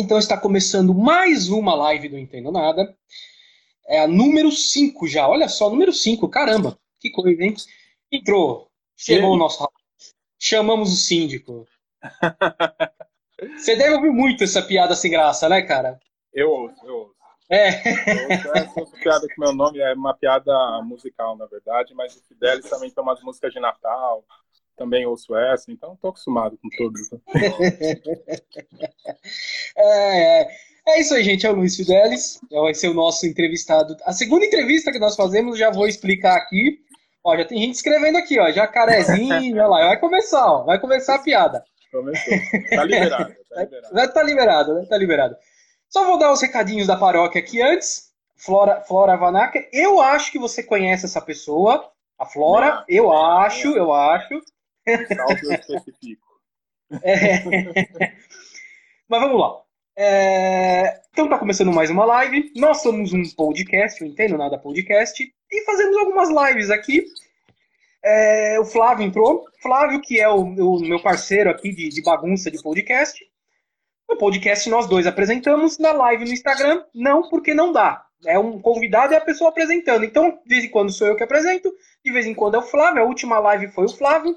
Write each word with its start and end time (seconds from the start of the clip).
Então 0.00 0.16
está 0.16 0.38
começando 0.38 0.94
mais 0.94 1.48
uma 1.48 1.74
live 1.74 2.08
do 2.08 2.16
Entendo 2.16 2.52
Nada. 2.52 2.96
É 3.84 3.98
a 3.98 4.06
número 4.06 4.52
5 4.52 5.08
já. 5.08 5.28
Olha 5.28 5.48
só, 5.48 5.68
número 5.68 5.92
5. 5.92 6.28
Caramba, 6.28 6.78
que 7.00 7.10
coisa, 7.10 7.42
hein? 7.42 7.56
Entrou. 8.12 8.70
Chegou 8.96 9.32
o 9.32 9.36
nosso. 9.36 9.68
Chamamos 10.38 10.92
o 10.92 10.96
síndico. 10.96 11.66
Você 13.58 13.74
deve 13.74 13.96
ouvir 13.96 14.12
muito 14.12 14.44
essa 14.44 14.62
piada 14.62 14.94
sem 14.94 15.10
graça, 15.10 15.48
né, 15.48 15.62
cara? 15.62 15.98
Eu 16.32 16.48
ouço, 16.48 16.86
eu 16.86 16.94
ouço. 16.94 17.14
É. 17.50 17.70
Eu 18.46 18.60
ouço 18.60 18.80
essa 18.94 19.02
piada 19.02 19.26
que 19.26 19.40
meu 19.40 19.52
nome 19.52 19.80
é 19.80 19.94
uma 19.94 20.14
piada 20.14 20.80
musical, 20.82 21.36
na 21.36 21.46
verdade, 21.46 21.92
mas 21.92 22.14
o 22.14 22.22
Fidelis 22.22 22.70
também 22.70 22.88
tem 22.88 23.02
umas 23.02 23.20
músicas 23.20 23.52
de 23.52 23.58
Natal, 23.58 24.24
também 24.78 25.04
ouço 25.04 25.36
essa, 25.36 25.70
então 25.70 25.92
estou 25.94 26.10
acostumado 26.10 26.56
com 26.56 26.68
todas. 26.78 27.10
Né? 27.10 27.18
é, 29.76 30.42
é, 30.42 30.48
é, 30.86 31.00
isso 31.00 31.14
aí, 31.14 31.24
gente. 31.24 31.46
É 31.46 31.50
o 31.50 31.56
Luiz 31.56 31.76
Fidelis, 31.76 32.40
vai 32.50 32.72
ser 32.72 32.88
o 32.88 32.94
nosso 32.94 33.26
entrevistado. 33.26 33.96
A 34.04 34.12
segunda 34.12 34.46
entrevista 34.46 34.92
que 34.92 34.98
nós 34.98 35.16
fazemos, 35.16 35.58
já 35.58 35.70
vou 35.70 35.88
explicar 35.88 36.36
aqui. 36.36 36.78
Ó, 37.24 37.36
já 37.36 37.44
tem 37.44 37.60
gente 37.60 37.74
escrevendo 37.74 38.16
aqui, 38.16 38.38
ó, 38.38 38.50
jacarezinho, 38.50 39.56
olha 39.58 39.66
lá, 39.66 39.88
vai 39.88 40.00
começar, 40.00 40.46
ó, 40.46 40.64
vai 40.64 40.80
começar 40.80 41.16
a 41.16 41.18
piada. 41.18 41.62
Começou. 41.90 42.32
Tá 42.70 42.84
liberado, 42.84 43.34
tá 43.50 43.62
liberado. 43.62 44.12
Tá 44.12 44.22
liberado, 44.22 44.74
né? 44.74 44.86
Tá 44.88 44.96
liberado. 44.96 45.36
Só 45.90 46.06
vou 46.06 46.18
dar 46.18 46.32
os 46.32 46.40
recadinhos 46.40 46.86
da 46.86 46.96
paróquia 46.96 47.40
aqui 47.40 47.60
antes. 47.60 48.08
Flora, 48.36 48.80
Flora 48.82 49.16
Vanacker, 49.16 49.68
eu 49.72 50.00
acho 50.00 50.30
que 50.30 50.38
você 50.38 50.62
conhece 50.62 51.04
essa 51.04 51.20
pessoa. 51.20 51.90
A 52.18 52.24
Flora, 52.24 52.84
eu 52.88 53.12
acho, 53.12 53.76
eu 53.76 53.92
acho. 53.92 54.40
É... 57.02 57.44
Mas 59.08 59.20
vamos 59.20 59.40
lá. 59.40 59.60
É... 59.96 61.00
Então 61.10 61.28
tá 61.28 61.38
começando 61.38 61.72
mais 61.72 61.90
uma 61.90 62.04
live. 62.04 62.52
Nós 62.56 62.82
somos 62.82 63.12
um 63.12 63.22
podcast, 63.36 64.00
eu 64.00 64.08
entendo 64.08 64.38
nada 64.38 64.58
podcast, 64.58 65.22
e 65.50 65.64
fazemos 65.64 65.96
algumas 65.96 66.28
lives 66.30 66.70
aqui. 66.70 67.04
É... 68.02 68.58
O 68.60 68.64
Flávio 68.64 69.06
entrou. 69.06 69.44
Flávio, 69.60 70.00
que 70.00 70.18
é 70.20 70.28
o, 70.28 70.42
o 70.42 70.80
meu 70.80 71.02
parceiro 71.02 71.50
aqui 71.50 71.74
de, 71.74 71.88
de 71.88 72.02
bagunça 72.02 72.50
de 72.50 72.62
podcast. 72.62 73.22
No 74.08 74.16
podcast 74.16 74.70
nós 74.70 74.86
dois 74.86 75.06
apresentamos, 75.06 75.78
na 75.78 75.92
live 75.92 76.24
no 76.24 76.32
Instagram, 76.32 76.82
não, 76.94 77.28
porque 77.28 77.52
não 77.52 77.72
dá. 77.72 78.06
É 78.24 78.38
um 78.38 78.58
convidado 78.58 79.12
e 79.12 79.16
a 79.16 79.20
pessoa 79.20 79.50
apresentando. 79.50 80.04
Então, 80.04 80.40
de 80.44 80.48
vez 80.48 80.64
em 80.64 80.70
quando 80.70 80.90
sou 80.90 81.06
eu 81.06 81.14
que 81.14 81.22
apresento, 81.22 81.70
de 82.04 82.10
vez 82.10 82.26
em 82.26 82.34
quando 82.34 82.56
é 82.56 82.58
o 82.58 82.62
Flávio. 82.62 83.02
A 83.02 83.06
última 83.06 83.38
live 83.38 83.68
foi 83.68 83.84
o 83.84 83.92
Flávio. 83.92 84.34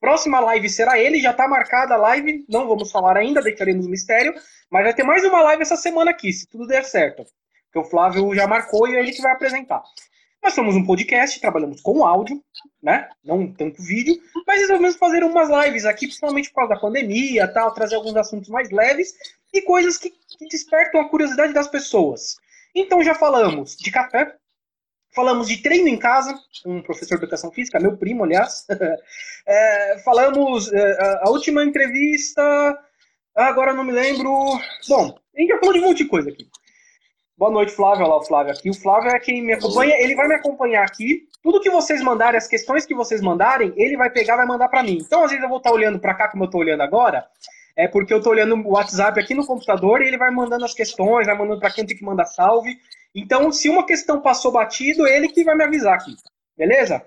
Próxima 0.00 0.40
live 0.40 0.68
será 0.68 0.98
ele, 0.98 1.20
já 1.20 1.30
está 1.30 1.48
marcada 1.48 1.94
a 1.94 1.98
live, 1.98 2.44
não 2.48 2.68
vamos 2.68 2.90
falar 2.90 3.16
ainda, 3.16 3.40
deixaremos 3.40 3.86
mistério, 3.86 4.34
mas 4.70 4.84
vai 4.84 4.94
ter 4.94 5.02
mais 5.02 5.24
uma 5.24 5.40
live 5.42 5.62
essa 5.62 5.76
semana 5.76 6.10
aqui, 6.10 6.32
se 6.32 6.46
tudo 6.46 6.66
der 6.66 6.84
certo. 6.84 7.24
Porque 7.64 7.86
o 7.86 7.90
Flávio 7.90 8.34
já 8.34 8.46
marcou 8.46 8.86
e 8.86 8.96
é 8.96 9.00
ele 9.00 9.12
que 9.12 9.22
vai 9.22 9.32
apresentar. 9.32 9.82
Nós 10.44 10.52
somos 10.52 10.76
um 10.76 10.84
podcast, 10.84 11.40
trabalhamos 11.40 11.80
com 11.80 12.04
áudio, 12.04 12.38
né? 12.82 13.08
Não 13.24 13.50
tanto 13.50 13.82
vídeo, 13.82 14.14
mas 14.46 14.60
resolvemos 14.60 14.96
fazer 14.96 15.24
umas 15.24 15.48
lives 15.48 15.86
aqui, 15.86 16.06
principalmente 16.06 16.50
por 16.50 16.56
causa 16.56 16.74
da 16.74 16.80
pandemia, 16.80 17.48
tal, 17.48 17.72
trazer 17.72 17.94
alguns 17.96 18.14
assuntos 18.14 18.50
mais 18.50 18.70
leves 18.70 19.14
e 19.54 19.62
coisas 19.62 19.96
que, 19.96 20.10
que 20.10 20.46
despertam 20.50 21.00
a 21.00 21.08
curiosidade 21.08 21.54
das 21.54 21.66
pessoas. 21.66 22.36
Então 22.74 23.02
já 23.02 23.14
falamos 23.14 23.74
de 23.74 23.90
café, 23.90 24.36
falamos 25.14 25.48
de 25.48 25.62
treino 25.62 25.88
em 25.88 25.98
casa, 25.98 26.38
um 26.66 26.82
professor 26.82 27.16
de 27.16 27.24
educação 27.24 27.50
física, 27.50 27.80
meu 27.80 27.96
primo, 27.96 28.24
aliás. 28.24 28.66
é, 29.46 29.98
falamos 30.04 30.72
é, 30.72 31.18
a 31.22 31.30
última 31.30 31.64
entrevista, 31.64 32.42
agora 33.34 33.72
não 33.72 33.84
me 33.84 33.92
lembro. 33.92 34.30
Bom, 34.88 35.16
a 35.34 35.40
gente 35.40 35.48
já 35.48 35.58
falou 35.58 35.72
de 35.72 35.80
um 35.80 35.82
monte 35.82 35.98
de 35.98 36.08
coisa 36.08 36.30
aqui. 36.30 36.48
Boa 37.36 37.50
noite, 37.50 37.72
Flávio. 37.72 38.04
Olha 38.04 38.10
lá 38.10 38.16
o 38.18 38.24
Flávio 38.24 38.52
aqui. 38.52 38.70
O 38.70 38.74
Flávio 38.74 39.10
é 39.10 39.18
quem 39.18 39.42
me 39.42 39.52
acompanha. 39.52 39.96
Ele 39.98 40.14
vai 40.14 40.28
me 40.28 40.34
acompanhar 40.34 40.84
aqui. 40.84 41.26
Tudo 41.42 41.60
que 41.60 41.68
vocês 41.68 42.00
mandarem, 42.00 42.38
as 42.38 42.46
questões 42.46 42.86
que 42.86 42.94
vocês 42.94 43.20
mandarem, 43.20 43.72
ele 43.76 43.96
vai 43.96 44.08
pegar 44.08 44.36
vai 44.36 44.46
mandar 44.46 44.68
para 44.68 44.84
mim. 44.84 44.98
Então, 45.04 45.24
às 45.24 45.30
vezes, 45.30 45.42
eu 45.42 45.48
vou 45.48 45.58
estar 45.58 45.72
olhando 45.72 45.98
para 45.98 46.14
cá, 46.14 46.28
como 46.28 46.44
eu 46.44 46.46
estou 46.46 46.60
olhando 46.60 46.82
agora, 46.82 47.26
é 47.76 47.88
porque 47.88 48.14
eu 48.14 48.18
estou 48.18 48.32
olhando 48.32 48.54
o 48.54 48.70
WhatsApp 48.70 49.18
aqui 49.18 49.34
no 49.34 49.44
computador 49.44 50.00
e 50.00 50.06
ele 50.06 50.16
vai 50.16 50.30
mandando 50.30 50.64
as 50.64 50.74
questões, 50.74 51.26
vai 51.26 51.36
mandando 51.36 51.58
para 51.58 51.72
quem 51.72 51.84
tem 51.84 51.96
que 51.96 52.04
mandar 52.04 52.24
salve. 52.24 52.78
Então, 53.14 53.52
se 53.52 53.68
uma 53.68 53.86
questão 53.86 54.20
passou 54.20 54.50
batido, 54.50 55.06
ele 55.06 55.28
que 55.28 55.44
vai 55.44 55.54
me 55.54 55.64
avisar 55.64 55.94
aqui. 55.94 56.16
Beleza? 56.56 57.06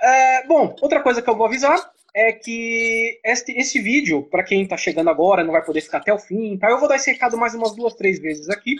É, 0.00 0.46
bom, 0.46 0.76
outra 0.80 1.02
coisa 1.02 1.22
que 1.22 1.30
eu 1.30 1.36
vou 1.36 1.46
avisar 1.46 1.78
é 2.14 2.32
que 2.32 3.20
este, 3.24 3.52
esse 3.52 3.80
vídeo, 3.80 4.22
para 4.24 4.44
quem 4.44 4.62
está 4.62 4.76
chegando 4.76 5.10
agora, 5.10 5.42
não 5.42 5.52
vai 5.52 5.64
poder 5.64 5.80
ficar 5.80 5.98
até 5.98 6.12
o 6.12 6.18
fim, 6.18 6.56
tá? 6.58 6.70
eu 6.70 6.78
vou 6.78 6.88
dar 6.88 6.96
esse 6.96 7.10
recado 7.10 7.36
mais 7.36 7.54
umas 7.54 7.74
duas, 7.74 7.94
três 7.94 8.18
vezes 8.18 8.48
aqui. 8.48 8.76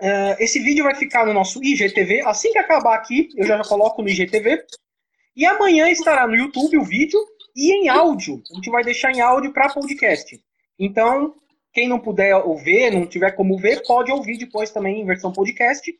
Uh, 0.00 0.34
esse 0.38 0.58
vídeo 0.58 0.84
vai 0.84 0.94
ficar 0.94 1.26
no 1.26 1.34
nosso 1.34 1.62
IGTV. 1.62 2.22
Assim 2.22 2.52
que 2.52 2.58
acabar 2.58 2.94
aqui, 2.94 3.28
eu 3.36 3.46
já, 3.46 3.56
já 3.56 3.64
coloco 3.64 4.02
no 4.02 4.08
IGTV. 4.08 4.64
E 5.36 5.46
amanhã 5.46 5.90
estará 5.90 6.26
no 6.26 6.34
YouTube 6.34 6.78
o 6.78 6.84
vídeo 6.84 7.18
e 7.54 7.72
em 7.72 7.88
áudio. 7.88 8.42
A 8.50 8.54
gente 8.54 8.70
vai 8.70 8.82
deixar 8.82 9.12
em 9.12 9.20
áudio 9.20 9.52
para 9.52 9.72
podcast. 9.72 10.40
Então, 10.78 11.34
quem 11.72 11.88
não 11.88 11.98
puder 11.98 12.36
ouvir, 12.36 12.92
não 12.92 13.06
tiver 13.06 13.32
como 13.32 13.58
ver, 13.58 13.82
pode 13.86 14.12
ouvir 14.12 14.36
depois 14.36 14.70
também 14.70 15.00
em 15.00 15.06
versão 15.06 15.32
podcast. 15.32 15.92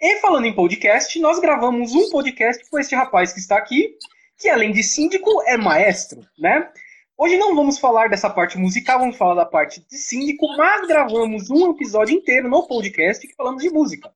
E 0.00 0.16
falando 0.20 0.46
em 0.46 0.54
podcast, 0.54 1.18
nós 1.20 1.38
gravamos 1.38 1.94
um 1.94 2.10
podcast 2.10 2.68
com 2.68 2.78
este 2.78 2.94
rapaz 2.94 3.32
que 3.32 3.38
está 3.38 3.56
aqui, 3.56 3.96
que 4.38 4.48
além 4.48 4.72
de 4.72 4.82
síndico, 4.82 5.42
é 5.46 5.56
maestro, 5.56 6.20
né? 6.38 6.70
Hoje 7.16 7.38
não 7.38 7.56
vamos 7.56 7.78
falar 7.78 8.10
dessa 8.10 8.28
parte 8.28 8.58
musical, 8.58 8.98
vamos 8.98 9.16
falar 9.16 9.34
da 9.34 9.46
parte 9.46 9.80
de 9.80 9.96
síndico, 9.96 10.46
mas 10.56 10.86
gravamos 10.86 11.48
um 11.48 11.70
episódio 11.70 12.14
inteiro 12.14 12.46
no 12.46 12.66
podcast 12.66 13.26
que 13.26 13.34
falamos 13.34 13.62
de 13.62 13.70
música. 13.70 14.12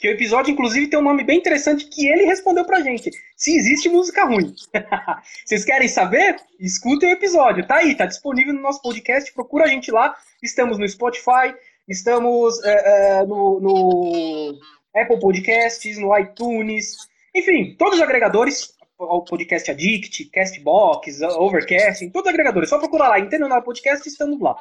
Que 0.00 0.08
o 0.08 0.12
episódio, 0.12 0.50
inclusive, 0.50 0.86
tem 0.86 0.98
um 0.98 1.02
nome 1.02 1.22
bem 1.22 1.36
interessante 1.36 1.84
que 1.84 2.08
ele 2.08 2.24
respondeu 2.24 2.64
pra 2.64 2.80
gente. 2.80 3.10
Se 3.36 3.54
existe 3.54 3.86
música 3.90 4.24
ruim. 4.24 4.54
Vocês 5.44 5.62
querem 5.62 5.88
saber? 5.88 6.36
Escutem 6.58 7.10
o 7.10 7.12
episódio. 7.12 7.66
Tá 7.66 7.76
aí, 7.76 7.94
tá 7.94 8.06
disponível 8.06 8.54
no 8.54 8.62
nosso 8.62 8.80
podcast. 8.80 9.30
Procura 9.34 9.66
a 9.66 9.68
gente 9.68 9.90
lá. 9.90 10.16
Estamos 10.42 10.78
no 10.78 10.88
Spotify, 10.88 11.54
estamos 11.86 12.64
é, 12.64 13.18
é, 13.18 13.26
no, 13.26 13.60
no 13.60 14.58
Apple 14.96 15.20
Podcasts, 15.20 15.98
no 15.98 16.18
iTunes. 16.18 16.96
Enfim, 17.34 17.76
todos 17.78 17.96
os 17.96 18.02
agregadores 18.02 18.72
ao 18.98 19.22
podcast 19.22 19.70
Addict, 19.70 20.24
Castbox, 20.30 21.20
Overcast, 21.20 22.02
em 22.02 22.08
todos 22.08 22.26
os 22.26 22.32
agregadores. 22.32 22.70
Só 22.70 22.78
procurar 22.78 23.08
lá, 23.08 23.20
Entendendo 23.20 23.50
na 23.50 23.60
Podcast, 23.60 24.08
estamos 24.08 24.40
lá. 24.40 24.56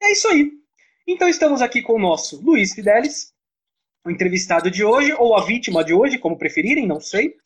É 0.00 0.12
isso 0.12 0.28
aí. 0.28 0.52
Então 1.08 1.28
estamos 1.28 1.60
aqui 1.60 1.82
com 1.82 1.94
o 1.94 1.98
nosso 1.98 2.40
Luiz 2.40 2.72
Fidelis, 2.72 3.32
o 4.04 4.10
entrevistado 4.10 4.70
de 4.70 4.84
hoje, 4.84 5.12
ou 5.14 5.36
a 5.36 5.44
vítima 5.44 5.84
de 5.84 5.92
hoje, 5.92 6.18
como 6.18 6.38
preferirem, 6.38 6.86
não 6.86 7.00
sei. 7.00 7.36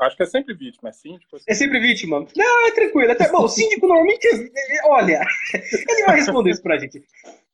Acho 0.00 0.16
que 0.16 0.22
é 0.22 0.26
sempre 0.26 0.54
vítima, 0.54 0.88
é 0.88 0.92
síndico. 0.92 1.36
É 1.46 1.54
sempre 1.54 1.78
vítima. 1.78 2.26
Não, 2.34 2.66
é 2.66 2.72
tranquilo. 2.72 3.12
Até, 3.12 3.30
bom, 3.30 3.44
o 3.44 3.48
síndico 3.48 3.86
normalmente, 3.86 4.26
olha, 4.84 5.20
ele 5.54 6.06
vai 6.06 6.16
responder 6.16 6.50
isso 6.50 6.62
pra 6.62 6.78
gente. 6.78 7.04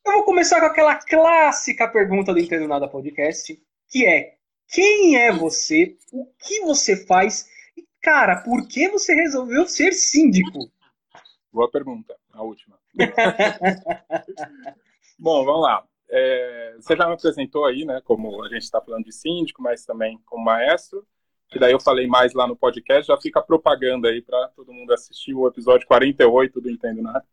Eu 0.06 0.12
vou 0.12 0.24
começar 0.24 0.60
com 0.60 0.66
aquela 0.66 0.94
clássica 0.94 1.88
pergunta 1.88 2.32
do 2.32 2.38
Entendo 2.38 2.66
Nada 2.66 2.88
Podcast, 2.88 3.60
que 3.90 4.06
é 4.06 4.36
quem 4.68 5.16
é 5.16 5.32
você, 5.32 5.96
o 6.12 6.26
que 6.38 6.60
você 6.60 6.96
faz 6.96 7.46
e, 7.76 7.84
cara, 8.00 8.42
por 8.42 8.66
que 8.66 8.88
você 8.88 9.14
resolveu 9.14 9.66
ser 9.66 9.92
síndico? 9.92 10.70
Boa 11.52 11.70
pergunta, 11.70 12.16
a 12.32 12.42
última. 12.42 12.78
Bom, 15.18 15.44
vamos 15.44 15.62
lá. 15.62 15.84
É, 16.10 16.76
você 16.80 16.96
já 16.96 17.06
me 17.06 17.14
apresentou 17.14 17.66
aí, 17.66 17.84
né, 17.84 18.00
como 18.04 18.42
a 18.44 18.48
gente 18.48 18.62
está 18.62 18.80
falando 18.80 19.04
de 19.04 19.12
síndico, 19.12 19.62
mas 19.62 19.84
também 19.84 20.18
como 20.24 20.44
maestro, 20.44 21.06
que 21.48 21.58
daí 21.58 21.72
eu 21.72 21.80
falei 21.80 22.06
mais 22.06 22.32
lá 22.34 22.46
no 22.46 22.56
podcast, 22.56 23.06
já 23.06 23.16
fica 23.16 23.42
propaganda 23.42 24.08
aí 24.08 24.22
para 24.22 24.48
todo 24.48 24.72
mundo 24.72 24.92
assistir 24.92 25.34
o 25.34 25.46
episódio 25.46 25.86
48 25.86 26.60
do 26.60 26.70
Entendo 26.70 27.02
Nada, 27.02 27.24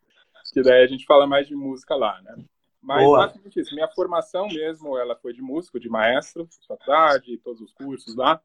que 0.53 0.61
daí 0.61 0.83
a 0.83 0.87
gente 0.87 1.05
fala 1.05 1.25
mais 1.25 1.47
de 1.47 1.55
música 1.55 1.95
lá, 1.95 2.21
né. 2.21 2.35
Mas 2.81 3.03
Boa. 3.03 3.19
basicamente 3.19 3.59
isso. 3.59 3.73
Minha 3.73 3.87
formação 3.87 4.47
mesmo, 4.47 4.95
ela 4.95 5.15
foi 5.15 5.33
de 5.33 5.41
músico, 5.41 5.79
de 5.79 5.89
maestro, 5.89 6.47
faculdade, 6.67 7.39
todos 7.39 7.59
os 7.59 7.73
cursos 7.73 8.15
lá. 8.15 8.39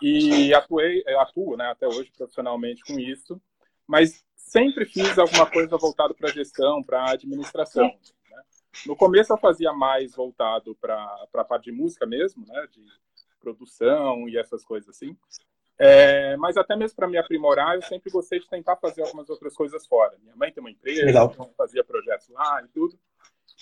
E 0.00 0.54
atuei, 0.54 1.02
atuo, 1.18 1.56
né, 1.56 1.66
até 1.66 1.86
hoje 1.86 2.10
profissionalmente 2.16 2.82
com 2.84 2.98
isso. 2.98 3.40
Mas 3.86 4.24
sempre 4.36 4.86
fiz 4.86 5.18
alguma 5.18 5.46
coisa 5.50 5.76
voltada 5.76 6.14
para 6.14 6.30
gestão, 6.30 6.82
para 6.82 7.10
administração. 7.10 7.92
No 8.86 8.96
começo 8.96 9.32
eu 9.32 9.38
fazia 9.38 9.72
mais 9.72 10.14
voltado 10.14 10.74
para 10.80 11.26
a 11.34 11.44
parte 11.44 11.64
de 11.64 11.72
música 11.72 12.06
mesmo, 12.06 12.46
né, 12.46 12.66
de 12.70 12.84
produção 13.40 14.28
e 14.28 14.38
essas 14.38 14.64
coisas 14.64 14.88
assim. 14.88 15.16
É, 15.78 16.36
mas 16.36 16.56
até 16.56 16.76
mesmo 16.76 16.96
para 16.96 17.08
me 17.08 17.18
aprimorar, 17.18 17.74
eu 17.74 17.82
sempre 17.82 18.10
gostei 18.10 18.38
de 18.38 18.48
tentar 18.48 18.76
fazer 18.76 19.02
algumas 19.02 19.28
outras 19.28 19.54
coisas 19.54 19.86
fora. 19.86 20.16
Minha 20.22 20.36
mãe 20.36 20.52
tem 20.52 20.62
uma 20.62 20.70
empresa, 20.70 21.10
então 21.10 21.52
fazia 21.56 21.82
projetos 21.82 22.28
lá 22.28 22.62
e 22.62 22.68
tudo 22.68 22.98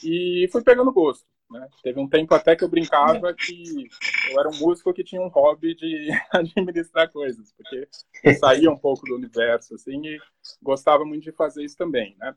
e 0.05 0.49
fui 0.51 0.63
pegando 0.63 0.93
gosto. 0.93 1.27
Né? 1.51 1.69
Teve 1.83 1.99
um 1.99 2.09
tempo 2.09 2.33
até 2.33 2.55
que 2.55 2.63
eu 2.63 2.69
brincava 2.69 3.35
que 3.35 3.89
eu 4.31 4.39
era 4.39 4.49
um 4.49 4.57
músico 4.57 4.95
que 4.95 5.03
tinha 5.03 5.21
um 5.21 5.29
hobby 5.29 5.75
de 5.75 6.09
administrar 6.33 7.11
coisas, 7.11 7.53
porque 7.53 7.89
eu 8.23 8.35
saía 8.35 8.71
um 8.71 8.79
pouco 8.79 9.05
do 9.05 9.17
universo 9.17 9.75
assim 9.75 10.01
e 10.07 10.19
gostava 10.63 11.05
muito 11.05 11.25
de 11.25 11.33
fazer 11.33 11.65
isso 11.65 11.77
também, 11.77 12.17
né? 12.19 12.37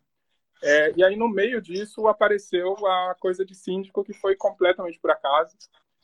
É, 0.66 0.94
e 0.96 1.04
aí, 1.04 1.18
no 1.18 1.28
meio 1.28 1.62
disso, 1.62 2.08
apareceu 2.08 2.74
a 2.88 3.16
coisa 3.20 3.44
de 3.46 3.54
síndico, 3.54 4.02
que 4.02 4.14
foi 4.14 4.34
completamente 4.34 4.98
por 4.98 5.12
acaso. 5.12 5.58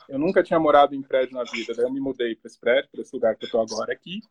Eu 0.09 0.19
nunca 0.19 0.44
tinha 0.44 0.59
morado 0.59 0.94
em 0.94 1.01
prédio 1.01 1.33
na 1.35 1.44
vida, 1.44 1.73
daí 1.73 1.85
eu 1.85 1.91
me 1.91 2.01
mudei 2.01 2.35
para 2.35 2.47
esse 2.47 2.59
prédio, 2.59 2.89
para 2.91 3.01
esse 3.01 3.15
lugar 3.15 3.35
que 3.38 3.45
eu 3.45 3.47
estou 3.47 3.61
agora 3.61 3.94
aqui. 3.94 4.21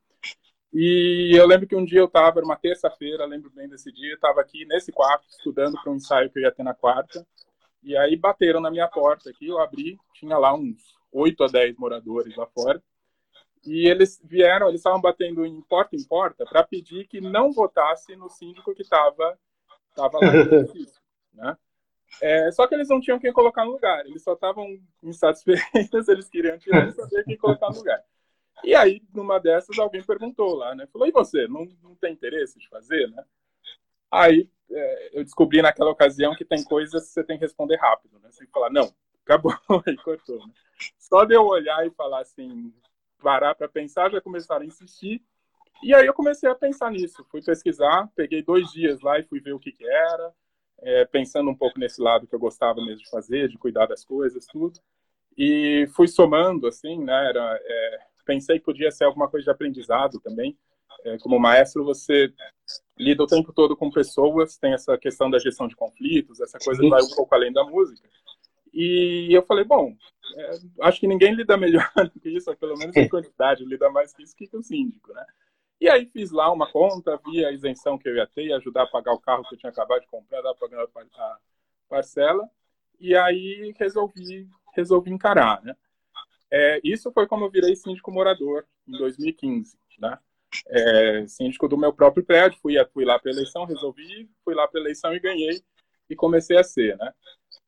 E 0.70 1.32
eu 1.34 1.46
lembro 1.46 1.66
que 1.66 1.74
um 1.74 1.84
dia 1.84 2.00
eu 2.00 2.04
estava, 2.04 2.40
era 2.40 2.44
uma 2.44 2.56
terça-feira, 2.56 3.24
lembro 3.24 3.50
bem 3.50 3.66
desse 3.68 3.90
dia, 3.90 4.12
estava 4.12 4.42
aqui 4.42 4.66
nesse 4.66 4.92
quarto, 4.92 5.26
estudando 5.30 5.80
para 5.80 5.90
um 5.90 5.96
ensaio 5.96 6.28
que 6.30 6.38
eu 6.38 6.42
ia 6.42 6.52
ter 6.52 6.62
na 6.62 6.74
quarta. 6.74 7.26
E 7.82 7.96
aí 7.96 8.14
bateram 8.14 8.60
na 8.60 8.70
minha 8.70 8.86
porta 8.86 9.30
aqui, 9.30 9.48
eu 9.48 9.58
abri, 9.58 9.96
tinha 10.12 10.36
lá 10.36 10.54
uns 10.54 10.94
8 11.10 11.44
a 11.44 11.46
10 11.46 11.76
moradores 11.78 12.36
lá 12.36 12.46
fora. 12.46 12.82
E 13.64 13.88
eles 13.88 14.20
vieram, 14.22 14.68
eles 14.68 14.80
estavam 14.80 15.00
batendo 15.00 15.46
em 15.46 15.60
porta 15.62 15.96
em 15.96 16.04
porta 16.04 16.44
para 16.44 16.62
pedir 16.64 17.06
que 17.06 17.18
não 17.18 17.50
votasse 17.50 18.14
no 18.14 18.28
síndico 18.28 18.74
que 18.74 18.82
estava 18.82 19.38
tava 19.98 20.18
lá 20.18 20.32
né? 21.34 21.56
É, 22.22 22.50
só 22.52 22.66
que 22.66 22.74
eles 22.74 22.88
não 22.88 23.00
tinham 23.00 23.18
quem 23.18 23.32
colocar 23.32 23.64
no 23.64 23.72
lugar, 23.72 24.06
eles 24.06 24.22
só 24.22 24.32
estavam 24.32 24.78
insatisfeitos, 25.02 26.08
eles 26.08 26.28
queriam 26.28 26.58
tirar 26.58 26.88
e 26.88 26.92
saber 26.92 27.24
quem 27.24 27.36
colocar 27.36 27.68
no 27.70 27.76
lugar. 27.76 28.02
E 28.64 28.74
aí, 28.74 29.02
numa 29.14 29.38
dessas, 29.38 29.78
alguém 29.78 30.02
perguntou 30.02 30.54
lá, 30.54 30.74
né? 30.74 30.86
Falou, 30.92 31.06
e 31.06 31.12
você, 31.12 31.46
não, 31.46 31.66
não 31.82 31.94
tem 31.94 32.12
interesse 32.12 32.58
de 32.58 32.68
fazer, 32.68 33.08
né? 33.08 33.24
Aí 34.10 34.48
é, 34.70 35.18
eu 35.18 35.24
descobri 35.24 35.62
naquela 35.62 35.90
ocasião 35.90 36.34
que 36.34 36.44
tem 36.44 36.64
coisas 36.64 37.06
que 37.06 37.12
você 37.12 37.24
tem 37.24 37.38
que 37.38 37.44
responder 37.44 37.76
rápido, 37.76 38.18
né? 38.18 38.30
Você 38.30 38.38
tem 38.38 38.46
que 38.46 38.52
falar, 38.52 38.70
não, 38.70 38.92
acabou, 39.24 39.52
e 39.86 39.96
cortou. 39.96 40.38
Né? 40.38 40.52
Só 40.98 41.24
de 41.24 41.34
eu 41.34 41.44
olhar 41.44 41.86
e 41.86 41.90
falar 41.90 42.22
assim, 42.22 42.72
parar 43.22 43.54
para 43.54 43.68
pensar, 43.68 44.10
já 44.10 44.20
começaram 44.20 44.62
a 44.62 44.66
insistir. 44.66 45.22
E 45.82 45.94
aí 45.94 46.06
eu 46.06 46.14
comecei 46.14 46.48
a 46.48 46.54
pensar 46.54 46.90
nisso. 46.90 47.24
Fui 47.30 47.42
pesquisar, 47.42 48.08
peguei 48.14 48.42
dois 48.42 48.70
dias 48.72 49.00
lá 49.00 49.18
e 49.18 49.24
fui 49.24 49.40
ver 49.40 49.52
o 49.52 49.60
que, 49.60 49.72
que 49.72 49.86
era, 49.86 50.32
é, 50.80 51.04
pensando 51.04 51.50
um 51.50 51.54
pouco 51.54 51.78
nesse 51.78 52.00
lado 52.00 52.26
que 52.26 52.34
eu 52.34 52.38
gostava 52.38 52.84
mesmo 52.84 52.98
de 52.98 53.10
fazer, 53.10 53.48
de 53.48 53.58
cuidar 53.58 53.86
das 53.86 54.04
coisas, 54.04 54.46
tudo. 54.46 54.78
E 55.36 55.88
fui 55.94 56.08
somando, 56.08 56.66
assim, 56.66 57.02
né? 57.02 57.28
Era, 57.28 57.60
é, 57.62 57.98
pensei 58.24 58.58
que 58.58 58.64
podia 58.64 58.90
ser 58.90 59.04
alguma 59.04 59.28
coisa 59.28 59.44
de 59.44 59.50
aprendizado 59.50 60.20
também. 60.20 60.56
É, 61.04 61.16
como 61.18 61.38
maestro, 61.38 61.84
você 61.84 62.32
lida 62.98 63.22
o 63.22 63.26
tempo 63.26 63.52
todo 63.52 63.76
com 63.76 63.90
pessoas, 63.90 64.58
tem 64.58 64.74
essa 64.74 64.98
questão 64.98 65.30
da 65.30 65.38
gestão 65.38 65.68
de 65.68 65.76
conflitos, 65.76 66.40
essa 66.40 66.58
coisa 66.58 66.86
vai 66.88 67.00
um 67.00 67.14
pouco 67.14 67.32
além 67.34 67.52
da 67.52 67.62
música. 67.62 68.08
E 68.74 69.28
eu 69.30 69.42
falei, 69.42 69.64
bom, 69.64 69.94
é, 70.36 70.50
acho 70.82 71.00
que 71.00 71.06
ninguém 71.06 71.34
lida 71.34 71.56
melhor 71.56 71.88
do 72.12 72.20
que 72.20 72.30
isso, 72.30 72.54
pelo 72.56 72.76
menos 72.76 72.96
em 72.96 73.08
quantidade, 73.08 73.64
lida 73.64 73.88
mais 73.90 74.12
que 74.12 74.24
isso 74.24 74.34
que 74.36 74.48
o 74.52 74.62
síndico, 74.62 75.12
né? 75.12 75.24
E 75.80 75.88
aí 75.88 76.06
fiz 76.06 76.30
lá 76.30 76.52
uma 76.52 76.70
conta, 76.70 77.20
vi 77.24 77.44
a 77.44 77.52
isenção 77.52 77.96
que 77.96 78.08
eu 78.08 78.16
ia 78.16 78.26
ter, 78.26 78.52
ajudar 78.52 78.82
a 78.82 78.86
pagar 78.86 79.12
o 79.12 79.20
carro 79.20 79.44
que 79.48 79.54
eu 79.54 79.58
tinha 79.58 79.70
acabado 79.70 80.00
de 80.00 80.08
comprar, 80.08 80.42
dar 80.42 80.54
pagando 80.54 80.90
a 81.16 81.38
parcela, 81.88 82.48
e 82.98 83.14
aí 83.14 83.72
resolvi, 83.78 84.48
resolvi 84.74 85.12
encarar, 85.12 85.62
né? 85.62 85.76
É, 86.50 86.80
isso 86.82 87.12
foi 87.12 87.26
como 87.26 87.44
eu 87.44 87.50
virei 87.50 87.76
síndico 87.76 88.10
morador 88.10 88.66
em 88.86 88.92
2015, 88.92 89.78
né? 89.98 90.18
É, 90.66 91.26
síndico 91.28 91.68
do 91.68 91.76
meu 91.76 91.92
próprio 91.92 92.24
prédio, 92.24 92.58
fui, 92.60 92.74
fui 92.92 93.04
lá 93.04 93.18
para 93.18 93.30
eleição, 93.30 93.64
resolvi, 93.64 94.28
fui 94.44 94.54
lá 94.54 94.66
para 94.66 94.80
eleição 94.80 95.14
e 95.14 95.20
ganhei 95.20 95.62
e 96.08 96.16
comecei 96.16 96.56
a 96.56 96.64
ser, 96.64 96.96
né? 96.96 97.12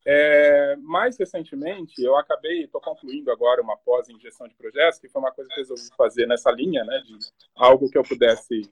É, 0.07 0.77
mais 0.77 1.19
recentemente, 1.19 2.03
eu 2.03 2.17
acabei, 2.17 2.65
estou 2.65 2.81
concluindo 2.81 3.31
agora 3.31 3.61
uma 3.61 3.77
pós 3.77 4.09
em 4.09 4.19
gestão 4.19 4.49
de 4.49 4.55
projetos, 4.55 4.99
que 4.99 5.09
foi 5.09 5.21
uma 5.21 5.33
coisa 5.33 5.51
que 5.51 5.57
resolvi 5.57 5.83
fazer 5.97 6.27
nessa 6.27 6.51
linha, 6.51 6.83
né, 6.85 7.03
de 7.07 7.19
algo 7.55 7.91
que 7.91 7.99
eu 7.99 8.03
pudesse 8.03 8.63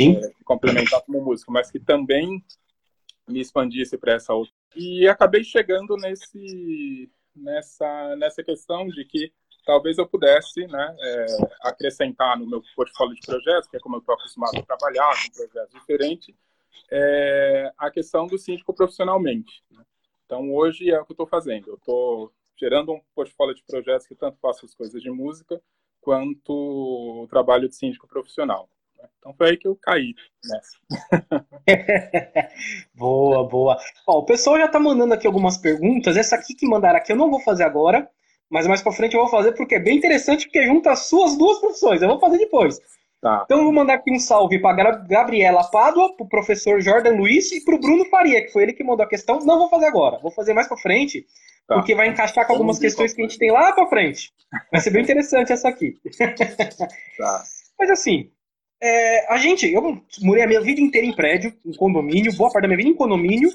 é, 0.00 0.32
complementar 0.44 1.02
como 1.02 1.22
músico, 1.22 1.52
mas 1.52 1.70
que 1.70 1.78
também 1.78 2.42
me 3.28 3.40
expandisse 3.40 3.98
para 3.98 4.14
essa 4.14 4.32
outra. 4.32 4.52
E 4.74 5.06
acabei 5.06 5.44
chegando 5.44 5.96
nesse, 5.96 7.10
nessa, 7.36 8.16
nessa 8.16 8.42
questão 8.42 8.88
de 8.88 9.04
que 9.04 9.30
talvez 9.64 9.98
eu 9.98 10.06
pudesse 10.06 10.66
né, 10.66 10.96
é, 10.98 11.26
acrescentar 11.62 12.38
no 12.38 12.46
meu 12.46 12.62
portfólio 12.74 13.14
de 13.14 13.20
projetos, 13.20 13.68
que 13.68 13.76
é 13.76 13.80
como 13.80 13.96
eu 13.96 14.00
estou 14.00 14.14
acostumado 14.14 14.58
a 14.58 14.62
trabalhar, 14.62 15.12
com 15.22 15.46
projetos 15.46 15.74
diferentes, 15.74 16.34
é, 16.90 17.72
a 17.78 17.90
questão 17.90 18.26
do 18.26 18.38
síndico 18.38 18.74
profissionalmente. 18.74 19.62
Né? 19.70 19.82
Então, 20.32 20.50
hoje 20.50 20.90
é 20.90 20.98
o 20.98 21.04
que 21.04 21.12
eu 21.12 21.14
estou 21.14 21.26
fazendo. 21.26 21.68
Eu 21.68 21.74
estou 21.74 22.32
gerando 22.58 22.90
um 22.90 23.00
portfólio 23.14 23.54
de 23.54 23.62
projetos 23.64 24.06
que 24.06 24.14
tanto 24.14 24.38
faço 24.40 24.64
as 24.64 24.74
coisas 24.74 25.02
de 25.02 25.10
música 25.10 25.60
quanto 26.00 26.54
o 26.54 27.26
trabalho 27.28 27.68
de 27.68 27.76
síndico 27.76 28.08
profissional. 28.08 28.66
Né? 28.96 29.06
Então 29.18 29.34
foi 29.34 29.50
aí 29.50 29.56
que 29.58 29.68
eu 29.68 29.76
caí 29.76 30.14
nessa. 30.42 30.78
boa, 32.96 33.46
boa. 33.46 33.76
Ó, 34.06 34.20
o 34.20 34.24
pessoal 34.24 34.56
já 34.56 34.64
está 34.64 34.80
mandando 34.80 35.12
aqui 35.12 35.26
algumas 35.26 35.58
perguntas. 35.58 36.16
Essa 36.16 36.36
aqui 36.36 36.54
que 36.54 36.66
mandaram 36.66 36.96
aqui 36.96 37.12
eu 37.12 37.16
não 37.16 37.30
vou 37.30 37.40
fazer 37.40 37.64
agora, 37.64 38.08
mas 38.48 38.66
mais 38.66 38.80
para 38.80 38.92
frente 38.92 39.14
eu 39.14 39.20
vou 39.20 39.28
fazer 39.28 39.52
porque 39.52 39.74
é 39.74 39.80
bem 39.80 39.98
interessante, 39.98 40.46
porque 40.46 40.64
junta 40.64 40.92
as 40.92 41.10
suas 41.10 41.36
duas 41.36 41.58
profissões. 41.58 42.00
Eu 42.00 42.08
vou 42.08 42.18
fazer 42.18 42.38
depois. 42.38 42.80
Tá. 43.22 43.42
Então 43.44 43.58
eu 43.58 43.64
vou 43.64 43.72
mandar 43.72 43.94
aqui 43.94 44.10
um 44.10 44.18
salve 44.18 44.58
para 44.58 44.96
Gabriela 44.96 45.62
Pádua, 45.70 46.12
para 46.16 46.26
o 46.26 46.28
professor 46.28 46.80
Jordan 46.80 47.14
Luiz 47.14 47.52
e 47.52 47.64
para 47.64 47.76
o 47.76 47.78
Bruno 47.78 48.04
Faria, 48.06 48.44
que 48.44 48.50
foi 48.50 48.64
ele 48.64 48.72
que 48.72 48.82
mandou 48.82 49.06
a 49.06 49.08
questão. 49.08 49.38
Não 49.38 49.60
vou 49.60 49.68
fazer 49.68 49.86
agora, 49.86 50.18
vou 50.18 50.32
fazer 50.32 50.52
mais 50.52 50.66
para 50.66 50.76
frente, 50.76 51.24
tá. 51.68 51.76
porque 51.76 51.94
vai 51.94 52.08
encaixar 52.08 52.44
com 52.44 52.54
algumas 52.54 52.80
questões 52.80 53.14
que 53.14 53.22
a 53.22 53.24
gente 53.24 53.38
tem 53.38 53.52
lá 53.52 53.72
para 53.72 53.86
frente. 53.86 54.32
Vai 54.72 54.80
ser 54.80 54.90
bem 54.90 55.02
interessante 55.02 55.52
essa 55.52 55.68
aqui. 55.68 55.94
Tá. 57.16 57.44
Mas 57.78 57.90
assim, 57.90 58.30
é, 58.82 59.32
a 59.32 59.36
gente, 59.36 59.72
eu 59.72 60.02
morei 60.22 60.42
a 60.42 60.46
minha 60.48 60.60
vida 60.60 60.80
inteira 60.80 61.06
em 61.06 61.14
prédio, 61.14 61.54
em 61.64 61.76
condomínio, 61.76 62.36
boa 62.36 62.50
parte 62.50 62.62
da 62.62 62.68
minha 62.68 62.78
vida 62.78 62.90
em 62.90 62.96
condomínio. 62.96 63.50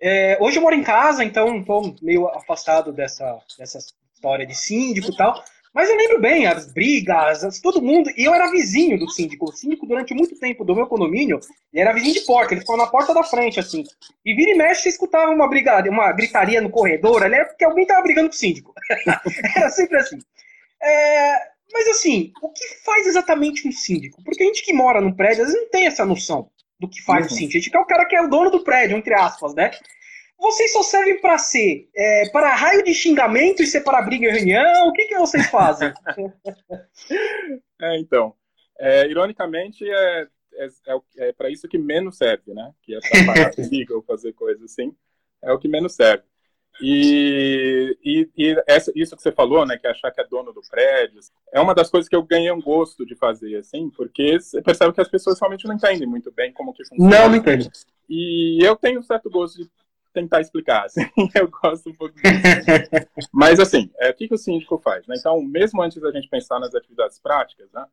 É, 0.00 0.36
hoje 0.40 0.58
eu 0.58 0.62
moro 0.62 0.74
em 0.74 0.82
casa, 0.82 1.22
então 1.22 1.58
estou 1.58 1.94
meio 2.02 2.26
afastado 2.28 2.92
dessa, 2.92 3.38
dessa 3.56 3.78
história 4.12 4.44
de 4.44 4.54
síndico 4.56 5.12
e 5.12 5.16
tal. 5.16 5.44
Mas 5.72 5.88
eu 5.88 5.96
lembro 5.96 6.20
bem, 6.20 6.46
as 6.46 6.72
brigas, 6.72 7.44
as, 7.44 7.60
todo 7.60 7.80
mundo. 7.80 8.10
E 8.16 8.24
eu 8.24 8.34
era 8.34 8.50
vizinho 8.50 8.98
do 8.98 9.08
síndico. 9.08 9.48
O 9.48 9.52
síndico, 9.52 9.86
durante 9.86 10.12
muito 10.12 10.38
tempo 10.38 10.64
do 10.64 10.74
meu 10.74 10.86
condomínio, 10.86 11.38
ele 11.72 11.82
era 11.82 11.92
vizinho 11.92 12.14
de 12.14 12.22
porta, 12.22 12.54
ele 12.54 12.60
ficava 12.60 12.78
na 12.78 12.88
porta 12.88 13.14
da 13.14 13.22
frente, 13.22 13.60
assim. 13.60 13.84
E 14.24 14.34
vira 14.34 14.50
e 14.50 14.56
mexe, 14.56 14.82
você 14.82 14.88
escutava 14.88 15.30
uma, 15.30 15.48
briga, 15.48 15.80
uma 15.88 16.10
gritaria 16.12 16.60
no 16.60 16.70
corredor, 16.70 17.22
ali 17.22 17.36
é 17.36 17.44
porque 17.44 17.64
alguém 17.64 17.86
tava 17.86 18.02
brigando 18.02 18.28
com 18.28 18.34
o 18.34 18.38
síndico. 18.38 18.74
era 19.56 19.70
sempre 19.70 19.98
assim. 19.98 20.18
É, 20.82 21.34
mas 21.72 21.86
assim, 21.88 22.32
o 22.42 22.48
que 22.50 22.64
faz 22.84 23.06
exatamente 23.06 23.68
um 23.68 23.72
síndico? 23.72 24.22
Porque 24.24 24.42
a 24.42 24.46
gente 24.46 24.64
que 24.64 24.72
mora 24.72 25.00
no 25.00 25.14
prédio, 25.14 25.44
às 25.44 25.48
vezes 25.48 25.62
não 25.62 25.70
tem 25.70 25.86
essa 25.86 26.04
noção 26.04 26.50
do 26.80 26.88
que 26.88 27.00
faz 27.02 27.26
uhum. 27.26 27.32
o 27.32 27.36
síndico. 27.36 27.58
A 27.58 27.60
gente 27.60 27.70
quer 27.70 27.78
o 27.78 27.86
cara 27.86 28.06
que 28.06 28.16
é 28.16 28.22
o 28.22 28.28
dono 28.28 28.50
do 28.50 28.64
prédio, 28.64 28.96
entre 28.96 29.14
aspas, 29.14 29.54
né? 29.54 29.70
Vocês 30.40 30.72
só 30.72 30.82
servem 30.82 31.20
para 31.20 31.36
ser 31.36 31.88
é, 31.94 32.30
para 32.30 32.54
raio 32.54 32.82
de 32.82 32.94
xingamento 32.94 33.62
e 33.62 33.66
ser 33.66 33.82
para 33.82 34.00
briga 34.00 34.28
em 34.28 34.32
reunião? 34.32 34.88
O 34.88 34.92
que, 34.92 35.04
que 35.04 35.18
vocês 35.18 35.46
fazem? 35.50 35.92
é, 37.80 37.98
então, 37.98 38.34
é, 38.78 39.06
ironicamente, 39.06 39.84
é, 39.88 40.26
é, 40.54 40.66
é, 40.66 41.28
é 41.28 41.32
para 41.32 41.50
isso 41.50 41.68
que 41.68 41.76
menos 41.76 42.16
serve, 42.16 42.54
né? 42.54 42.72
Que 42.82 42.94
é 42.94 43.00
para 43.00 43.26
parar 43.26 43.54
briga 43.54 43.94
ou 43.94 44.02
fazer 44.02 44.32
coisas 44.32 44.64
assim. 44.64 44.96
É 45.42 45.52
o 45.52 45.58
que 45.58 45.68
menos 45.68 45.94
serve. 45.94 46.24
E, 46.82 47.98
e, 48.02 48.30
e 48.36 48.62
essa, 48.66 48.90
isso 48.96 49.14
que 49.14 49.22
você 49.22 49.30
falou, 49.30 49.66
né, 49.66 49.76
que 49.76 49.86
achar 49.86 50.10
que 50.10 50.20
é 50.20 50.26
dono 50.26 50.52
do 50.52 50.62
prédio, 50.62 51.20
é 51.52 51.60
uma 51.60 51.74
das 51.74 51.90
coisas 51.90 52.08
que 52.08 52.16
eu 52.16 52.22
ganhei 52.22 52.50
um 52.50 52.60
gosto 52.60 53.04
de 53.04 53.14
fazer, 53.14 53.56
assim, 53.56 53.90
porque 53.90 54.40
você 54.40 54.62
percebe 54.62 54.94
que 54.94 55.00
as 55.00 55.08
pessoas 55.08 55.38
realmente 55.38 55.66
não 55.66 55.74
entendem 55.74 56.08
muito 56.08 56.32
bem 56.32 56.52
como 56.52 56.72
que 56.72 56.84
funciona. 56.86 57.10
Não, 57.10 57.28
não 57.28 57.36
entendem. 57.36 57.70
E 58.08 58.64
eu 58.64 58.76
tenho 58.76 59.00
um 59.00 59.02
certo 59.02 59.28
gosto 59.28 59.62
de 59.62 59.70
tentar 60.12 60.40
explicar. 60.40 60.84
Assim. 60.86 61.02
Eu 61.34 61.48
gosto 61.48 61.90
um 61.90 61.94
pouco 61.94 62.14
disso. 62.14 62.26
Mas, 63.32 63.58
assim, 63.58 63.90
é, 63.98 64.10
o 64.10 64.14
que, 64.14 64.28
que 64.28 64.34
o 64.34 64.38
síndico 64.38 64.78
faz? 64.78 65.06
Né? 65.06 65.16
Então, 65.18 65.40
mesmo 65.42 65.82
antes 65.82 66.00
da 66.00 66.10
gente 66.10 66.28
pensar 66.28 66.58
nas 66.58 66.74
atividades 66.74 67.18
práticas, 67.18 67.70
né, 67.72 67.86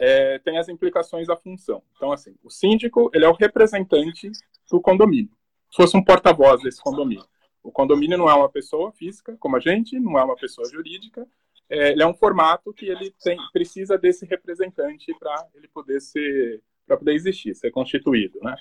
é, 0.00 0.38
tem 0.38 0.58
as 0.58 0.68
implicações 0.68 1.26
da 1.26 1.36
função. 1.36 1.82
Então, 1.96 2.12
assim, 2.12 2.34
o 2.42 2.50
síndico 2.50 3.10
ele 3.12 3.24
é 3.24 3.28
o 3.28 3.34
representante 3.34 4.30
do 4.70 4.80
condomínio. 4.80 5.30
Se 5.70 5.76
fosse 5.76 5.96
um 5.96 6.04
porta-voz 6.04 6.62
desse 6.62 6.80
condomínio. 6.82 7.24
O 7.62 7.70
condomínio 7.70 8.16
não 8.16 8.28
é 8.28 8.34
uma 8.34 8.48
pessoa 8.48 8.90
física, 8.92 9.36
como 9.38 9.56
a 9.56 9.60
gente, 9.60 9.98
não 10.00 10.18
é 10.18 10.24
uma 10.24 10.36
pessoa 10.36 10.68
jurídica. 10.68 11.26
É, 11.68 11.92
ele 11.92 12.02
é 12.02 12.06
um 12.06 12.14
formato 12.14 12.72
que 12.72 12.86
ele 12.86 13.14
tem, 13.22 13.38
precisa 13.52 13.96
desse 13.96 14.26
representante 14.26 15.14
para 15.18 15.46
ele 15.54 15.68
poder 15.68 16.00
ser, 16.00 16.62
para 16.86 16.96
poder 16.96 17.14
existir, 17.14 17.54
ser 17.54 17.70
constituído, 17.70 18.40
né? 18.42 18.56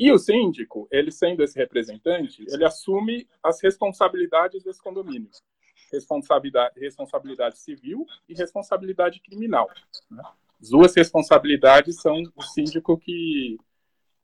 E 0.00 0.10
o 0.10 0.18
síndico, 0.18 0.88
ele 0.90 1.10
sendo 1.10 1.42
esse 1.42 1.58
representante, 1.58 2.42
ele 2.48 2.64
assume 2.64 3.28
as 3.42 3.60
responsabilidades 3.60 4.64
desse 4.64 4.82
condomínio. 4.82 5.28
Responsabilidade, 5.92 6.80
responsabilidade 6.80 7.58
civil 7.58 8.06
e 8.26 8.32
responsabilidade 8.32 9.20
criminal. 9.20 9.68
Né? 10.10 10.22
As 10.58 10.70
duas 10.70 10.96
responsabilidades 10.96 12.00
são 12.00 12.22
o 12.34 12.42
síndico 12.42 12.96
que, 12.96 13.58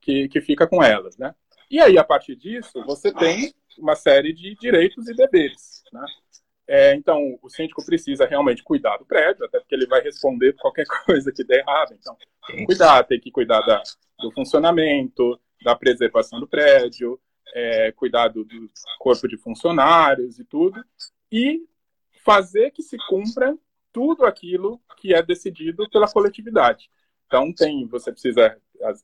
que, 0.01 0.27
que 0.29 0.41
fica 0.41 0.65
com 0.65 0.81
elas. 0.81 1.15
Né? 1.15 1.35
E 1.69 1.79
aí, 1.79 1.95
a 1.99 2.03
partir 2.03 2.35
disso, 2.35 2.83
você 2.83 3.13
tem 3.13 3.53
uma 3.77 3.95
série 3.95 4.33
de 4.33 4.55
direitos 4.55 5.07
e 5.07 5.13
deveres. 5.13 5.83
Né? 5.93 6.05
É, 6.67 6.95
então, 6.95 7.37
o 7.39 7.49
síndico 7.51 7.85
precisa 7.85 8.25
realmente 8.25 8.63
cuidar 8.63 8.97
do 8.97 9.05
prédio, 9.05 9.45
até 9.45 9.59
porque 9.59 9.75
ele 9.75 9.85
vai 9.85 10.01
responder 10.01 10.53
qualquer 10.53 10.87
coisa 11.05 11.31
que 11.31 11.43
der 11.43 11.59
errado. 11.59 11.93
Então, 11.93 12.17
tem 12.47 12.57
que 12.57 12.65
cuidar, 12.65 13.03
tem 13.03 13.19
que 13.19 13.31
cuidar 13.31 13.61
da, 13.61 13.83
do 14.19 14.31
funcionamento, 14.31 15.39
da 15.63 15.75
preservação 15.75 16.39
do 16.39 16.47
prédio, 16.47 17.19
é, 17.53 17.91
cuidar 17.91 18.27
do, 18.29 18.43
do 18.43 18.69
corpo 18.99 19.27
de 19.27 19.37
funcionários 19.37 20.39
e 20.39 20.43
tudo, 20.43 20.83
e 21.31 21.61
fazer 22.23 22.71
que 22.71 22.83
se 22.83 22.97
cumpra 23.09 23.57
tudo 23.91 24.25
aquilo 24.25 24.79
que 24.97 25.13
é 25.13 25.21
decidido 25.21 25.89
pela 25.89 26.11
coletividade. 26.11 26.89
Então, 27.25 27.51
tem, 27.53 27.87
você 27.87 28.11
precisa 28.11 28.57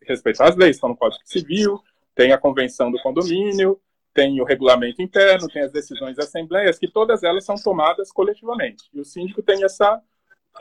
respeitar 0.04 0.50
as 0.50 0.56
leis, 0.56 0.76
estão 0.76 0.90
no 0.90 0.98
Código 0.98 1.22
Civil, 1.26 1.82
tem 2.16 2.32
a 2.32 2.38
convenção 2.38 2.92
do 2.92 3.02
condomínio, 3.02 3.80
tem 4.14 4.40
o 4.40 4.46
regulamento 4.46 5.02
interno, 5.02 5.48
tem 5.48 5.64
as 5.64 5.72
decisões 5.72 6.16
das 6.16 6.28
assembleias, 6.28 6.78
que 6.78 6.88
todas 6.88 7.24
elas 7.24 7.44
são 7.44 7.56
tomadas 7.56 8.12
coletivamente. 8.12 8.84
E 8.94 9.00
o 9.00 9.06
síndico 9.06 9.42
tem 9.42 9.64
essa 9.64 10.00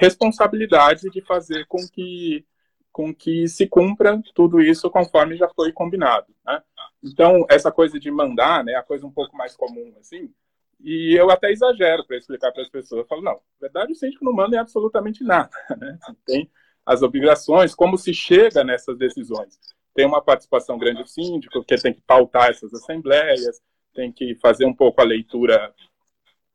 responsabilidade 0.01 1.11
de 1.11 1.21
fazer 1.21 1.67
com 1.67 1.87
que 1.93 2.45
com 2.93 3.15
que 3.15 3.49
se 3.49 3.67
cumpra 3.67 4.23
tudo 4.35 4.61
isso 4.61 4.91
conforme 4.91 5.37
já 5.37 5.49
foi 5.49 5.73
combinado, 5.73 6.27
né? 6.45 6.63
Então, 7.03 7.45
essa 7.49 7.73
coisa 7.73 7.99
de 7.99 8.11
mandar, 8.11 8.63
né, 8.65 8.75
a 8.75 8.83
coisa 8.83 9.07
um 9.07 9.11
pouco 9.11 9.37
mais 9.37 9.57
comum, 9.57 9.93
assim, 9.99 10.33
e 10.81 11.15
eu 11.19 11.31
até 11.31 11.51
exagero 11.51 12.07
para 12.07 12.17
explicar 12.17 12.53
para 12.53 12.63
as 12.63 12.69
pessoas. 12.69 13.01
Eu 13.01 13.07
falo, 13.07 13.23
não, 13.23 13.35
na 13.35 13.39
verdade, 13.61 13.93
o 13.93 13.97
síndico 13.97 14.25
não 14.25 14.33
manda 14.33 14.57
em 14.57 14.59
absolutamente 14.59 15.25
nada, 15.25 15.51
né? 15.79 15.99
Tem 16.27 16.51
as 16.85 17.03
obrigações, 17.03 17.75
como 17.75 17.97
se 17.97 18.13
chega 18.13 18.63
nessas 18.63 18.99
decisões 18.99 19.59
tem 19.95 20.07
uma 20.07 20.23
participação 20.23 20.79
grande 20.79 21.03
do 21.03 21.09
síndico, 21.09 21.55
porque 21.55 21.77
tem 21.77 21.93
que 21.93 22.01
pautar 22.01 22.51
essas 22.51 22.73
assembleias, 22.73 23.61
tem 23.95 24.11
que 24.11 24.35
fazer 24.37 24.65
um 24.65 24.75
pouco 24.75 25.01
a 25.01 25.05
leitura 25.05 25.73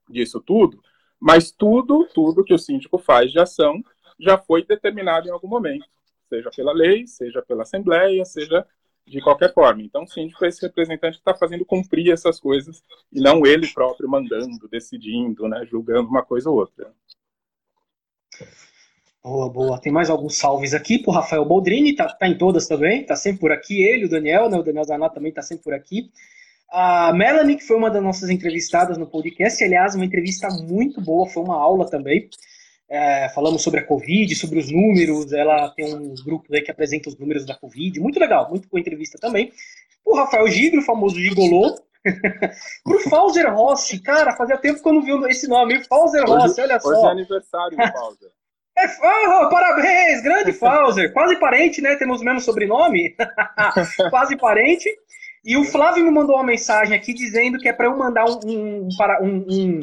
disso 0.10 0.42
tudo, 0.42 0.82
mas 1.20 1.52
tudo, 1.52 2.08
tudo 2.14 2.44
que 2.44 2.54
o 2.54 2.60
síndico 2.60 2.98
faz 2.98 3.32
de 3.32 3.40
ação 3.40 3.84
já 4.20 4.38
foi 4.38 4.66
determinado 4.66 5.28
em 5.28 5.32
algum 5.32 5.48
momento, 5.48 5.86
seja 6.28 6.50
pela 6.56 6.74
lei, 6.74 7.08
seja 7.08 7.42
pela 7.42 7.64
assembleia, 7.64 8.24
seja 8.26 8.66
de 9.06 9.22
qualquer 9.22 9.54
forma. 9.54 9.82
Então, 9.82 10.04
o 10.04 10.08
síndico 10.08 10.44
é 10.44 10.50
esse 10.50 10.62
representante 10.62 11.18
que 11.18 11.22
está 11.22 11.34
fazendo 11.34 11.66
cumprir 11.66 12.12
essas 12.12 12.40
coisas 12.40 12.84
e 13.12 13.22
não 13.22 13.46
ele 13.46 13.68
próprio 13.68 14.10
mandando, 14.10 14.68
decidindo, 14.70 15.48
né, 15.48 15.66
julgando 15.66 16.10
uma 16.10 16.24
coisa 16.24 16.50
ou 16.50 16.58
outra. 16.58 16.92
Boa, 19.24 19.50
boa. 19.50 19.82
Tem 19.82 19.92
mais 19.92 20.10
alguns 20.10 20.38
salves 20.38 20.74
aqui 20.74 21.00
pro 21.00 21.12
Rafael 21.12 21.44
Boldrini, 21.44 21.96
tá, 21.96 22.08
tá 22.08 22.28
em 22.28 22.38
todas 22.38 22.68
também, 22.68 23.06
tá 23.06 23.16
sempre 23.16 23.42
por 23.42 23.52
aqui. 23.52 23.84
Ele, 23.84 24.06
o 24.06 24.10
Daniel, 24.10 24.50
né? 24.50 24.58
O 24.58 24.64
Daniel 24.64 24.86
Zanato 24.86 25.16
também 25.16 25.34
tá 25.34 25.42
sempre 25.42 25.66
por 25.66 25.74
aqui. 25.74 26.10
A 26.70 27.14
Melanie, 27.14 27.58
que 27.58 27.64
foi 27.64 27.76
uma 27.78 27.90
das 27.90 28.02
nossas 28.02 28.30
entrevistadas 28.30 28.98
no 28.98 29.08
podcast, 29.08 29.62
aliás, 29.64 29.96
uma 29.96 30.06
entrevista 30.06 30.48
muito 30.50 31.02
boa, 31.02 31.28
foi 31.28 31.44
uma 31.44 31.58
aula 31.58 31.90
também. 31.90 32.30
É, 32.90 33.28
falamos 33.30 33.62
sobre 33.62 33.82
a 33.82 33.86
Covid, 33.86 34.34
sobre 34.36 34.60
os 34.60 34.72
números. 34.72 35.32
Ela 35.34 35.70
tem 35.70 35.94
um 35.94 36.16
grupo 36.24 36.54
aí 36.54 36.62
que 36.62 36.72
apresenta 36.72 37.10
os 37.10 37.18
números 37.18 37.46
da 37.46 37.56
Covid. 37.56 38.00
Muito 38.00 38.20
legal, 38.20 38.50
muito 38.50 38.70
boa 38.70 38.80
entrevista 38.80 39.18
também. 39.20 39.52
O 40.06 40.16
Rafael 40.16 40.48
Gigro, 40.48 40.80
o 40.80 40.86
famoso 40.86 41.20
Gigolô. 41.20 41.78
Pro 42.84 43.00
Fauser 43.10 43.54
Rossi, 43.54 44.00
cara, 44.00 44.36
fazia 44.38 44.58
tempo 44.58 44.82
que 44.82 44.88
eu 44.88 44.94
não 44.94 45.02
vi 45.02 45.12
esse 45.30 45.48
nome. 45.48 45.84
Fauser 45.84 46.24
Rossi, 46.26 46.62
olha 46.62 46.80
só. 46.80 46.90
Hoje 46.90 47.06
é 47.06 47.10
aniversário 47.12 47.78
do 47.78 47.92
Fauser. 47.92 48.30
É, 48.80 48.86
oh, 49.28 49.50
parabéns, 49.50 50.22
grande 50.22 50.54
Fauser. 50.54 51.12
Quase 51.12 51.36
parente, 51.40 51.82
né? 51.82 51.96
Temos 51.96 52.22
o 52.22 52.24
mesmo 52.24 52.40
sobrenome. 52.40 53.16
Quase 54.12 54.38
parente. 54.38 54.88
E 55.44 55.58
o 55.58 55.64
Flávio 55.64 56.04
me 56.04 56.12
mandou 56.12 56.36
uma 56.36 56.44
mensagem 56.44 56.96
aqui 56.96 57.12
dizendo 57.12 57.58
que 57.58 57.68
é 57.68 57.74
para 57.74 57.88
eu 57.88 57.98
mandar 57.98 58.26
um, 58.26 58.40
um, 58.46 58.88
um, 59.22 59.46
um, 59.50 59.82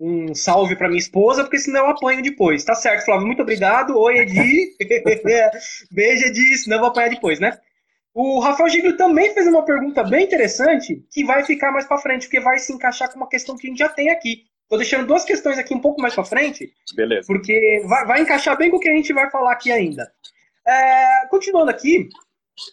um 0.00 0.34
salve 0.34 0.76
para 0.76 0.88
minha 0.88 0.98
esposa, 0.98 1.42
porque 1.42 1.58
senão 1.58 1.84
eu 1.84 1.90
apanho 1.90 2.22
depois. 2.22 2.64
Tá 2.64 2.74
certo, 2.74 3.04
Flávio, 3.04 3.26
muito 3.26 3.42
obrigado. 3.42 3.98
Oi, 3.98 4.18
Edi. 4.18 4.76
Beijo, 5.90 6.26
Edi, 6.26 6.56
senão 6.58 6.76
eu 6.76 6.80
vou 6.80 6.90
apanhar 6.90 7.10
depois, 7.10 7.40
né? 7.40 7.58
O 8.14 8.40
Rafael 8.40 8.68
Giglio 8.68 8.96
também 8.96 9.32
fez 9.32 9.46
uma 9.46 9.64
pergunta 9.64 10.02
bem 10.02 10.24
interessante 10.24 11.04
que 11.12 11.24
vai 11.24 11.44
ficar 11.44 11.70
mais 11.70 11.86
para 11.86 11.98
frente, 11.98 12.22
porque 12.22 12.40
vai 12.40 12.58
se 12.58 12.72
encaixar 12.72 13.10
com 13.10 13.16
uma 13.16 13.28
questão 13.28 13.56
que 13.56 13.66
a 13.66 13.70
gente 13.70 13.78
já 13.78 13.88
tem 13.88 14.10
aqui. 14.10 14.44
Tô 14.68 14.76
deixando 14.76 15.06
duas 15.06 15.24
questões 15.24 15.58
aqui 15.58 15.74
um 15.74 15.80
pouco 15.80 16.00
mais 16.00 16.14
para 16.14 16.24
frente. 16.24 16.72
Beleza. 16.94 17.26
Porque 17.26 17.82
vai, 17.86 18.06
vai, 18.06 18.20
encaixar 18.20 18.56
bem 18.58 18.70
com 18.70 18.76
o 18.76 18.80
que 18.80 18.88
a 18.88 18.94
gente 18.94 19.12
vai 19.12 19.30
falar 19.30 19.52
aqui 19.52 19.72
ainda. 19.72 20.12
É, 20.66 21.26
continuando 21.28 21.70
aqui, 21.70 22.08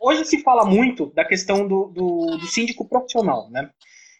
hoje 0.01 0.25
se 0.25 0.41
fala 0.41 0.65
muito 0.65 1.07
da 1.13 1.23
questão 1.23 1.67
do, 1.67 1.85
do, 1.85 2.37
do, 2.37 2.47
síndico 2.47 2.87
profissional, 2.87 3.49
né? 3.49 3.69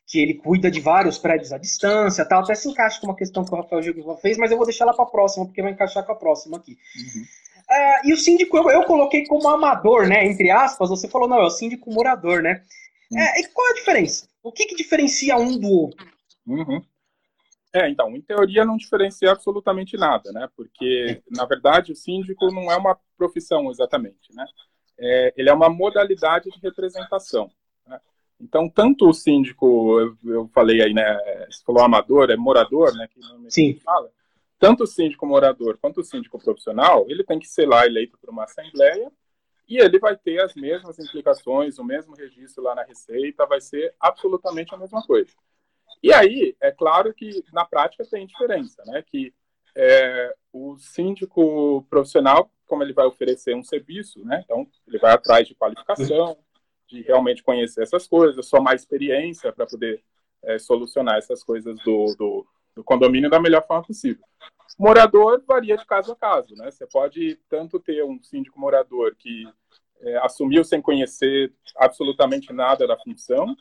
Que 0.08 0.20
ele 0.20 0.36
cuida 0.36 0.70
de 0.70 0.80
vários 0.80 1.18
prédios 1.18 1.52
à 1.52 1.58
distância, 1.58 2.26
tal. 2.26 2.44
Até 2.44 2.56
se 2.56 2.70
encaixa 2.70 3.00
com 3.00 3.08
uma 3.08 3.16
questão 3.16 3.44
que 3.44 3.54
o 3.54 3.58
Rafael 3.58 3.82
Gil 3.82 4.18
fez, 4.22 4.38
mas 4.38 4.52
eu 4.52 4.58
vou 4.58 4.66
deixar 4.66 4.86
ela 4.86 4.94
para 4.94 5.06
a 5.06 5.10
próxima, 5.10 5.46
porque 5.46 5.62
vai 5.62 5.72
encaixar 5.72 6.06
com 6.06 6.12
a 6.12 6.16
próxima 6.16 6.58
aqui. 6.58 6.78
Uhum. 6.98 7.26
É, 7.70 8.08
e 8.08 8.14
o 8.14 8.18
síndico 8.18 8.56
eu, 8.58 8.70
eu, 8.70 8.84
coloquei 8.84 9.26
como 9.26 9.48
amador, 9.48 10.08
né? 10.08 10.26
Entre 10.26 10.52
aspas, 10.52 10.90
você 10.90 11.08
falou, 11.08 11.28
não, 11.28 11.40
é 11.40 11.46
o 11.46 11.50
síndico 11.50 11.92
morador, 11.92 12.44
né? 12.44 12.64
Uhum. 13.12 13.20
É, 13.20 13.42
e 13.42 13.48
qual 13.48 13.68
a 13.72 13.74
diferença? 13.74 14.28
O 14.44 14.52
que, 14.52 14.66
que 14.66 14.76
diferencia 14.76 15.36
um 15.38 15.58
do 15.60 15.68
outro? 15.68 16.06
Uhum. 16.46 16.82
É, 17.74 17.90
então, 17.90 18.16
em 18.16 18.22
teoria 18.22 18.64
não 18.64 18.78
diferencia 18.78 19.32
absolutamente 19.32 19.98
nada, 19.98 20.32
né? 20.32 20.48
Porque, 20.56 21.22
na 21.30 21.46
verdade, 21.46 21.92
o 21.92 21.96
síndico 21.96 22.50
não 22.52 22.72
é 22.72 22.78
uma 22.78 22.98
profissão 23.18 23.70
exatamente, 23.70 24.34
né? 24.34 24.46
É, 24.98 25.34
ele 25.36 25.50
é 25.50 25.54
uma 25.54 25.70
modalidade 25.70 26.50
de 26.50 26.60
representação. 26.62 27.52
Então, 28.40 28.70
tanto 28.70 29.08
o 29.08 29.14
síndico, 29.14 30.00
eu, 30.00 30.18
eu, 30.26 30.48
falei 30.50 30.82
aí, 30.82 30.94
né? 30.94 31.18
Você 31.50 31.64
falou 31.64 31.84
amador, 31.84 32.30
é 32.30 32.36
morador, 32.36 32.94
né? 32.96 33.08
Que 33.08 33.20
Sim. 33.50 33.80
fala. 33.84 34.12
Tanto 34.60 34.84
o 34.84 34.88
síndico 34.88 35.26
morador 35.26 35.78
quanto 35.82 36.02
o 36.02 36.04
síndico 36.04 36.40
profissional, 36.40 37.06
ele 37.10 37.24
tem 37.24 37.40
que 37.40 37.48
ser 37.48 37.68
lá 37.68 37.86
eleito 37.86 38.18
por 38.18 38.30
uma 38.30 38.44
assembleia 38.44 39.12
e 39.68 39.78
ele 39.78 40.00
vai 40.00 40.16
ter 40.16 40.42
as 40.42 40.54
mesmas 40.56 41.00
implicações, 41.00 41.80
o 41.80 41.84
mesmo 41.84 42.16
registro 42.16 42.64
lá 42.64 42.76
na 42.76 42.84
Receita, 42.84 43.46
vai 43.46 43.60
ser 43.60 43.94
absolutamente 44.00 44.74
a 44.74 44.78
mesma 44.78 45.02
coisa. 45.06 45.32
E 46.02 46.14
aí, 46.14 46.56
é 46.62 46.72
claro 46.72 47.14
que 47.14 47.44
na 47.52 47.66
prática 47.66 48.06
tem 48.06 48.28
diferença, 48.28 48.84
né? 48.86 49.04
Que 49.06 49.34
é, 49.76 50.36
o 50.54 50.78
síndico 50.78 51.86
profissional, 51.90 52.52
como 52.66 52.84
ele 52.84 52.94
vai 52.94 53.06
oferecer 53.06 53.56
um 53.56 53.64
serviço, 53.64 54.24
né? 54.24 54.42
Então, 54.46 54.68
ele 54.88 55.00
vai 55.00 55.14
atrás 55.14 55.48
de 55.48 55.56
qualificação, 55.56 56.38
de 56.96 57.02
realmente 57.02 57.44
conhecer 57.44 57.84
essas 57.84 58.08
coisas, 58.08 58.48
somar 58.48 58.76
experiência 58.76 59.52
para 59.52 59.66
poder 59.66 60.04
é, 60.44 60.58
solucionar 60.58 61.18
essas 61.18 61.44
coisas 61.44 61.78
do, 61.84 62.16
do, 62.18 62.48
do, 62.76 62.84
condomínio 62.84 63.30
da 63.30 63.40
melhor 63.40 63.66
forma 63.66 63.84
possível. 63.84 64.24
Morador 64.78 65.44
varia 65.48 65.78
de 65.78 65.86
caso 65.86 66.12
a 66.12 66.16
caso, 66.16 66.56
né? 66.56 66.72
Você 66.72 66.86
pode 66.88 67.40
tanto 67.50 67.80
ter 67.80 68.04
um 68.04 68.22
síndico 68.22 68.60
morador 68.60 69.16
que 69.16 69.48
é, 70.02 70.18
assumiu 70.18 70.64
sem 70.64 70.82
conhecer 70.82 71.54
absolutamente 71.78 72.52
nada 72.52 72.86
da 72.86 72.98
função, 72.98 73.56